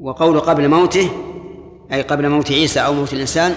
[0.00, 1.10] وقول قبل موته
[1.92, 3.54] أي قبل موت عيسى أو موت الإنسان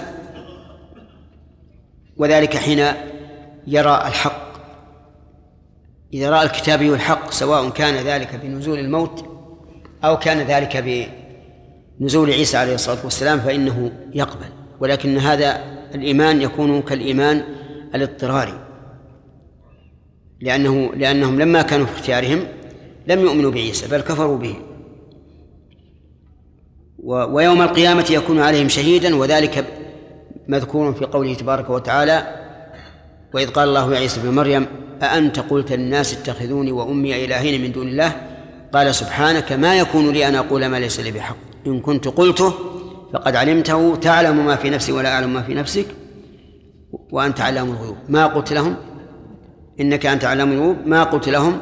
[2.16, 2.84] وذلك حين
[3.66, 4.50] يرى الحق.
[6.14, 9.29] إذا رأى الكتابي الحق سواء كان ذلك بنزول الموت
[10.04, 10.84] أو كان ذلك
[12.00, 14.46] بنزول عيسى عليه الصلاة والسلام فإنه يقبل
[14.80, 15.60] ولكن هذا
[15.94, 17.44] الإيمان يكون كالإيمان
[17.94, 18.66] الاضطراري
[20.40, 22.46] لأنه لأنهم لما كانوا في اختيارهم
[23.06, 24.56] لم يؤمنوا بعيسى بل كفروا به.
[27.04, 29.64] ويوم القيامة يكون عليهم شهيدا وذلك
[30.48, 32.36] مذكور في قوله تبارك وتعالى
[33.34, 34.66] وإذ قال الله يا عيسى ابن مريم
[35.02, 38.29] أأنت قلت للناس اتخذوني وأمي إلهين من دون الله؟
[38.72, 41.36] قال سبحانك ما يكون لي أن أقول ما ليس لي بحق.
[41.66, 42.54] إن كنت قلته
[43.12, 45.86] فقد علمته تعلم ما في نفسي ولا أعلم ما في نفسك
[47.10, 47.96] وأنت علام الغيوب.
[48.08, 48.76] ما قلت لهم؟
[49.80, 50.76] إنك أنت علام الغيوب.
[50.86, 51.60] ما قلت لهم؟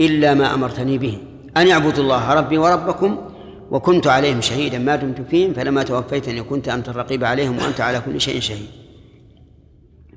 [0.00, 1.18] إلا ما أمرتني به.
[1.56, 3.18] أن اعبدوا الله ربي وربكم
[3.70, 4.78] وكنت عليهم شهيدا.
[4.78, 8.68] ما دمت فيهم فلما توفيتني كنت أنت الرقيب عليهم وأنت على كل شيء شهيد.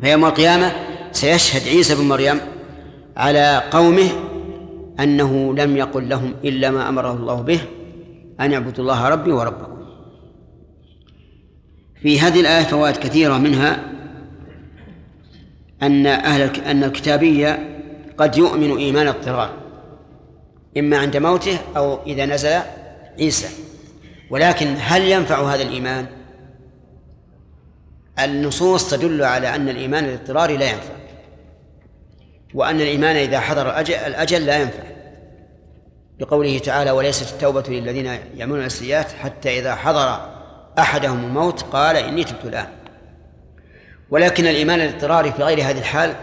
[0.02, 0.72] فيوم القيامة
[1.12, 2.40] سيشهد عيسى بن مريم
[3.18, 4.10] على قومه
[5.00, 7.62] أنه لم يقل لهم إلا ما أمره الله به
[8.40, 9.86] أن اعبدوا الله ربي وربكم.
[12.02, 13.92] في هذه الآية فوائد كثيرة منها
[15.84, 17.80] أن أهل أن الكتابية
[18.18, 19.54] قد يؤمن إيمان اضطرار
[20.78, 22.60] إما عند موته أو إذا نزل
[23.20, 23.48] عيسى.
[24.30, 26.06] ولكن هل ينفع هذا الإيمان؟
[28.20, 31.01] النصوص تدل على أن الإيمان الاضطراري لا ينفع.
[32.54, 34.84] وأن الإيمان إذا حضر الأجل, الأجل لا ينفع.
[36.20, 40.30] لقوله تعالى وليست التوبة للذين يعملون السيئات حتى إذا حضر
[40.80, 42.68] أحدهم الموت قال إني تبت الآن.
[44.12, 46.16] ولكن الإيمان الاضطراري في غير هذه الحال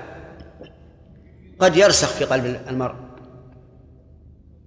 [1.59, 2.95] قد يرسخ في قلب المرء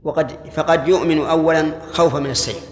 [0.03, 2.69] وقد فقد يؤمن أولا خوفا من السيف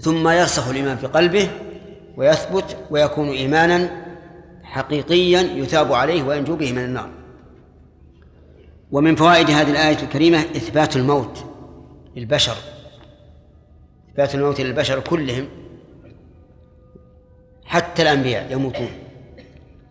[0.00, 1.48] ثم يرسخ الإيمان في قلبه
[2.16, 3.99] ويثبت ويكون إيمانا
[4.70, 7.10] حقيقيا يثاب عليه وينجو به من النار.
[8.90, 11.44] ومن فوائد هذه الآية الكريمة إثبات الموت
[12.16, 12.56] للبشر.
[14.10, 15.48] إثبات الموت للبشر كلهم
[17.64, 18.90] حتى الأنبياء يموتون.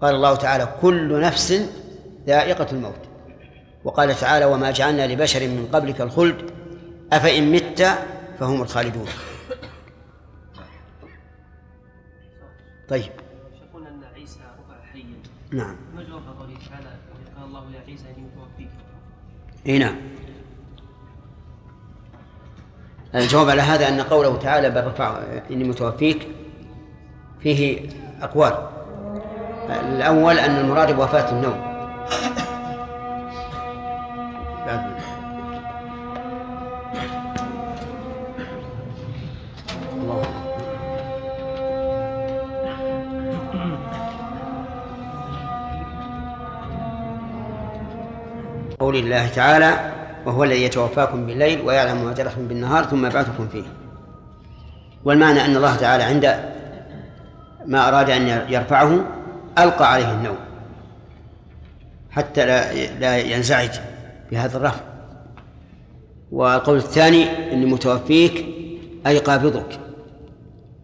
[0.01, 1.69] قال الله تعالى كل نفس
[2.27, 2.99] ذائقة الموت
[3.83, 6.51] وقال تعالى وما جعلنا لبشر من قبلك الخلد
[7.13, 7.89] أفإن مت
[8.39, 9.07] فهم الخالدون
[12.89, 13.11] طيب.
[14.99, 15.75] حيا نعم.
[15.95, 16.87] ما جواب قوله تعالى
[17.37, 18.69] قال الله يا عيسى إني متوفيك
[19.67, 19.95] إي نعم.
[23.15, 25.21] الجواب على هذا أن قوله تعالى بل رفع
[25.51, 26.27] إني متوفيك
[27.39, 27.89] فيه
[28.21, 28.69] أقوال.
[29.69, 31.68] الأول أن المراد بوفاة النوم.
[48.89, 49.91] قول الله تعالى
[50.25, 53.63] وهو الذي يتوفاكم بالليل ويعلم ما جرحتم بالنهار ثم يبعثكم فيه.
[55.05, 56.39] والمعنى أن الله تعالى عند
[57.65, 59.05] ما أراد أن يرفعه
[59.59, 60.37] ألقى عليه النوم
[62.11, 63.69] حتى لا لا ينزعج
[64.31, 64.81] بهذا الرفع.
[66.31, 68.45] والقول الثاني إني متوفيك
[69.07, 69.79] أي قابضك.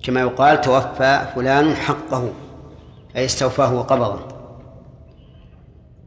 [0.03, 2.33] كما يقال توفى فلان حقه
[3.15, 4.34] أي استوفاه وقبضه.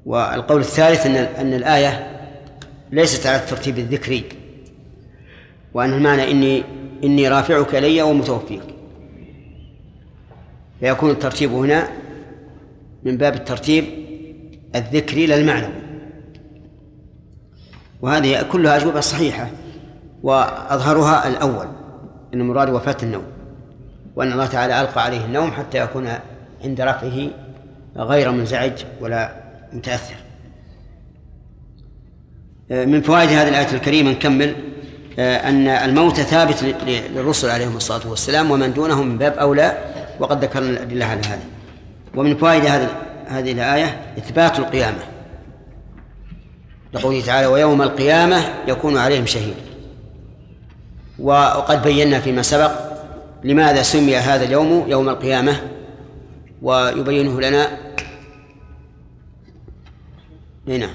[0.09, 2.20] والقول الثالث أن أن الآية
[2.90, 4.24] ليست على الترتيب الذكري
[5.74, 6.64] وأن المعنى إني
[7.04, 8.62] إني رافعك إلي ومتوفيك
[10.80, 11.88] فيكون الترتيب هنا
[13.04, 13.84] من باب الترتيب
[14.74, 15.72] الذكري لا المعنوي.
[18.02, 19.50] وهذه كلها أجوبة صحيحة
[20.22, 21.66] وأظهرها الأول
[22.34, 23.24] أن المراد وفاة النوم
[24.16, 26.09] وأن الله تعالى ألقى عليه النوم حتى يكون
[26.64, 27.30] عند رفعه
[27.96, 30.14] غير منزعج ولا متأثر
[32.70, 34.56] من فوائد هذه الآية الكريمة نكمل
[35.18, 39.78] أن الموت ثابت للرسل عليهم الصلاة والسلام ومن دونهم من باب أولى
[40.20, 41.42] وقد ذكرنا الأدلة على هذا.
[42.14, 42.88] ومن فوائد هذه
[43.26, 44.98] هذه الآية إثبات القيامة.
[46.92, 49.54] لقوله تعالى ويوم القيامة يكون عليهم شهيد.
[51.18, 52.72] وقد بينا فيما سبق
[53.44, 55.56] لماذا سمي هذا اليوم يوم القيامة
[56.62, 57.68] ويبينه لنا
[60.68, 60.90] هنا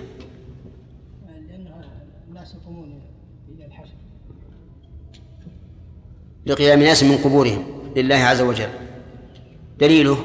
[1.49, 1.73] لأن
[2.27, 3.01] الناس يقومون
[3.55, 3.93] إلى الحشر.
[6.45, 7.63] لقيام ناس من قبورهم
[7.95, 8.69] لله عز وجل.
[9.79, 10.15] دليله؟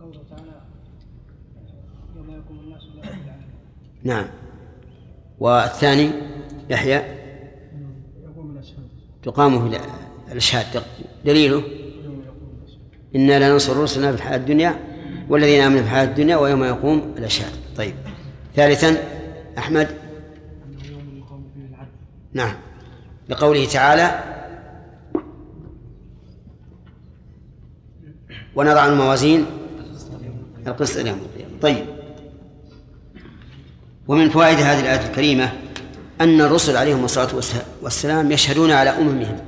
[0.00, 0.60] قوله تعالى
[2.16, 2.82] يوم يقوم الناس
[4.02, 4.26] نعم.
[5.38, 6.10] والثاني
[6.70, 7.02] يحيى؟
[8.24, 8.88] يقوم الأشهاد.
[9.22, 9.80] تقام في
[10.32, 10.82] الأشهاد.
[11.24, 11.62] دليله؟
[13.16, 14.87] إنا لننصر رسلنا في الحياة الدنيا
[15.28, 17.94] والذين آمنوا في الحياة الدنيا ويوم يقوم الأشهاد طيب.
[18.56, 18.96] ثالثا
[19.58, 19.94] العدل
[22.32, 22.54] نعم.
[23.28, 24.24] لقوله تعالى
[28.54, 29.46] ونضع الموازين
[30.66, 31.60] القسط اليوم القيامة.
[31.62, 31.86] طيب.
[34.08, 35.52] ومن فوائد هذه الآية الكريمة
[36.20, 37.34] أن الرسل عليهم الصلاة
[37.82, 39.38] والسلام يشهدون على أممهم.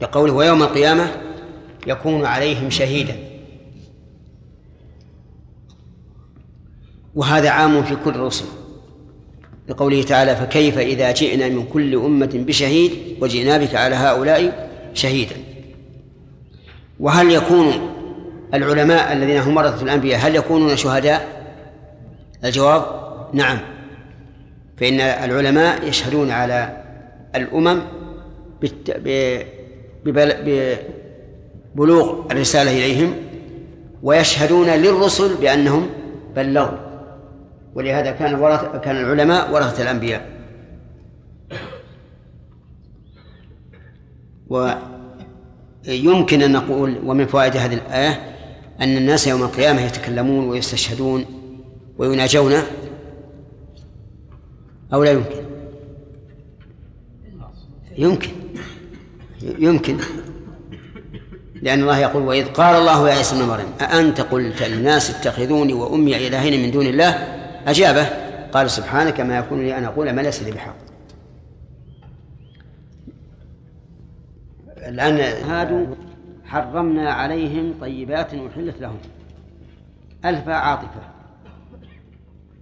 [0.00, 1.10] لقوله ويوم القيامة
[1.86, 3.27] يكون عليهم شهيدا.
[7.18, 8.44] وهذا عام في كل الرسل
[9.68, 15.36] لقوله تعالى فكيف إذا جئنا من كل أمة بشهيد وجئنا بك على هؤلاء شهيدا
[17.00, 17.72] وهل يكون
[18.54, 21.28] العلماء الذين هم ورثة الأنبياء هل يكونون شهداء؟
[22.44, 22.84] الجواب
[23.32, 23.58] نعم
[24.76, 26.82] فإن العلماء يشهدون على
[27.34, 27.80] الأمم.
[31.74, 33.14] ببلوغ الرسالة إليهم
[34.02, 35.86] ويشهدون للرسل بأنهم
[36.36, 36.87] بلغوا
[37.74, 40.38] ولهذا كان ورث كان العلماء ورثة الأنبياء.
[44.48, 48.36] ويمكن أن نقول ومن فوائد هذه الآية
[48.80, 51.24] أن الناس يوم القيامة يتكلمون ويستشهدون
[51.98, 52.52] ويناجون
[54.92, 55.44] أو لا يمكن؟
[57.98, 58.30] يمكن.
[59.42, 59.98] يمكن.
[61.62, 66.26] لأن الله يقول وإذ قال الله يا عيسى ابن مريم أأنت قلت للناس اتخذوني وأمي
[66.26, 67.37] إلهين من دون الله؟
[67.70, 68.06] أجابه
[68.52, 70.76] قال سبحانك ما يكون لي أن أقول ما ليس لي بحق.
[74.76, 75.94] الآن هادوا
[76.44, 78.98] حرمنا عليهم طيبات أحلت لهم.
[80.24, 81.00] ألف عاطفة.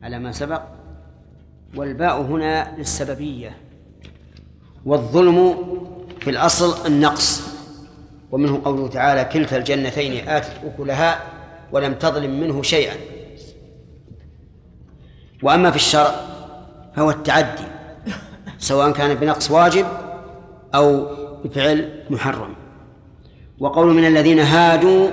[0.03, 0.63] على ما سبق
[1.77, 3.57] والباء هنا للسببية.
[4.85, 5.57] والظلم
[6.21, 7.57] في الأصل النقص.
[8.31, 11.21] ومنه قوله تعالى كلتا الجنتين آتت أكلها
[11.73, 13.16] ولم تظلم منه شيئا.
[15.43, 16.15] وأما في الشرع
[16.97, 17.63] فهو التعدي
[18.59, 19.87] سواء كان بنقص واجب
[20.75, 21.07] أو
[21.45, 22.55] بفعل محرم.
[23.61, 25.09] وقول من الذين هادوا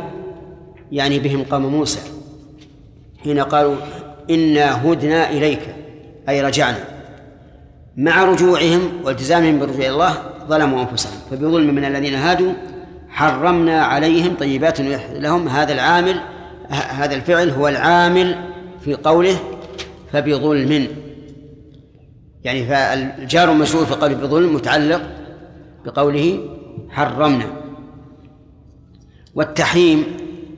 [0.92, 2.00] يعني بهم قوم موسى
[3.24, 3.76] حين قالوا
[4.30, 5.76] إنا هدنا إليك
[6.30, 6.84] أي رجعنا
[7.98, 10.16] مع رجوعهم والتزامهم بالرجوع إلى الله
[10.48, 11.20] ظلموا أنفسهم.
[11.32, 12.54] فبظلم من الذين هادوا
[13.10, 15.48] حرمنا عليهم طيبات لهم.
[15.48, 16.20] هذا العامل
[16.70, 18.36] هذا الفعل هو العامل
[18.82, 19.36] في قوله
[20.14, 20.88] فبظلم.
[22.44, 25.02] يعني فالجار المشهور في قوله بظلم متعلق
[25.86, 26.50] بقوله
[26.90, 27.46] حرمنا.
[29.36, 30.04] والتحريم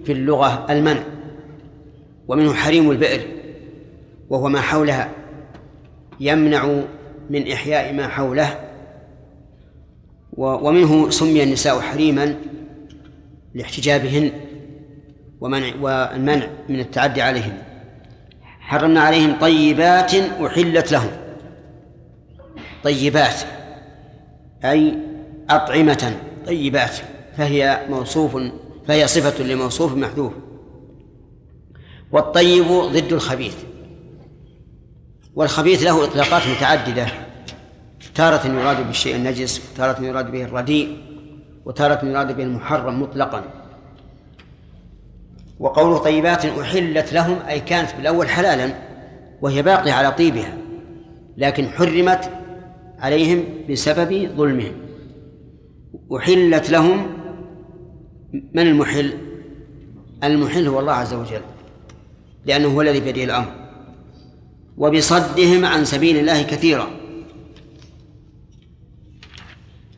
[0.05, 1.03] في اللغة المنع
[2.27, 3.21] ومنه حريم البئر
[4.29, 5.11] وهو ما حولها
[6.19, 6.81] يمنع
[7.29, 8.59] من إحياء ما حوله.
[10.37, 12.35] ومنه سمي النساء حريما
[13.53, 14.31] لاحتجابهن
[15.41, 17.64] ومنع والمنع من التعدي عليهن.
[18.65, 21.11] حرمنا عليهم طيبات أحلت لهم.
[22.83, 23.35] طيبات
[24.63, 24.97] أي
[25.49, 26.95] أطعمة طيبات
[27.37, 28.37] فهي موصوف
[28.87, 30.33] فهي صفة لموصوف محذوف.
[32.11, 33.55] والطيب ضد الخبيث.
[35.35, 37.07] والخبيث له إطلاقات متعددة.
[38.15, 40.97] تارة يراد بالشيء النجس وتارة يراد به الرديء
[41.65, 43.43] وتارة يراد به المحرم مطلقا.
[45.59, 48.73] وقوله طيبات أحلت لهم أي كانت بالأول حلالا
[49.41, 50.57] وهي باقية على طيبها
[51.37, 52.31] لكن حرمت
[52.99, 54.73] عليهم بسبب ظلمهم.
[56.17, 57.07] أحلت لهم
[58.33, 59.13] من المحل؟
[60.23, 61.41] المحل هو الله عز وجل
[62.45, 63.51] لأنه هو الذي بيده الأمر.
[64.77, 66.87] وبصدهم عن سبيل الله كثيرا.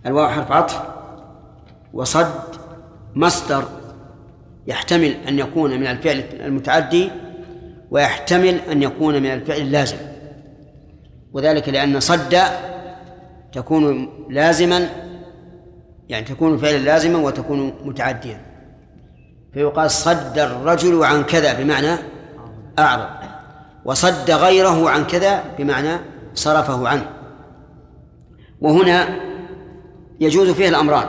[0.05, 0.82] الواو حرف عطف.
[1.93, 2.32] وصد
[3.16, 3.76] مصدر
[4.68, 7.11] يحتمل أن يكون من الفعل المتعدي
[7.91, 9.97] ويحتمل أن يكون من الفعل اللازم.
[11.34, 12.38] وذلك لأن صد
[13.53, 14.89] تكون لازما
[16.09, 18.41] يعني تكون فعلا لازما وتكون متعديا.
[19.53, 21.95] فيقال صد الرجل عن كذا بمعنى
[22.80, 23.09] أعرض
[23.86, 25.97] وصد غيره عن كذا بمعنى
[26.34, 27.09] صرفه عنه.
[28.61, 29.07] وهنا
[30.20, 31.07] يجوز فيه الأمران.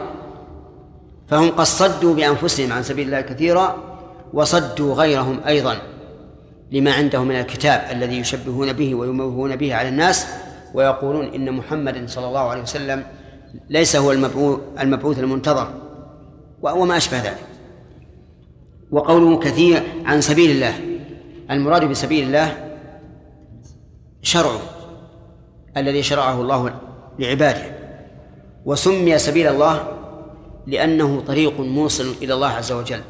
[1.29, 3.77] فهم قد صدوا بأنفسهم عن سبيل الله كثيرا
[4.33, 5.77] وصدوا غيرهم أيضا
[6.73, 10.27] لما عندهم من الكتاب الذي يشبهون به ويموهون به على الناس
[10.75, 13.05] ويقولون إن محمد صلى الله عليه وسلم
[13.71, 15.75] ليس هو المبعوث المبعوث المنتظر
[16.63, 17.39] وما أشبه ذلك.
[18.91, 20.75] وقوله كثير عن سبيل الله
[21.51, 22.71] المراد بسبيل الله
[24.23, 24.61] شرعه
[25.77, 26.75] الذي شرعه الله
[27.19, 27.63] لعباده.
[28.65, 29.98] وسمي سبيل الله
[30.69, 33.01] لأنه طريق موصل إلى الله عز وجل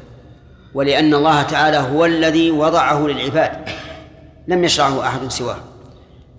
[0.73, 3.51] ولأن الله تعالى هو الذي وضعه للعباد
[4.47, 5.57] لم يشرعه أحد سواه.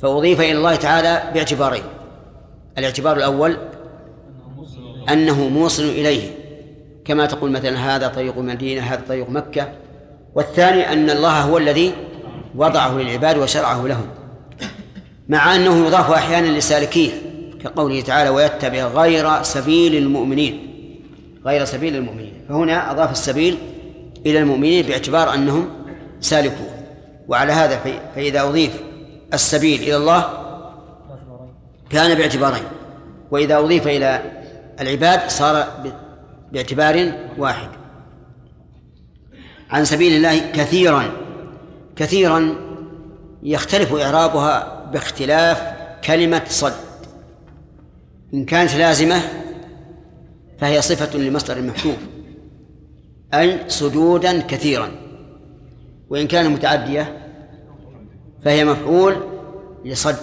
[0.03, 1.83] فأضيف إلى الله تعالى باعتبارين
[2.79, 3.57] الاعتبار الأول
[5.09, 6.31] أنه موصل إليه
[7.05, 9.73] كما تقول مثلا هذا طريق المدينة هذا طريق مكة.
[10.35, 11.93] والثاني أن الله هو الذي
[12.55, 14.07] وضعه للعباد وشرعه لهم
[15.29, 17.11] مع أنه يضاف أحيانا لسالكيه
[17.65, 20.70] كقوله تعالى ويتبع غير سبيل المؤمنين
[21.47, 22.45] غير سبيل المؤمنين.
[22.49, 23.59] فهنا أضاف السبيل
[24.27, 25.69] إلى المؤمنين باعتبار أنهم
[26.21, 26.71] سالكون
[27.29, 27.77] وعلى هذا
[28.15, 28.81] فإذا أضيف
[29.35, 30.29] السبيل إلى الله
[31.91, 32.65] كان باعتبارين.
[33.31, 34.23] وإذا أضيف إلى
[34.81, 35.67] العباد صار
[36.53, 37.69] باعتبار واحد.
[39.71, 41.05] عن سبيل الله كثيرا
[41.97, 42.55] كثيرا
[43.43, 45.63] يختلف إعرابها باختلاف
[46.05, 46.73] كلمة صد.
[48.35, 49.23] إن كانت لازمة
[50.61, 51.97] فهي صفة لمصدر محذوف.
[53.35, 54.89] أي سجودا كثيرا.
[56.11, 57.17] وإن كان متعدية
[58.45, 59.17] فهي مفعول
[59.85, 60.17] لصد.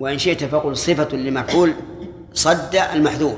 [0.00, 1.72] وإن شئت فقل صفة لمفعول
[2.32, 3.34] صد المحذوف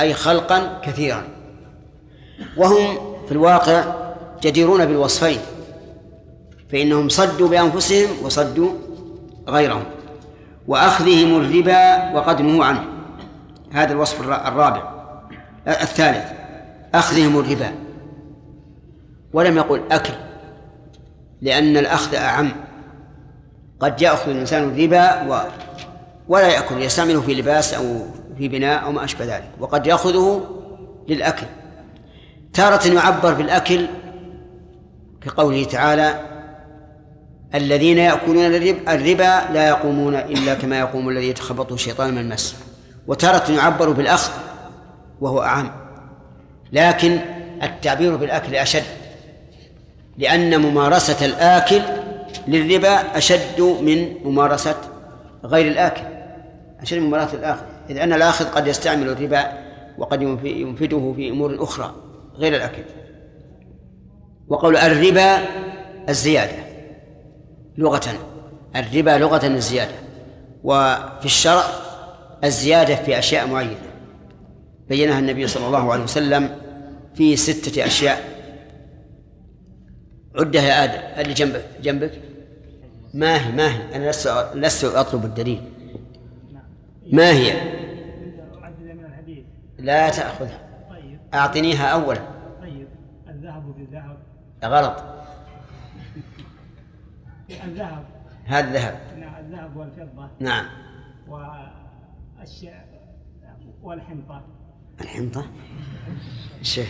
[0.00, 1.28] أي خلقا كثيرا.
[2.56, 3.94] وهم في الواقع
[4.42, 5.38] جديرون بالوصفين
[6.72, 8.70] فإنهم صدوا بأنفسهم وصدوا
[9.48, 9.84] غيرهم.
[10.68, 12.84] وأخذهم الربا وقد نهوا عنه.
[13.72, 14.95] هذا الوصف الرابع.
[15.68, 16.32] الثالث
[16.94, 17.72] أخذهم الربا.
[19.32, 20.12] ولم يقل أكل
[21.42, 22.52] لأن الأخذ أعم.
[23.80, 25.40] قد يأخذ الإنسان الربا و
[26.28, 28.02] ولا يأكل يستعمله في لباس أو
[28.38, 29.50] في بناء أو ما أشبه ذلك.
[29.60, 30.44] وقد يأخذه
[31.08, 31.46] للأكل.
[32.52, 33.86] تارة يعبر بالأكل
[35.20, 36.20] كقوله تعالى
[37.54, 38.44] الذين يأكلون
[38.88, 42.56] الربا لا يقومون إلا كما يقوم الذي يتخبطه الشيطان من المس.
[43.06, 44.32] وتارة يعبر بالأخذ
[45.20, 45.70] وهو أعم.
[46.72, 47.18] لكن
[47.62, 48.84] التعبير بالأكل أشد
[50.18, 51.82] لأن ممارسة الآكل
[52.48, 54.76] للربا أشد من ممارسة
[55.44, 56.02] غير الآكل
[56.80, 57.66] أشد من ممارسة الآخر.
[57.90, 59.52] إذ أن الآخذ قد يستعمل الربا
[59.98, 61.94] وقد ينفده في أمور أخرى
[62.34, 62.82] غير الأكل.
[64.48, 65.38] وقول الربا
[66.08, 66.56] الزيادة
[67.78, 68.02] لغة
[68.76, 69.94] الربا لغة الزيادة
[70.64, 71.64] وفي الشرع
[72.44, 73.85] الزيادة في أشياء معينة.
[74.88, 76.58] بينها النبي صلى الله عليه وسلم
[77.14, 78.36] في ستة أشياء.
[80.38, 81.20] عدها يا آدم.
[81.20, 81.64] اللي جنبك.
[81.82, 82.20] جنبك.
[83.14, 85.62] ما هي ما هي؟ أنا لست لست أطلب الدليل.
[87.12, 87.76] ما هي؟
[89.78, 90.60] لا تأخذها.
[91.34, 92.20] أعطنيها أولا.
[92.60, 92.88] طيب
[93.28, 94.18] الذهب بالذهب
[94.64, 95.04] غلط.
[97.64, 98.04] الذهب
[98.44, 99.76] هذا ذهب نعم الذهب.
[99.76, 100.66] والفضة نعم.
[103.82, 104.42] والحنطة.
[105.00, 105.46] الحنطة؟
[106.62, 106.86] شيء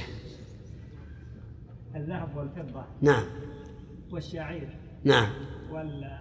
[1.97, 2.85] الذهب والفضة.
[3.01, 3.25] نعم.
[4.13, 4.77] والشعير.
[5.05, 5.29] نعم.
[5.71, 6.19] وال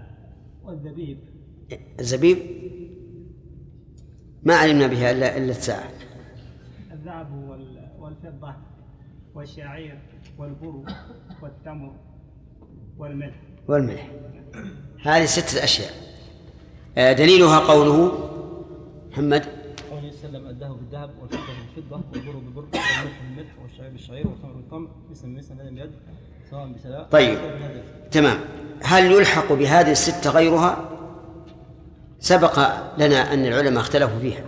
[0.64, 1.18] والزبيب
[2.00, 2.38] الزبيب؟
[4.44, 5.90] ما علمنا بها إلا إلا الساعة
[6.92, 8.56] الذهب وال- والفضة.
[9.36, 10.00] والشعير.
[10.38, 10.84] والبر
[11.42, 11.96] والتمر.
[12.98, 13.42] والملح.
[13.68, 14.12] والملح.
[15.06, 15.92] هذه ستة أشياء.
[16.98, 18.12] آه، دليلها قوله
[19.12, 19.46] محمد؟
[19.92, 25.28] قوله وسلم الذهب بالذهب والفضة بالفضة والبر بالبر والملح بالملح والشعير بالشعير والتمر بالتمر مثل
[25.28, 25.92] مثل هذا بيد
[26.52, 27.38] سواء بسواء طيب.
[28.12, 28.38] تمام.
[28.84, 30.90] هل يلحق بهذه الستة غيرها؟
[32.20, 32.60] سبق
[32.98, 34.44] لنا أن العلماء اختلفوا فيها.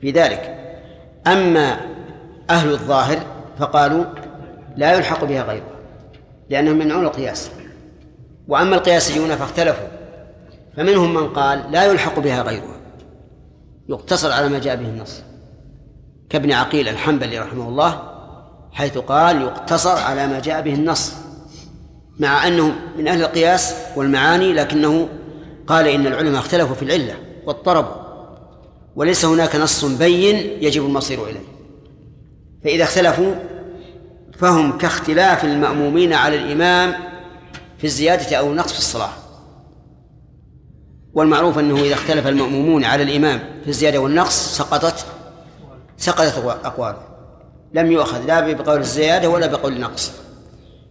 [0.00, 0.58] في ذلك.
[1.26, 1.80] أما
[2.50, 3.18] أهل الظاهر
[3.58, 4.04] فقالوا
[4.76, 5.78] لا يلحق بها غيرها
[6.50, 7.50] لأنهم يمنعون القياس.
[8.48, 9.88] وأما القياسيون فاختلفوا.
[10.76, 12.80] فمنهم من قال لا يلحق بها غيرها.
[13.88, 15.22] يقتصر على ما جاء به النص.
[16.30, 18.14] كابن عقيل الحنبلي رحمه الله
[18.72, 21.12] حيث قال يقتصر على ما جاء به النص
[22.18, 25.08] مع أنه من أهل القياس والمعاني لكنه
[25.66, 27.14] قال إن العلماء اختلفوا في العلة
[27.46, 28.04] واضطربوا
[28.96, 31.54] وليس هناك نص بين يجب المصير إليه.
[32.64, 33.34] فإذا اختلفوا
[34.38, 36.94] فهم كاختلاف المأمومين على الإمام
[37.78, 39.12] في الزيادة أو النقص في الصلاة.
[41.14, 45.06] والمعروف أنه إذا اختلف المأمومون على الإمام في الزيادة والنقص سقطت
[45.96, 47.14] سقطت أقواله
[47.74, 50.12] لم يؤخذ لا بقول الزيادة ولا بقول النقص.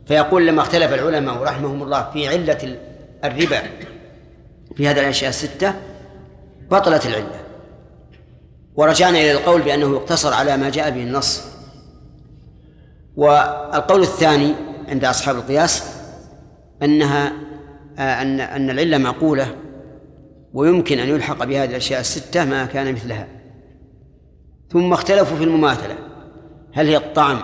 [0.08, 2.78] فيقول لما اختلف العلماء رحمهم الله في علة
[3.24, 3.62] الربا
[4.76, 5.74] في هذه الأشياء الستة
[6.72, 7.42] بطلت العلة.
[8.76, 11.42] ورجعنا إلى القول بأنه يقتصر على ما جاء به النص.
[13.16, 14.54] والقول الثاني
[14.88, 15.84] عند أصحاب القياس
[16.84, 17.34] أنها
[18.00, 19.56] آه، أن أن العلة معقولة
[20.54, 23.43] ويمكن أن يلحق بهذه الأشياء الستة ما كان مثلها.
[24.74, 25.96] ثم اختلفوا في المماثلة.
[26.74, 27.40] هل هي الطعم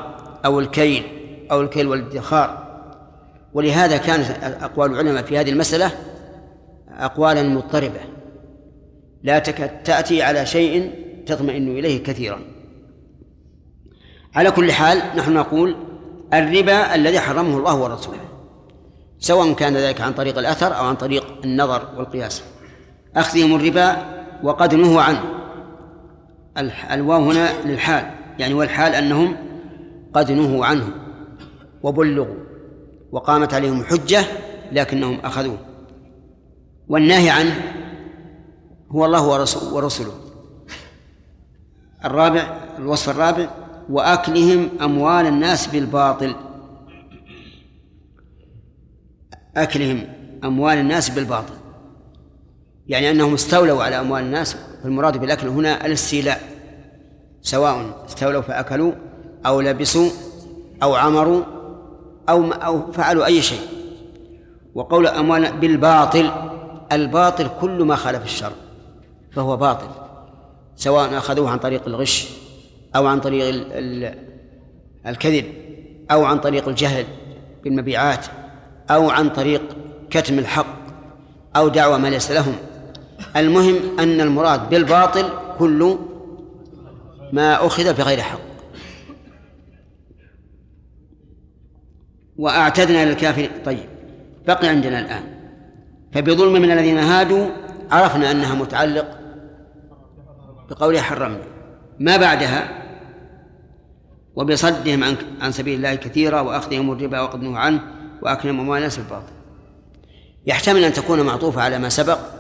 [0.46, 1.04] أو الكيل
[1.52, 2.70] أو الكيل والادخار؟
[3.54, 5.92] ولهذا كانت أقوال العلماء في هذه المسألة
[6.90, 8.00] أقوالا مضطربة.
[9.24, 10.92] لا تكاد تأتي على شيء
[11.26, 12.40] تطمئن إليه كثيرا.
[14.36, 15.76] على كل حال نحن نقول
[16.34, 18.20] الربا الذي حرمه الله ورسوله
[19.20, 22.44] سواء كان ذلك عن طريق الأثر أو عن طريق النظر والقياس.
[23.16, 23.98] أخذهم الربا
[24.44, 25.39] وقد نهوا عنه.
[26.92, 29.36] الواو هنا للحال يعني والحال أنهم
[30.14, 30.88] قد نهوا عنه
[31.84, 32.36] وبلغوا
[33.12, 34.24] وقامت عليهم حجة
[34.72, 35.58] لكنهم أخذوه.
[36.88, 37.62] والنهي عنه
[38.92, 39.28] هو الله
[39.74, 40.14] ورسوله
[42.06, 43.50] الرابع الوصف الرابع
[43.90, 46.36] وأكلهم أموال الناس بالباطل.
[49.58, 50.08] أكلهم
[50.44, 51.54] أموال الناس بالباطل.
[52.88, 56.42] يعني أنهم استولوا على أموال الناس والمراد بالأكل هنا الاستيلاء
[57.42, 58.92] سواء استولوا فأكلوا
[59.46, 60.10] أو لبسوا
[60.84, 61.44] أو عمروا
[62.30, 63.60] أو أو فعلوا أي شيء.
[64.76, 66.32] وقول أموال بالباطل
[66.92, 68.52] الباطل كل ما خالف الشرع
[69.32, 69.88] فهو باطل
[70.76, 72.30] سواء أخذوه عن طريق الغش
[72.96, 74.16] أو عن طريق ال- ال-
[75.08, 75.46] الكذب
[76.12, 77.06] أو عن طريق الجهل
[77.64, 78.26] بالمبيعات
[78.90, 79.62] أو عن طريق
[80.10, 80.66] كتم الحق
[81.56, 82.56] أو دعوة ما ليس لهم.
[83.36, 85.30] المهم أن المراد بالباطل
[85.60, 85.98] كل
[87.34, 88.40] ما أخذ بغير حق.
[92.38, 93.90] وأعتدنا للكافرين طيب
[94.48, 95.24] بقي عندنا الآن.
[96.14, 97.48] فبظلم من الذين هادوا
[97.92, 99.20] عرفنا أنها متعلق
[100.70, 101.44] بقوله حرمنا.
[102.00, 102.80] ما بعدها؟
[104.36, 107.82] وبصدهم عن عن سبيل الله كثيرا وأخذهم الربا وقد نهوا عنه
[108.22, 109.34] واكلهم اموال الناس بالباطل
[110.46, 112.39] يحتمل أن تكون معطوفة على ما سبق.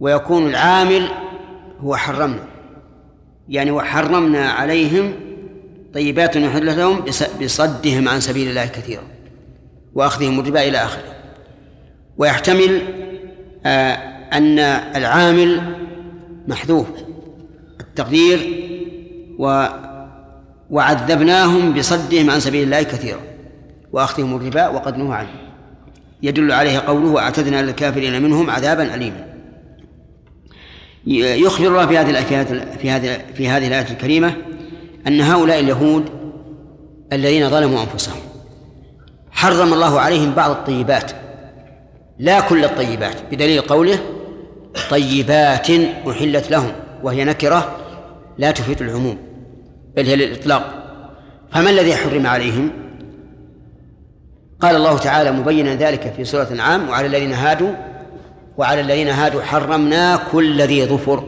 [0.00, 1.08] ويكون العامل
[1.80, 2.44] هو حرمنا.
[3.48, 5.12] يعني وحرمنا عليهم
[5.94, 7.04] طيبات نحل لهم
[7.42, 9.02] بصدهم عن سبيل الله كثيرا
[9.94, 11.14] وأخذهم الربا إلى آخره.
[12.18, 12.82] ويحتمل
[13.66, 13.92] آه
[14.32, 14.58] أن
[14.96, 15.62] العامل
[16.48, 16.86] محذوف
[17.80, 18.66] التقدير
[19.38, 19.66] و
[20.70, 23.20] وعذبناهم بصدهم عن سبيل الله كثيرا
[23.92, 25.28] وأخذهم الربا وقد نهوا عنه.
[26.22, 29.35] يدل عليه قوله واعتدنا للكافرين منهم عذابا اليما.
[31.06, 32.22] يخبر الله في هذه
[32.78, 34.34] في هذه في هذه الآية الكريمة
[35.06, 36.04] أن هؤلاء اليهود
[37.12, 38.20] الذين ظلموا أنفسهم
[39.30, 41.12] حرم الله عليهم بعض الطيبات
[42.18, 43.98] لا كل الطيبات بدليل قوله
[44.90, 45.70] طيبات
[46.08, 46.72] أحلت لهم
[47.02, 47.76] وهي نكرة
[48.38, 49.18] لا تفيد العموم
[49.96, 50.82] بل هي للإطلاق.
[51.52, 52.70] فما الذي حرم عليهم؟
[54.60, 57.72] قال الله تعالى مبينا ذلك في سورة الأنعام وعلى الذين هادوا
[58.58, 61.24] وعلى الذين هادوا حرمنا كل ذي ظفر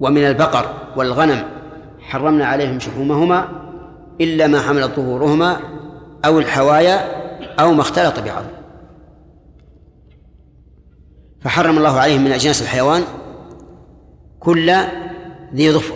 [0.00, 1.44] ومن البقر والغنم
[2.00, 3.48] حرمنا عليهم شحومهما
[4.20, 5.60] إلا ما حملت ظهورهما
[6.24, 7.16] أو الحوايا
[7.60, 8.56] أو ما اختلط بعظم
[11.40, 13.02] فحرم الله عليهم من أجناس الحيوان
[14.40, 14.72] كل
[15.54, 15.94] ذي ظفر.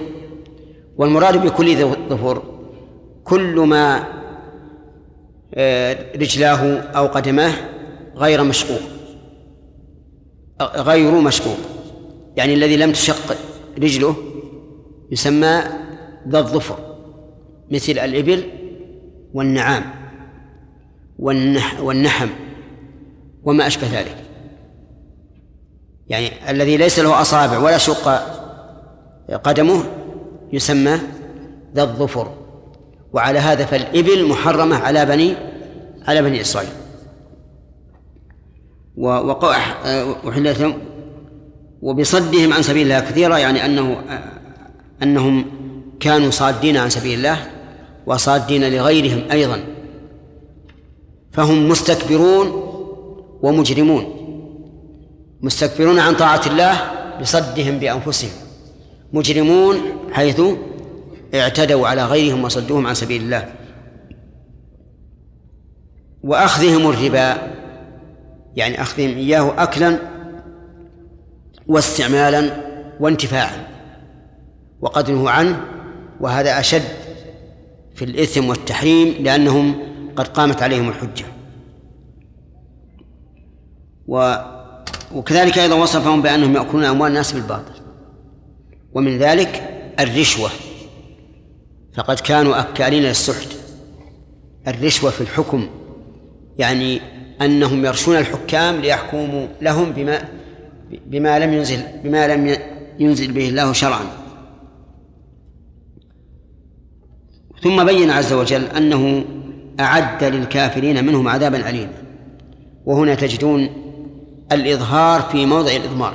[0.96, 2.42] والمراد بكل ذي ظفر
[3.24, 4.04] كل ما
[5.54, 7.52] آه، رجلاه أو قدماه
[8.16, 8.99] غير مشقوق.
[10.60, 11.56] غير مشقوق
[12.36, 13.36] يعني الذي لم تشق
[13.78, 14.16] رجله
[15.10, 15.62] يسمى
[16.28, 16.78] ذا الظفر
[17.70, 18.44] مثل الإبل
[19.34, 19.84] والنعام
[21.18, 22.28] والنح والنحم
[23.44, 24.16] وما أشبه ذلك.
[26.08, 28.08] يعني الذي ليس له أصابع ولا شق
[29.44, 29.84] قدمه
[30.52, 30.98] يسمى
[31.74, 32.34] ذا الظفر.
[33.12, 35.34] وعلى هذا فالإبل محرمة على بني
[36.08, 36.70] على بني إسرائيل.
[39.00, 40.74] وحلت لهم
[41.82, 43.96] وبصدهم عن سبيل الله كثيرا يعني أنه
[45.02, 45.44] أنهم
[46.00, 47.46] كانوا صادين عن سبيل الله
[48.06, 49.60] وصادين لغيرهم أيضا.
[51.32, 52.46] فهم مستكبرون
[53.42, 54.04] ومجرمون
[55.40, 56.80] مستكبرون عن طاعة الله
[57.20, 58.30] بصدهم بأنفسهم
[59.12, 59.76] مجرمون
[60.12, 60.40] حيث
[61.34, 63.52] اعتدوا على غيرهم وصدوهم عن سبيل الله.
[66.22, 67.59] وأخذهم الربا
[68.56, 69.98] يعني أخذهم إياه أكلا
[71.66, 72.70] واستعمالا
[73.00, 73.66] وانتفاعا
[75.08, 75.60] نهوا عنه
[76.20, 76.82] وهذا أشد
[77.94, 79.74] في الإثم والتحريم لأنهم
[80.16, 81.24] قد قامت عليهم الحجة.
[84.06, 84.34] و
[85.14, 87.80] وكذلك أيضا وصفهم بأنهم يأكلون أموال الناس بالباطل.
[88.94, 89.62] ومن ذلك
[90.00, 90.50] الرشوة.
[91.94, 93.48] فقد كانوا أكالين للسحت.
[94.68, 95.68] الرشوة في الحكم
[96.58, 97.00] يعني
[97.42, 100.28] أنهم يرشون الحكام ليحكموا لهم بما
[101.06, 102.56] بما لم ينزل بما لم
[102.98, 104.04] ينزل به الله شرعا.
[107.62, 109.24] ثم بين عز وجل أنه
[109.80, 111.92] أعد للكافرين منهم عذابا أليما.
[112.86, 113.68] وهنا تجدون
[114.52, 116.14] الإظهار في موضع الإضمار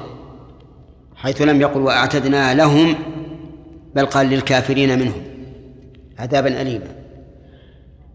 [1.15, 2.95] حيث لم يقل وأعتدنا لهم
[3.95, 5.21] بل قال للكافرين منهم
[6.19, 6.95] عذابا أليما.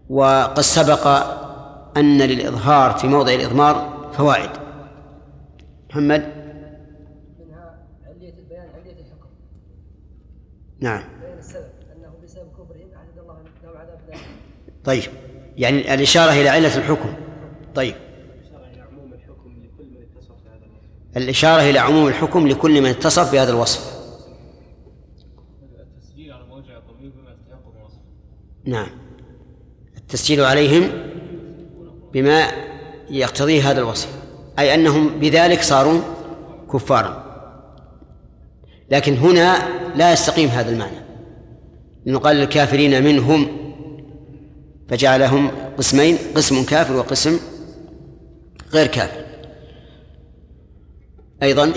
[0.09, 1.07] وقد سبق
[1.97, 4.49] أن للإظهار في موضع الإضمار فوائد.
[5.89, 6.21] محمد؟
[7.39, 9.29] منها علية البيان علية الحكم.
[10.79, 11.03] نعم.
[11.21, 13.99] بيان السبب أنه بسبب كفرهم أعد الله لهم عذاب
[14.83, 15.03] طيب.
[15.57, 17.13] يعني الإشارة إلى علة الحكم.
[17.75, 17.95] طيب.
[18.35, 21.17] إشارة إلى عموم الحكم لكل من اتصف بهذا الوصف.
[21.17, 24.01] الإشارة إلى عموم الحكم لكل من اتصف بهذا الوصف.
[25.79, 27.99] التسجيل على موجع الضمير بما يستحق من وصف
[28.65, 28.87] نعم.
[29.97, 31.10] التسجيل عليهم
[32.13, 32.47] بما
[33.09, 34.09] يقتضيه هذا الوصف.
[34.59, 36.01] أي أنهم بذلك صاروا
[36.73, 37.23] كفارا.
[38.91, 39.57] لكن هنا
[39.95, 41.01] لا يستقيم هذا المعنى.
[42.05, 43.47] لأنه قال للكافرين منهم
[44.89, 47.39] فجعلهم قسمين قسم كافر وقسم
[48.73, 49.25] غير كافر.
[51.43, 51.73] أيضا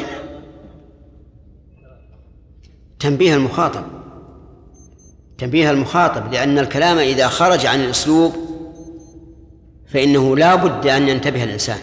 [2.99, 3.85] تنبيه المخاطب.
[5.39, 8.33] تنبيه المخاطب لأن الكلام إذا خرج عن الأسلوب
[9.95, 11.79] فإنه لا بد أن ينتبه الإنسان.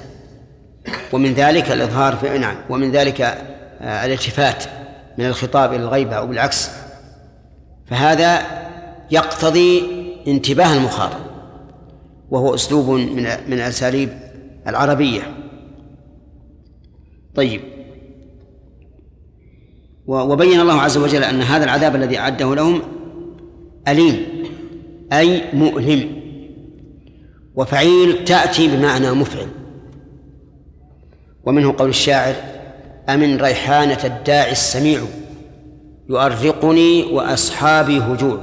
[1.12, 4.64] ومن ذلك الإظهار في نعم ومن ذلك آه، الالتفات
[5.18, 6.70] من الخطاب إلى الغيبة أو بالعكس.
[7.86, 8.42] فهذا
[9.12, 9.84] يقتضي
[10.28, 11.20] انتباه المخاطب
[12.32, 14.10] وهو أسلوب من من الأساليب
[14.68, 15.22] العربية.
[17.36, 17.62] طيب.
[20.08, 22.82] وبين الله عز وجل أن هذا العذاب الذي أعده لهم
[23.88, 24.26] أليم
[25.14, 26.21] أي مؤلم.
[27.56, 29.48] وفعيل تأتي بمعنى مفعل.
[31.44, 32.36] ومنه قول الشاعر
[33.10, 35.02] أمن ريحانة الداعي السميع
[36.10, 38.42] يؤرقني وأصحابي هجوع.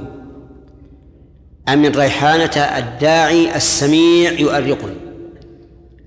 [1.69, 4.95] أمن ريحانة الداعي السميع يؤرقني.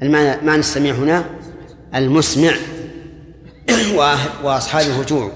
[0.03, 1.25] المعنى معنى السميع هنا
[1.95, 2.53] المسمع
[4.45, 5.33] وأصحابي هجوع.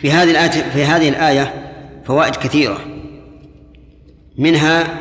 [0.00, 1.72] في هذه الآية في هذه الآية
[2.04, 2.93] فوائد كثيرة.
[4.38, 5.00] منها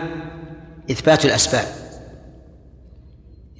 [0.92, 1.66] إثبات الأسباب.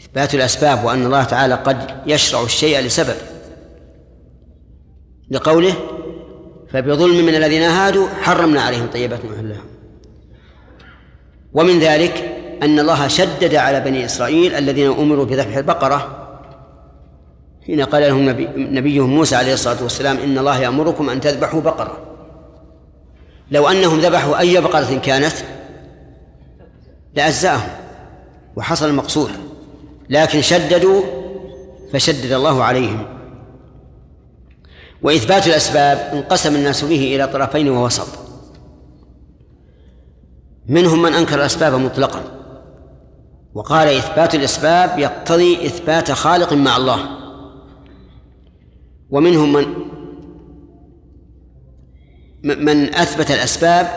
[0.02, 3.16] إثبات الأسباب وأن الله تعالى قد يشرع الشيء لسبب.
[5.32, 5.74] لقوله
[6.72, 9.62] فبظلم من الذين هادوا حرمنا عليهم طيبات محلها
[11.54, 16.20] ومن ذلك أن الله شدد على بني إسرائيل الذين أمروا بذبح البقرة.
[17.66, 21.98] حين قال لهم نبي نبيهم موسى عليه الصلاة والسلام إن الله يأمركم أن تذبحوا بقرة.
[23.52, 25.34] لو أنهم ذبحوا أي بقرة كانت
[27.16, 27.70] لأجزأهم
[28.56, 29.30] وحصل المقصود.
[30.10, 31.02] لكن شددوا
[31.94, 33.06] فشدد الله عليهم.
[35.02, 38.08] وإثبات الأسباب انقسم الناس به إلى طرفين ووسط.
[40.68, 42.22] منهم من أنكر الأسباب مطلقا.
[43.54, 47.00] وقال إثبات الأسباب يقتضي إثبات خالق مع الله.
[49.10, 49.94] ومنهم من
[52.44, 53.88] من أثبت الأسباب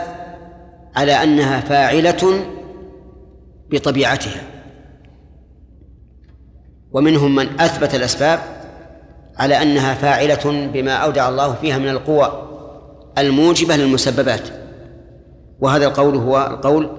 [0.95, 2.45] على أنها فاعلة
[3.71, 4.41] بطبيعتها.
[6.91, 8.39] ومنهم من أثبت الأسباب
[9.37, 12.47] على أنها فاعلة بما أودع الله فيها من القوى
[13.17, 14.49] الموجبة للمسببات.
[15.59, 16.89] وهذا القول هو القول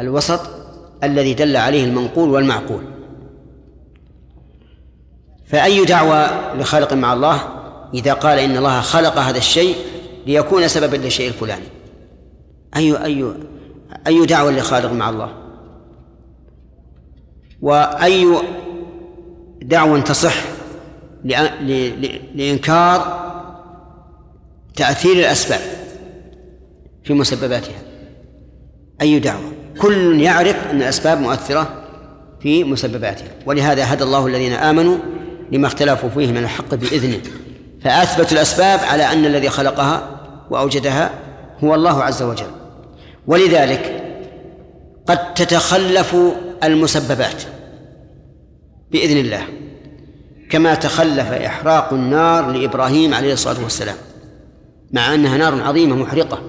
[0.00, 0.40] الوسط
[1.04, 2.82] الذي دل عليه المنقول والمعقول.
[5.46, 7.40] فأي دعوة لخالق مع الله
[7.94, 9.76] إذا قال إن الله خلق هذا الشيء
[10.26, 11.66] ليكون سببا للشيء الفلاني؟
[12.76, 13.34] أي أي
[14.06, 15.39] أي دعوة لخالق مع الله؟
[17.62, 18.36] وأي
[19.62, 20.34] دعوة تصح
[22.34, 23.20] لإنكار
[24.76, 25.60] تأثير الأسباب
[27.04, 27.78] في مسبباتها.
[29.00, 31.84] أي دعوة؟ كل يعرف أن الأسباب مؤثرة
[32.40, 33.28] في مسبباتها.
[33.46, 34.98] ولهذا هدى الله الذين آمنوا
[35.52, 37.20] لما اختلفوا فيه من الحق بإذنه.
[37.84, 40.20] فأثبتوا الأسباب على أن الذي خلقها
[40.50, 41.10] وأوجدها
[41.64, 42.50] هو الله عز وجل.
[43.26, 44.02] ولذلك
[45.06, 46.16] قد تتخلف
[46.64, 47.42] المسببات
[48.90, 49.42] بإذن الله
[50.50, 53.96] كما تخلف إحراق النار لإبراهيم عليه الصلاة والسلام
[54.92, 56.42] مع أنها نار عظيمة محرقة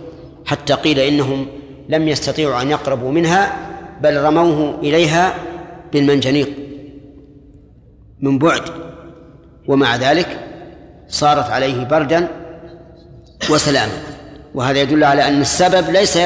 [0.46, 1.48] حتى قيل إنهم
[1.90, 3.58] لم يستطيعوا أن يقربوا منها
[4.02, 5.34] بل رموه إليها
[5.94, 6.50] بالمنجنيق
[8.20, 8.62] من بعد
[9.68, 10.40] ومع ذلك
[11.10, 12.28] صارت عليه بردا
[13.50, 13.94] وسلاما.
[14.56, 16.18] وهذا يدل على أن السبب ليس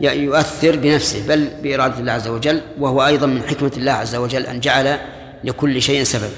[0.00, 4.60] يؤثر بنفسه بل بإرادة الله عز وجل وهو أيضا من حكمة الله عز وجل أن
[4.60, 4.98] جعل
[5.44, 6.36] لكل شيء سببا.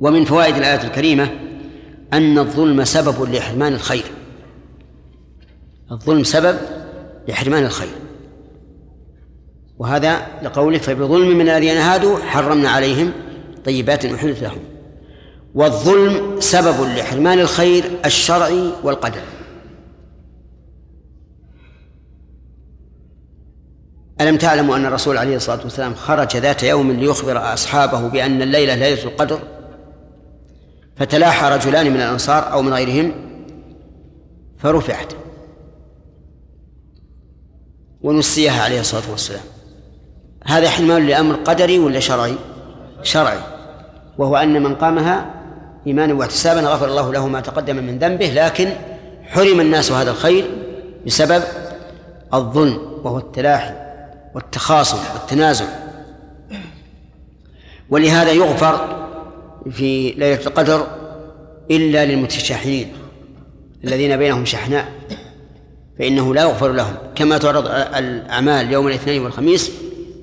[0.00, 1.30] ومن فوائد الآية الكريمة
[2.12, 4.04] أن الظلم سبب لحرمان الخير.
[5.92, 6.56] الظلم سبب
[7.28, 7.94] لحرمان الخير.
[9.78, 13.12] وهذا لقوله فبظلم من الذين هادوا حرمنا عليهم
[13.64, 14.60] طيبات أحلت لهم.
[15.54, 19.33] والظلم سبب لحرمان الخير الشرعي والقدري.
[24.20, 29.04] ألم تعلموا أن الرسول عليه الصلاة والسلام خرج ذات يوم ليخبر أصحابه بأن الليلة ليلة
[29.04, 29.38] القدر؟
[30.96, 33.12] فتلاحى رجلان من الأنصار أو من غيرهم
[34.58, 35.12] فرفعت
[38.02, 39.44] ونسيها عليه الصلاة والسلام.
[40.44, 42.34] هذا حمال لأمر قدري ولا شرعي؟
[43.02, 43.38] شرعي.
[44.18, 45.34] وهو أن من قامها
[45.86, 48.68] إيمانا واحتسابا غفر الله له ما تقدم من ذنبه لكن
[49.22, 50.50] حرم الناس هذا الخير
[51.06, 51.42] بسبب
[52.34, 53.83] الظلم وهو التلاحي.
[54.34, 55.66] والتخاصم والتنازع
[57.90, 59.04] ولهذا يغفر
[59.70, 60.86] في ليلة القدر
[61.70, 62.92] إلا للمتشحنين
[63.84, 64.88] الذين بينهم شحناء
[65.98, 66.94] فإنه لا يغفر لهم.
[67.14, 67.66] كما تعرض
[67.96, 69.70] الأعمال يوم الاثنين والخميس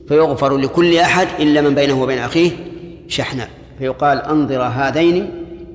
[0.07, 2.51] فيغفر لكل أحد إلا من بينه وبين أخيه
[3.07, 3.49] شحناء.
[3.79, 5.31] فيقال أنظر هذين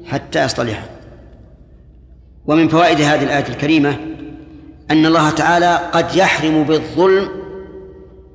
[0.07, 0.85] حتى يصطلحا.
[2.47, 3.99] ومن فوائد هذه الآية الكريمة
[4.91, 7.29] أن الله تعالى قد يحرم بالظلم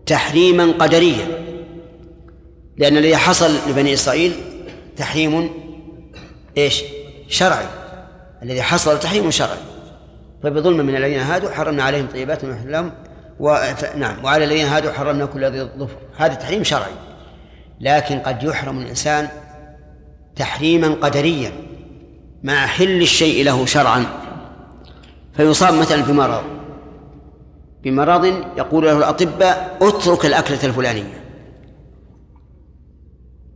[0.06, 1.28] تحريما قدريا.
[2.78, 4.34] لأن الذي حصل لبني إسرائيل
[4.98, 5.50] تحريم
[6.58, 6.84] إيش؟
[7.28, 7.66] شرعي.
[8.44, 9.58] الذي حصل تحريم شرعي.
[10.44, 12.92] فبظلم من الذين هادوا حرمنا عليهم طيبات من لهم
[13.40, 13.58] و...
[13.98, 15.98] نعم وعلى الذين هادوا حرمنا كل ذي ظفر.
[16.18, 16.94] هذا تحريم شرعي.
[17.82, 19.28] لكن قد يحرم الإنسان
[20.36, 21.52] تحريما قدريا
[22.44, 24.06] مع حل الشيء له شرعا.
[25.38, 26.44] فيصاب مثلا بمرض
[27.84, 28.26] بمرض
[28.58, 31.24] يقول له الأطباء اترك الأكلة الفلانية.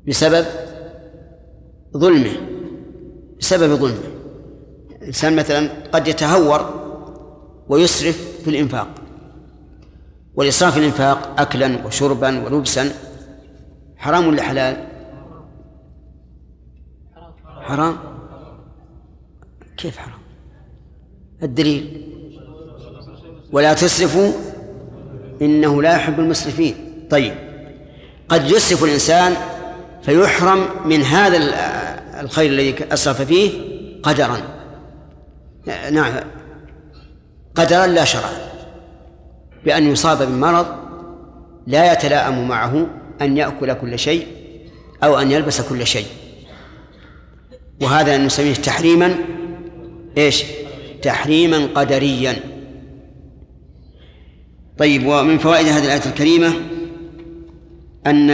[0.08, 0.46] بسبب
[1.98, 2.38] ظلمه
[3.40, 4.16] بسبب ظلمه.
[5.02, 6.86] الإنسان مثلا قد يتهور
[7.68, 8.88] ويسرف في الإنفاق.
[10.36, 12.92] والإسراف في الإنفاق أكلا وشربا ولبسا
[13.98, 14.88] حرام ولا حلال؟
[17.46, 17.96] حرام.
[19.78, 20.20] كيف حرام؟
[21.44, 22.15] الدليل.
[23.56, 24.32] ولا تسرفوا
[25.42, 26.76] إنه لا يحب المسرفين.
[27.10, 27.34] طيب
[28.30, 29.36] قد يسرف الإنسان
[30.04, 31.38] فيحرم من هذا
[32.22, 33.52] الخير الذي أسرف فيه
[34.04, 34.38] قدرا.
[35.92, 36.14] نعم
[37.56, 38.38] قدرا لا شرعا
[39.66, 40.66] بأن يصاب بمرض
[41.68, 42.88] لا يتلائم معه
[43.22, 44.28] أن يأكل كل شيء
[45.04, 46.08] أو أن يلبس كل شيء.
[47.82, 49.16] وهذا نسميه تحريما
[50.18, 50.44] إيش؟
[51.02, 52.55] تحريما قدريا.
[54.78, 56.54] طيب ومن فوائد هذه الآية الكريمة
[58.06, 58.30] أن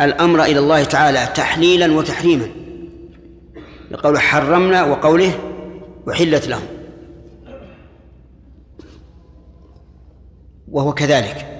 [0.00, 2.46] الأمر إلى الله تعالى تحليلا وتحريما
[3.90, 5.38] لقوله حرمنا وقوله
[6.06, 6.66] وحلت لهم.
[10.68, 11.50] وهو كذلك.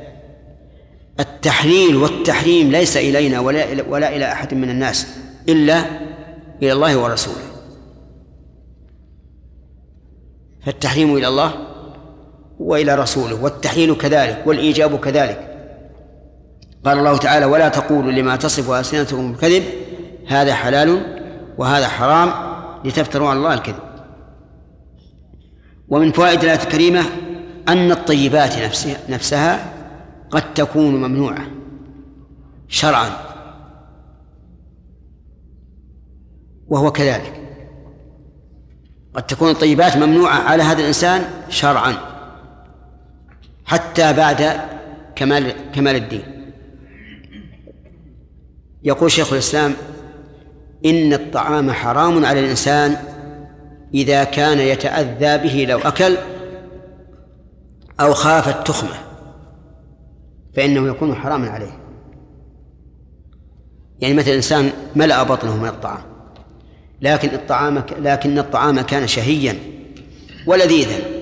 [1.20, 5.06] التحليل والتحريم ليس إلينا ولا ولا إلى أحد من الناس
[5.48, 5.84] إلا
[6.62, 7.44] إلى الله ورسوله.
[10.66, 11.73] فالتحريم إلى الله
[12.58, 15.50] وإلى رسوله والتحليل كذلك والإيجاب كذلك.
[16.84, 19.62] قال الله تعالى ولا تقولوا لما تصف ألسنتكم الكذب
[20.28, 21.20] هذا حلال
[21.58, 22.30] وهذا حرام
[22.84, 23.82] لتفتروا على الله الكذب.
[25.88, 27.02] ومن فوائد الآية الكريمة
[27.68, 29.72] أن الطيبات نفسها, نفسها
[30.30, 31.46] قد تكون ممنوعة
[32.68, 33.10] شرعا
[36.68, 37.40] وهو كذلك.
[39.14, 42.13] قد تكون الطيبات ممنوعة على هذا الإنسان شرعا.
[43.64, 44.60] حتى بعد
[45.16, 46.22] كمال كمال الدين.
[48.84, 49.74] يقول شيخ الإسلام
[50.84, 52.96] إن الطعام حرام على الإنسان
[53.94, 56.16] إذا كان يتأذى به لو أكل
[58.00, 58.94] أو خاف التخمة
[60.56, 61.78] فإنه يكون حراما عليه.
[64.00, 66.02] يعني مثل إنسان ملأ بطنه من الطعام
[67.02, 69.58] لكن الطعام لكن الطعام كان شهيا
[70.46, 71.13] ولذيذا.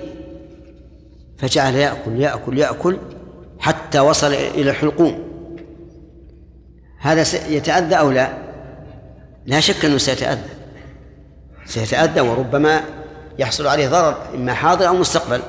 [1.42, 2.98] فجعل يأكل يأكل يأكل
[3.58, 5.18] حتى وصل إلى الحلقوم.
[6.98, 8.38] هذا يتأذى أو لا؟
[9.46, 10.48] لا شك أنه سيتأذى.
[11.64, 12.80] سيتأذى وربما
[13.38, 15.40] يحصل عليه ضرر إما حاضر أو مستقبل.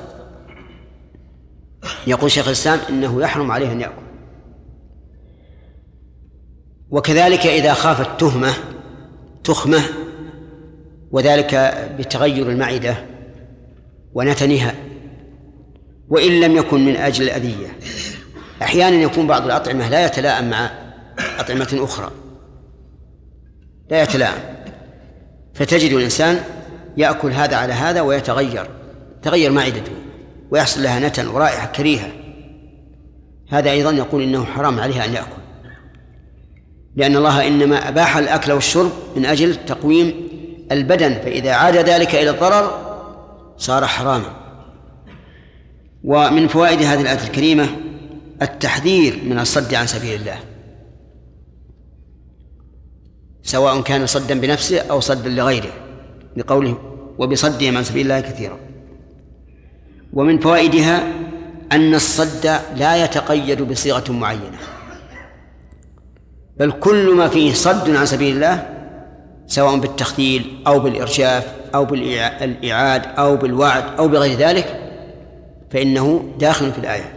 [2.06, 4.04] يقول شيخ الإسلام إنه يحرم عليه أن يأكل.
[6.90, 8.52] وكذلك إذا خاف التهمة
[9.44, 9.80] تخمة
[11.10, 11.54] وذلك
[11.98, 12.96] بتغير المعدة
[14.14, 14.74] ونتنها
[16.14, 17.78] وإن لم يكن من أجل الأذية.
[18.62, 20.70] أحيانا يكون بعض الأطعمة لا يتلائم مع
[21.38, 22.10] أطعمة أخرى.
[23.90, 24.42] لا يتلائم.
[25.54, 26.40] فتجد الإنسان
[26.96, 28.70] يأكل هذا على هذا ويتغير.
[29.22, 29.92] تغير معدته
[30.50, 32.12] ويحصل لها نتن ورائحة كريهة.
[33.50, 35.42] هذا أيضا يقول إنه حرام عليه أن يأكل.
[36.96, 40.28] لأن الله إنما أباح الأكل والشرب من أجل تقويم
[40.72, 41.14] البدن.
[41.14, 42.94] فإذا عاد ذلك إلى الضرر
[43.58, 44.43] صار حراما.
[46.04, 47.66] ومن فوائد هذه الآية الكريمة
[48.42, 50.38] التحذير من الصد عن سبيل الله.
[53.42, 55.72] سواء كان صدا بنفسه أو صدا لغيره
[56.36, 56.78] لقوله
[57.18, 58.58] وبصدهم عن سبيل الله كثيرا.
[60.12, 61.12] ومن فوائدها
[61.72, 64.58] أن الصد لا يتقيد بصيغة معينة
[66.56, 68.66] بل كل ما فيه صد عن سبيل الله
[69.46, 71.44] سواء بالتخذيل أو بالإرشاف
[71.74, 74.83] أو بالإعاد أو بالوعد أو بغير ذلك
[75.74, 77.12] فإنه داخل في الآية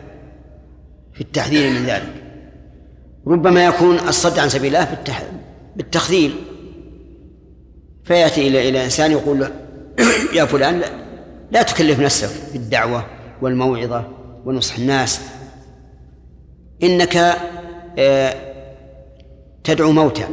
[1.14, 2.14] في التحذير من ذلك.
[3.28, 4.98] ربما يكون الصد عن سبيل الله
[5.76, 6.36] بالتخذيل.
[8.04, 9.52] فيأتي إلى إلى إنسان يقول له
[10.38, 10.86] يا فلان لا,
[11.52, 13.06] لا تكلف نفسك بالدعوة
[13.42, 14.08] والموعظة
[14.46, 15.22] ونصح الناس.
[16.84, 17.18] إنك
[17.98, 18.36] آه،
[19.64, 20.28] تدعو موتى.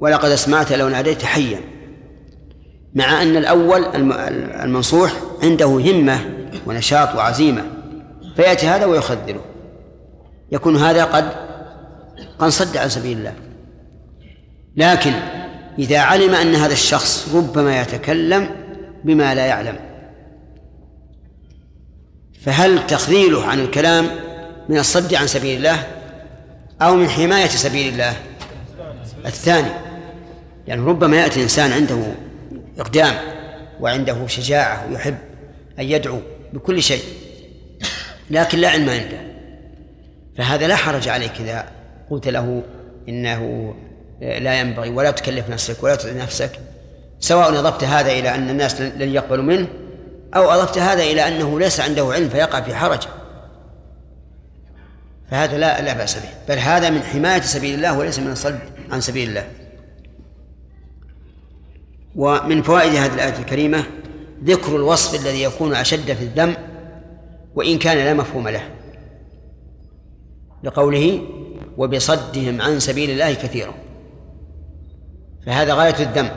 [0.00, 1.60] ولقد أسمعت لو ناديت حيا.
[2.94, 3.84] مع أن الأول
[4.64, 5.12] المنصوح
[5.42, 6.35] عنده همة
[6.66, 7.64] ونشاط وعزيمة
[8.36, 9.44] فيأتي هذا ويخذله.
[10.52, 11.32] يكون هذا قد
[12.38, 13.34] قد صد عن سبيل الله.
[14.76, 15.12] لكن
[15.78, 18.50] إذا علم أن هذا الشخص ربما يتكلم
[19.04, 19.78] بما لا يعلم
[22.40, 24.08] فهل تخذيله عن الكلام
[24.68, 25.86] من الصد عن سبيل الله
[26.82, 28.16] أو من حماية سبيل الله؟
[29.26, 29.70] الثاني
[30.66, 32.12] يعني ربما يأتي إنسان عنده
[32.78, 33.14] إقدام
[33.80, 35.16] وعنده شجاعة ويحب
[35.78, 36.20] أن يدعو
[36.56, 37.02] بكل شيء
[38.30, 39.20] لكن لا علم عنده.
[40.38, 41.68] فهذا لا حرج عليك إذا
[42.10, 42.62] قلت له
[43.08, 43.74] إنه
[44.20, 46.50] لا ينبغي ولا تكلف نفسك ولا تطع نفسك
[47.20, 49.68] سواء أضفت هذا إلى أن الناس لن يقبلوا منه
[50.36, 53.02] أو أضفت هذا إلى أنه ليس عنده علم فيقع في حرج.
[55.30, 56.28] فهذا لا لا بأس به.
[56.48, 58.58] بل هذا من حماية سبيل الله وليس من الصد
[58.90, 59.48] عن سبيل الله.
[62.16, 63.84] ومن فوائد هذه الآية الكريمة
[64.44, 66.56] ذكر الوصف الذي يكون أشد في الذم
[67.54, 68.62] وإن كان لا مفهوم له.
[70.64, 71.20] لقوله
[71.78, 73.74] وبصدهم عن سبيل الله كثيرا
[75.46, 76.30] فهذا غاية الذم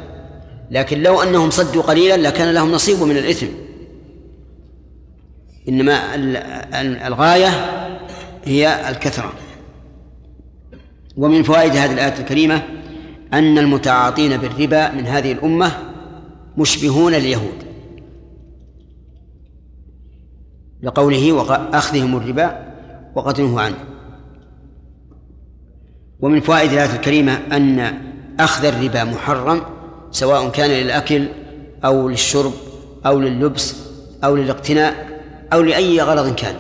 [0.72, 3.48] لكن لو أنهم صدوا قليلا لكان لهم نصيب من الإثم.
[5.70, 6.16] إنما
[7.08, 7.48] الغاية
[8.46, 9.34] هي الكثرة.
[11.18, 12.64] ومن فوائد هذه الآية الكريمة
[13.34, 15.72] أن المتعاطين بالربا من هذه الأمة
[16.58, 17.69] مشبهون اليهود
[20.84, 22.74] لقوله وأخذهم الربا
[23.16, 23.86] وقد نهوا عنه.
[26.20, 27.80] ومن فوائد الآية الكريمة أن
[28.40, 29.62] أخذ الربا محرم
[30.12, 31.28] سواء كان للأكل
[31.86, 32.54] أو للشرب
[33.06, 33.76] أو لللبس
[34.24, 35.22] أو للاقتناء
[35.54, 36.56] أو لأي غرض كان.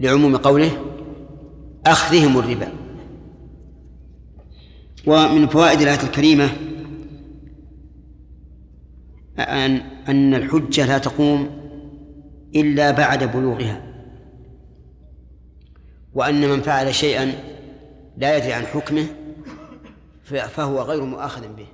[0.00, 0.70] لعموم قوله
[1.86, 2.68] أخذهم الربا.
[5.06, 6.48] ومن فوائد الآية الكريمة
[9.38, 11.65] أن أن الحجة لا تقوم
[12.56, 13.82] إلا بعد بلوغها.
[16.14, 17.32] وأن من فعل شيئا
[18.16, 19.06] لا يدري عن حكمه
[20.24, 21.66] فهو غير مؤاخذ به.